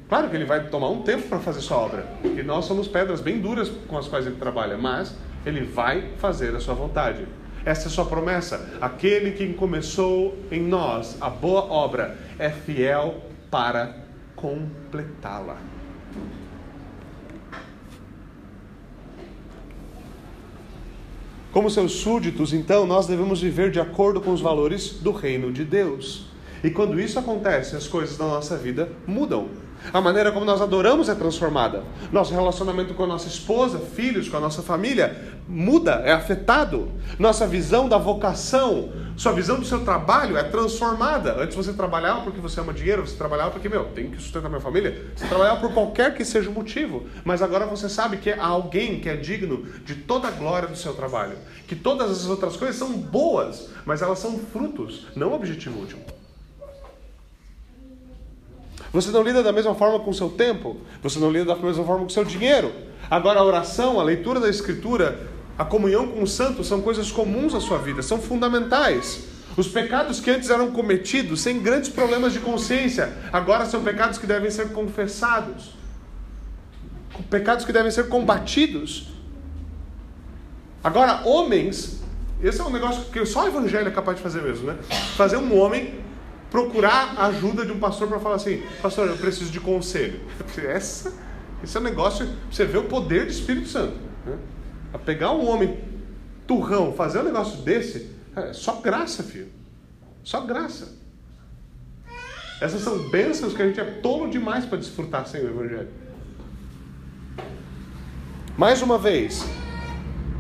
Claro 0.09 0.31
que 0.31 0.37
ele 0.37 0.45
vai 0.45 0.69
tomar 0.69 0.89
um 0.89 1.03
tempo 1.03 1.29
para 1.29 1.41
fazer 1.41 1.61
sua 1.61 1.79
obra. 1.79 2.07
E 2.23 2.43
nós 2.43 2.65
somos 2.65 2.87
pedras 2.87 3.21
bem 3.21 3.41
duras 3.41 3.69
com 3.89 3.99
as 3.99 4.07
quais 4.07 4.27
ele 4.27 4.37
trabalha, 4.37 4.79
mas 4.79 5.17
ele 5.45 5.63
vai 5.63 6.13
fazer 6.19 6.55
a 6.55 6.61
sua 6.61 6.75
vontade. 6.75 7.27
Essa 7.65 7.85
é 7.85 7.87
a 7.89 7.91
sua 7.91 8.05
promessa. 8.05 8.79
Aquele 8.81 9.33
que 9.33 9.53
começou 9.55 10.39
em 10.53 10.63
nós 10.63 11.17
a 11.21 11.29
boa 11.29 11.65
obra 11.65 12.17
é 12.39 12.49
fiel 12.49 13.21
para 13.51 13.97
completá-la. 14.37 15.57
Como 21.51 21.71
seus 21.71 21.93
súditos, 21.93 22.53
então, 22.53 22.87
nós 22.87 23.07
devemos 23.07 23.41
viver 23.41 23.71
de 23.71 23.81
acordo 23.81 24.21
com 24.21 24.31
os 24.31 24.43
valores 24.43 25.01
do 25.01 25.11
reino 25.11 25.51
de 25.51 25.65
Deus. 25.65 26.27
E 26.63 26.71
quando 26.71 27.01
isso 27.01 27.19
acontece, 27.19 27.75
as 27.75 27.89
coisas 27.89 28.17
da 28.19 28.27
nossa 28.27 28.57
vida 28.57 28.91
mudam. 29.07 29.66
A 29.93 30.01
maneira 30.01 30.33
como 30.33 30.45
nós 30.45 30.61
adoramos 30.61 31.09
é 31.09 31.15
transformada. 31.15 31.83
Nosso 32.11 32.35
relacionamento 32.35 32.95
com 32.95 33.05
a 33.05 33.07
nossa 33.07 33.29
esposa, 33.29 33.79
filhos, 33.79 34.29
com 34.29 34.37
a 34.37 34.41
nossa 34.41 34.63
família 34.63 35.37
muda, 35.49 36.03
é 36.05 36.13
afetado. 36.13 36.91
Nossa 37.19 37.47
visão 37.47 37.89
da 37.89 37.99
vocação, 37.99 38.91
sua 39.17 39.33
visão 39.33 39.59
do 39.59 39.65
seu 39.65 39.85
trabalho 39.85 40.37
é 40.37 40.43
transformada. 40.43 41.41
Antes 41.41 41.57
você 41.57 41.73
trabalhava 41.73 42.23
porque 42.23 42.41
você 42.41 42.61
ama 42.61 42.73
dinheiro, 42.73 43.07
você 43.07 43.17
trabalhava 43.17 43.51
porque, 43.51 43.69
meu, 43.69 43.85
tem 43.87 44.11
que 44.11 44.21
sustentar 44.21 44.49
minha 44.49 44.61
família. 44.61 45.07
Você 45.15 45.27
trabalhava 45.27 45.61
por 45.61 45.73
qualquer 45.73 46.15
que 46.15 46.25
seja 46.25 46.51
o 46.51 46.53
motivo. 46.53 47.07
Mas 47.25 47.43
agora 47.43 47.67
você 47.67 47.89
sabe 47.89 48.17
que 48.17 48.31
há 48.31 48.47
alguém 48.47 49.01
que 49.01 49.09
é 49.09 49.17
digno 49.17 49.65
de 49.85 49.95
toda 49.95 50.29
a 50.29 50.33
glória 50.33 50.69
do 50.69 50.77
seu 50.77 50.95
trabalho. 50.95 51.37
Que 51.67 51.77
todas 51.77 52.11
as 52.11 52.27
outras 52.27 52.57
coisas 52.57 52.77
são 52.77 52.93
boas, 52.93 53.71
mas 53.85 54.03
elas 54.03 54.19
são 54.19 54.39
frutos, 54.39 55.07
não 55.15 55.33
objetivo 55.33 55.79
último. 55.79 56.16
Você 58.93 59.11
não 59.11 59.23
lida 59.23 59.43
da 59.43 59.53
mesma 59.53 59.75
forma 59.75 60.01
com 60.01 60.11
o 60.11 60.15
seu 60.15 60.31
tempo, 60.31 60.77
você 61.03 61.19
não 61.19 61.31
lida 61.31 61.45
da 61.45 61.57
mesma 61.57 61.85
forma 61.85 62.01
com 62.01 62.11
o 62.11 62.11
seu 62.11 62.25
dinheiro. 62.25 62.73
Agora, 63.11 63.41
a 63.41 63.45
oração, 63.45 64.01
a 64.01 64.03
leitura 64.03 64.41
da 64.41 64.49
Escritura, 64.49 65.29
a 65.59 65.65
comunhão 65.65 66.09
com 66.09 66.23
os 66.23 66.33
santos 66.33 66.67
são 66.67 66.81
coisas 66.81 67.11
comuns 67.11 67.55
à 67.55 67.61
sua 67.61 67.79
vida, 67.79 68.03
são 68.03 68.21
fundamentais. 68.21 69.25
Os 69.57 69.69
pecados 69.69 70.21
que 70.21 70.31
antes 70.31 70.51
eram 70.51 70.71
cometidos 70.71 71.41
sem 71.41 71.61
grandes 71.63 71.89
problemas 71.89 72.33
de 72.33 72.41
consciência, 72.41 73.13
agora 73.33 73.65
são 73.65 73.83
pecados 73.83 74.19
que 74.19 74.27
devem 74.27 74.51
ser 74.51 74.73
confessados, 74.73 75.71
pecados 77.31 77.65
que 77.65 77.73
devem 77.73 77.91
ser 77.91 78.09
combatidos. 78.09 79.09
Agora, 80.85 81.23
homens, 81.25 82.03
esse 82.43 82.61
é 82.61 82.65
um 82.65 82.71
negócio 82.71 83.05
que 83.05 83.25
só 83.25 83.45
o 83.45 83.49
evangelho 83.49 83.89
é 83.89 83.91
capaz 83.91 84.19
de 84.19 84.23
fazer 84.23 84.43
mesmo, 84.43 84.67
né? 84.67 84.77
Fazer 85.17 85.39
um 85.39 85.59
homem 85.59 85.95
procurar 86.51 87.15
a 87.17 87.27
ajuda 87.27 87.65
de 87.65 87.73
um 87.73 87.79
pastor 87.79 88.09
para 88.09 88.19
falar 88.19 88.37
assim: 88.37 88.63
Pastor, 88.81 89.09
eu 89.09 89.17
preciso 89.17 89.51
de 89.51 89.61
conselho. 89.61 90.21
Essa, 90.59 91.13
esse 91.63 91.77
é 91.77 91.81
um 91.81 91.83
negócio, 91.83 92.29
você 92.51 92.65
vê 92.65 92.79
o 92.79 92.85
poder 92.85 93.25
do 93.25 93.31
Espírito 93.31 93.69
Santo. 93.69 93.97
Né? 94.25 94.37
A 94.93 94.99
pegar 94.99 95.33
um 95.33 95.49
homem 95.49 95.79
turrão, 96.47 96.93
fazer 96.93 97.21
um 97.21 97.25
negócio 97.25 97.63
desse, 97.63 98.11
é 98.35 98.53
só 98.53 98.81
graça, 98.81 99.23
filho. 99.23 99.49
Só 100.23 100.41
graça. 100.41 100.95
Essas 102.61 102.81
são 102.83 103.11
bênçãos 103.11 103.55
que 103.55 103.61
a 103.61 103.67
gente 103.67 103.81
é 103.81 103.85
tolo 103.85 104.31
demais 104.31 104.65
para 104.65 104.79
desfrutar 104.79 105.27
sem 105.27 105.43
o 105.43 105.49
Evangelho. 105.49 105.89
Mais 108.57 108.81
uma 108.81 108.97
vez, 108.97 109.45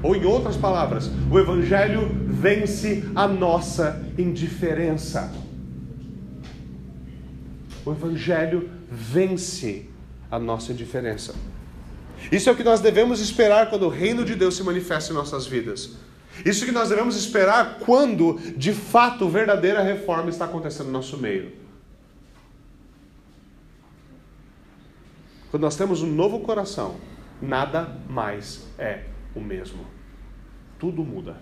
ou 0.03 0.17
em 0.17 0.25
outras 0.25 0.57
palavras, 0.57 1.11
o 1.31 1.39
Evangelho 1.39 2.09
vence 2.27 3.05
a 3.15 3.29
nossa 3.29 4.03
indiferença. 4.17 5.31
O 7.87 7.93
Evangelho 7.93 8.69
vence 8.91 9.89
a 10.29 10.41
nossa 10.41 10.73
indiferença. 10.73 11.37
Isso 12.33 12.49
é 12.49 12.53
o 12.53 12.57
que 12.57 12.65
nós 12.65 12.81
devemos 12.81 13.21
esperar 13.21 13.71
quando 13.71 13.85
o 13.85 13.89
reino 13.89 14.25
de 14.25 14.35
Deus 14.35 14.57
se 14.57 14.65
manifesta 14.65 15.13
em 15.13 15.15
nossas 15.15 15.47
vidas. 15.47 15.97
Isso 16.45 16.65
é 16.65 16.67
que 16.67 16.73
nós 16.73 16.89
devemos 16.89 17.17
esperar 17.17 17.79
quando, 17.79 18.41
de 18.57 18.73
fato, 18.73 19.29
verdadeira 19.29 19.83
reforma 19.83 20.29
está 20.29 20.47
acontecendo 20.47 20.87
no 20.87 20.93
nosso 20.95 21.17
meio. 21.17 21.53
Quando 25.53 25.63
nós 25.63 25.77
temos 25.77 26.03
um 26.03 26.13
novo 26.13 26.41
coração, 26.41 26.97
nada 27.41 27.97
mais 28.09 28.67
é 28.77 29.05
o 29.33 29.41
mesmo. 29.41 29.87
Tudo 30.77 31.05
muda. 31.05 31.37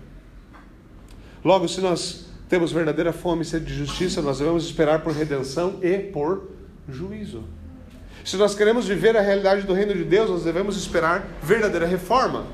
Logo, 1.43 1.67
se 1.67 1.81
nós 1.81 2.34
temos 2.47 2.71
verdadeira 2.71 3.11
fome 3.11 3.41
e 3.41 3.45
sede 3.45 3.65
de 3.65 3.73
justiça, 3.73 4.21
nós 4.21 4.39
devemos 4.39 4.65
esperar 4.65 5.01
por 5.01 5.13
redenção 5.13 5.79
e 5.81 5.97
por 5.97 6.51
juízo. 6.87 7.43
Se 8.23 8.37
nós 8.37 8.55
queremos 8.55 8.87
viver 8.87 9.15
a 9.15 9.21
realidade 9.21 9.63
do 9.63 9.73
reino 9.73 9.93
de 9.93 10.03
Deus, 10.03 10.29
nós 10.29 10.43
devemos 10.43 10.77
esperar 10.77 11.27
verdadeira 11.41 11.85
reforma. 11.85 12.45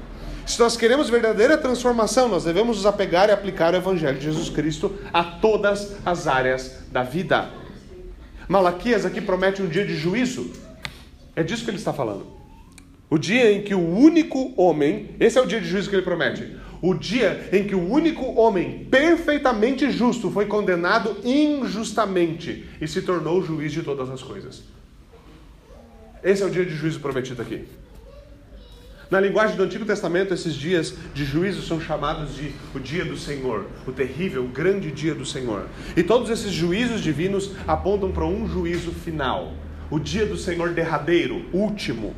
Se 0.46 0.60
nós 0.60 0.76
queremos 0.76 1.10
verdadeira 1.10 1.58
transformação, 1.58 2.28
nós 2.28 2.44
devemos 2.44 2.78
nos 2.78 2.86
apegar 2.86 3.30
e 3.30 3.32
aplicar 3.32 3.74
o 3.74 3.78
Evangelho 3.78 4.18
de 4.18 4.26
Jesus 4.26 4.50
Cristo 4.50 4.94
a 5.14 5.24
todas 5.24 5.96
as 6.06 6.28
áreas 6.28 6.80
da 6.92 7.04
vida. 7.04 7.50
Malaquias 8.48 9.06
aqui 9.06 9.22
promete 9.22 9.62
um 9.62 9.68
dia 9.68 9.86
de 9.86 9.96
juízo. 9.96 10.52
É 11.36 11.44
disso 11.44 11.64
que 11.64 11.70
ele 11.70 11.78
está 11.78 11.94
falando. 11.94 12.28
O 13.10 13.18
dia 13.18 13.52
em 13.52 13.62
que 13.62 13.74
o 13.74 13.80
único 13.80 14.54
homem, 14.58 15.16
esse 15.20 15.38
é 15.38 15.42
o 15.42 15.46
dia 15.46 15.62
de 15.62 15.68
juízo 15.68 15.89
que 15.89 15.96
ele 15.96 16.02
promete. 16.02 16.58
O 16.82 16.95
dia 16.95 17.49
em 17.53 17.63
que 17.65 17.75
o 17.75 17.88
único 17.88 18.25
homem 18.34 18.88
perfeitamente 18.89 19.91
justo 19.91 20.32
foi 20.32 20.47
condenado 20.47 21.17
injustamente 21.23 22.65
e 22.82 22.88
se 22.88 23.03
tornou 23.03 23.43
juiz 23.43 23.71
de 23.71 23.84
todas 23.84 24.09
as 24.09 24.23
coisas. 24.23 24.63
Esse 26.23 26.41
é 26.41 26.45
o 26.45 26.49
dia 26.49 26.65
de 26.65 26.75
juízo 26.75 26.99
prometido 26.99 27.41
aqui. 27.41 27.65
Na 29.11 29.19
linguagem 29.19 29.57
do 29.57 29.63
Antigo 29.63 29.84
Testamento, 29.84 30.34
esses 30.34 30.55
dias 30.55 30.95
de 31.13 31.25
juízo 31.25 31.61
são 31.61 31.82
chamados 31.82 32.34
de 32.34 32.53
o 32.73 32.79
dia 32.79 33.03
do 33.03 33.17
Senhor, 33.17 33.65
o 33.86 33.91
terrível, 33.91 34.45
o 34.45 34.47
grande 34.47 34.89
dia 34.89 35.13
do 35.13 35.25
Senhor. 35.25 35.67
E 35.97 36.01
todos 36.01 36.29
esses 36.29 36.51
juízos 36.51 37.01
divinos 37.01 37.51
apontam 37.67 38.11
para 38.11 38.25
um 38.25 38.47
juízo 38.47 38.91
final, 38.91 39.53
o 39.89 39.99
dia 39.99 40.25
do 40.25 40.38
Senhor 40.38 40.69
derradeiro, 40.69 41.45
último. 41.51 42.15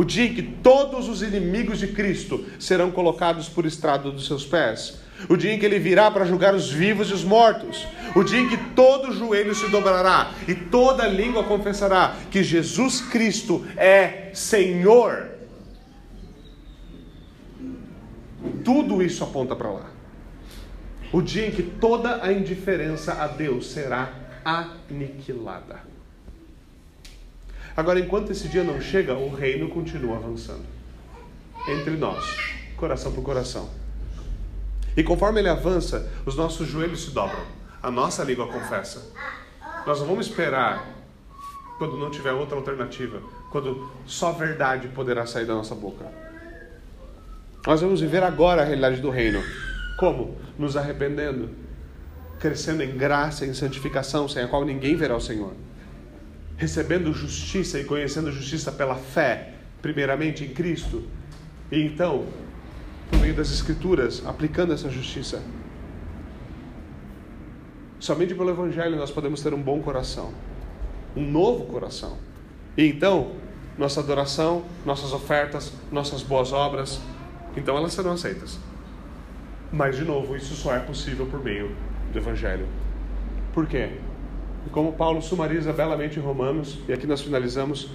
O 0.00 0.04
dia 0.04 0.24
em 0.24 0.34
que 0.34 0.40
todos 0.40 1.10
os 1.10 1.20
inimigos 1.20 1.78
de 1.78 1.88
Cristo 1.88 2.46
serão 2.58 2.90
colocados 2.90 3.50
por 3.50 3.66
estrado 3.66 4.10
dos 4.10 4.26
seus 4.26 4.46
pés. 4.46 4.98
O 5.28 5.36
dia 5.36 5.52
em 5.52 5.58
que 5.58 5.66
ele 5.66 5.78
virá 5.78 6.10
para 6.10 6.24
julgar 6.24 6.54
os 6.54 6.72
vivos 6.72 7.10
e 7.10 7.12
os 7.12 7.22
mortos. 7.22 7.86
O 8.16 8.24
dia 8.24 8.40
em 8.40 8.48
que 8.48 8.56
todo 8.74 9.12
joelho 9.12 9.54
se 9.54 9.68
dobrará 9.68 10.32
e 10.48 10.54
toda 10.54 11.06
língua 11.06 11.44
confessará 11.44 12.16
que 12.30 12.42
Jesus 12.42 13.02
Cristo 13.02 13.62
é 13.76 14.30
Senhor. 14.32 15.32
Tudo 18.64 19.02
isso 19.02 19.22
aponta 19.22 19.54
para 19.54 19.70
lá. 19.70 19.90
O 21.12 21.20
dia 21.20 21.48
em 21.48 21.50
que 21.50 21.62
toda 21.62 22.24
a 22.24 22.32
indiferença 22.32 23.22
a 23.22 23.26
Deus 23.26 23.70
será 23.70 24.14
aniquilada. 24.46 25.89
Agora, 27.80 27.98
enquanto 27.98 28.30
esse 28.30 28.46
dia 28.46 28.62
não 28.62 28.78
chega, 28.78 29.14
o 29.14 29.34
reino 29.34 29.70
continua 29.70 30.16
avançando 30.16 30.66
entre 31.66 31.96
nós, 31.96 32.52
coração 32.76 33.10
por 33.10 33.24
coração. 33.24 33.70
E 34.94 35.02
conforme 35.02 35.40
ele 35.40 35.48
avança, 35.48 36.06
os 36.26 36.36
nossos 36.36 36.68
joelhos 36.68 37.06
se 37.06 37.10
dobram, 37.12 37.42
a 37.82 37.90
nossa 37.90 38.22
língua 38.22 38.48
confessa. 38.48 39.10
Nós 39.86 39.98
não 39.98 40.06
vamos 40.08 40.26
esperar 40.26 40.86
quando 41.78 41.96
não 41.96 42.10
tiver 42.10 42.32
outra 42.32 42.58
alternativa, 42.58 43.22
quando 43.50 43.90
só 44.04 44.30
verdade 44.30 44.88
poderá 44.88 45.24
sair 45.24 45.46
da 45.46 45.54
nossa 45.54 45.74
boca. 45.74 46.04
Nós 47.66 47.80
vamos 47.80 48.02
viver 48.02 48.22
agora 48.22 48.60
a 48.60 48.64
realidade 48.66 49.00
do 49.00 49.08
reino. 49.08 49.42
Como? 49.98 50.36
Nos 50.58 50.76
arrependendo, 50.76 51.48
crescendo 52.38 52.82
em 52.82 52.94
graça 52.94 53.46
em 53.46 53.54
santificação, 53.54 54.28
sem 54.28 54.42
a 54.42 54.48
qual 54.48 54.66
ninguém 54.66 54.96
verá 54.96 55.16
o 55.16 55.20
Senhor. 55.20 55.54
Recebendo 56.60 57.10
justiça 57.14 57.80
e 57.80 57.84
conhecendo 57.84 58.30
justiça 58.30 58.70
pela 58.70 58.94
fé, 58.94 59.54
primeiramente 59.80 60.44
em 60.44 60.50
Cristo, 60.50 61.02
e 61.72 61.80
então, 61.80 62.26
por 63.10 63.18
meio 63.18 63.32
das 63.32 63.50
Escrituras, 63.50 64.22
aplicando 64.26 64.74
essa 64.74 64.90
justiça. 64.90 65.42
Somente 67.98 68.34
pelo 68.34 68.50
Evangelho 68.50 68.94
nós 68.94 69.10
podemos 69.10 69.42
ter 69.42 69.54
um 69.54 69.62
bom 69.62 69.80
coração, 69.80 70.34
um 71.16 71.24
novo 71.24 71.64
coração. 71.64 72.18
E 72.76 72.84
então, 72.84 73.32
nossa 73.78 74.00
adoração, 74.00 74.62
nossas 74.84 75.14
ofertas, 75.14 75.72
nossas 75.90 76.22
boas 76.22 76.52
obras, 76.52 77.00
então 77.56 77.74
elas 77.74 77.94
serão 77.94 78.12
aceitas. 78.12 78.58
Mas, 79.72 79.96
de 79.96 80.04
novo, 80.04 80.36
isso 80.36 80.54
só 80.54 80.76
é 80.76 80.80
possível 80.80 81.24
por 81.24 81.42
meio 81.42 81.74
do 82.12 82.18
Evangelho. 82.18 82.68
Por 83.54 83.66
quê? 83.66 83.98
E 84.66 84.70
como 84.70 84.92
Paulo 84.92 85.22
sumariza 85.22 85.72
belamente 85.72 86.18
em 86.18 86.22
Romanos, 86.22 86.78
e 86.88 86.92
aqui 86.92 87.06
nós 87.06 87.20
finalizamos, 87.20 87.90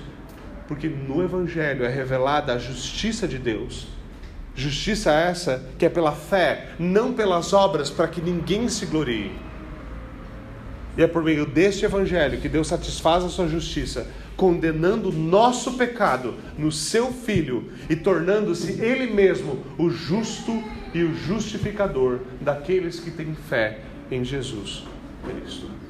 porque 0.68 0.88
no 0.88 1.24
Evangelho 1.24 1.86
é 1.86 1.90
revelada 1.90 2.54
a 2.54 2.58
justiça 2.58 3.28
de 3.28 3.38
Deus. 3.38 3.88
Justiça 4.56 5.12
essa 5.12 5.70
que 5.78 5.86
é 5.86 5.90
pela 5.90 6.14
fé, 6.14 6.70
não 6.80 7.14
pelas 7.14 7.54
obras, 7.54 7.90
para 7.90 8.08
que 8.08 8.22
ninguém 8.22 8.70
se 8.70 8.86
glorie. 8.86 9.32
E 10.98 11.04
é 11.04 11.08
por 11.08 11.24
meio 11.24 11.46
deste 11.46 11.84
Evangelho 11.86 12.40
que 12.40 12.48
Deus 12.48 12.68
satisfaz 12.68 13.24
a 13.24 13.30
sua 13.30 13.48
justiça 13.48 14.08
condenando 14.36 15.10
o 15.10 15.14
nosso 15.14 15.74
pecado 15.74 16.36
no 16.58 16.72
seu 16.72 17.12
Filho 17.12 17.72
e 17.90 17.96
tornando-se 17.96 18.82
Ele 18.82 19.14
mesmo 19.14 19.64
o 19.78 19.90
justo 19.90 20.64
e 20.94 21.04
o 21.04 21.16
justificador 21.16 22.20
daqueles 22.42 23.00
que 23.00 23.12
têm 23.12 23.34
fé 23.34 23.80
em 24.12 24.24
Jesus 24.24 24.84
Cristo. 25.24 25.85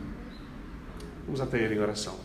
Vamos 1.26 1.42
até 1.42 1.60
Ele 1.62 1.76
em 1.76 1.80
oração. 1.80 2.20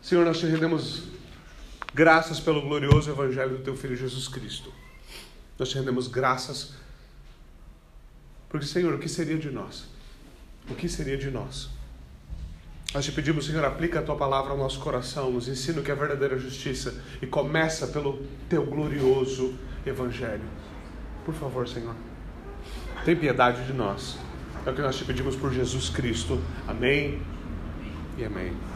Senhor, 0.00 0.24
nós 0.24 0.38
te 0.38 0.46
rendemos 0.46 1.04
graças 1.94 2.40
pelo 2.40 2.62
glorioso 2.62 3.10
Evangelho 3.10 3.58
do 3.58 3.62
Teu 3.62 3.76
Filho 3.76 3.96
Jesus 3.96 4.26
Cristo. 4.26 4.72
Nós 5.58 5.68
te 5.68 5.76
rendemos 5.76 6.08
graças 6.08 6.74
porque, 8.50 8.66
Senhor, 8.66 8.92
o 8.92 8.98
que 8.98 9.08
seria 9.08 9.38
de 9.38 9.48
nós? 9.48 9.84
O 10.68 10.74
que 10.74 10.88
seria 10.88 11.16
de 11.16 11.30
nós? 11.30 11.70
Nós 12.92 13.04
te 13.04 13.12
pedimos, 13.12 13.46
Senhor, 13.46 13.64
aplica 13.64 14.00
a 14.00 14.02
tua 14.02 14.16
palavra 14.16 14.50
ao 14.50 14.58
nosso 14.58 14.80
coração, 14.80 15.30
nos 15.30 15.46
ensina 15.46 15.80
o 15.80 15.84
que 15.84 15.92
é 15.92 15.94
verdadeira 15.94 16.36
justiça 16.36 17.00
e 17.22 17.26
começa 17.26 17.86
pelo 17.86 18.26
teu 18.48 18.66
glorioso 18.66 19.54
Evangelho. 19.86 20.42
Por 21.24 21.32
favor, 21.32 21.68
Senhor, 21.68 21.94
tem 23.04 23.16
piedade 23.16 23.64
de 23.64 23.72
nós. 23.72 24.18
É 24.66 24.70
o 24.70 24.74
que 24.74 24.82
nós 24.82 24.96
te 24.96 25.04
pedimos 25.04 25.36
por 25.36 25.52
Jesus 25.52 25.88
Cristo. 25.88 26.40
Amém 26.68 27.20
e 28.18 28.24
amém. 28.24 28.69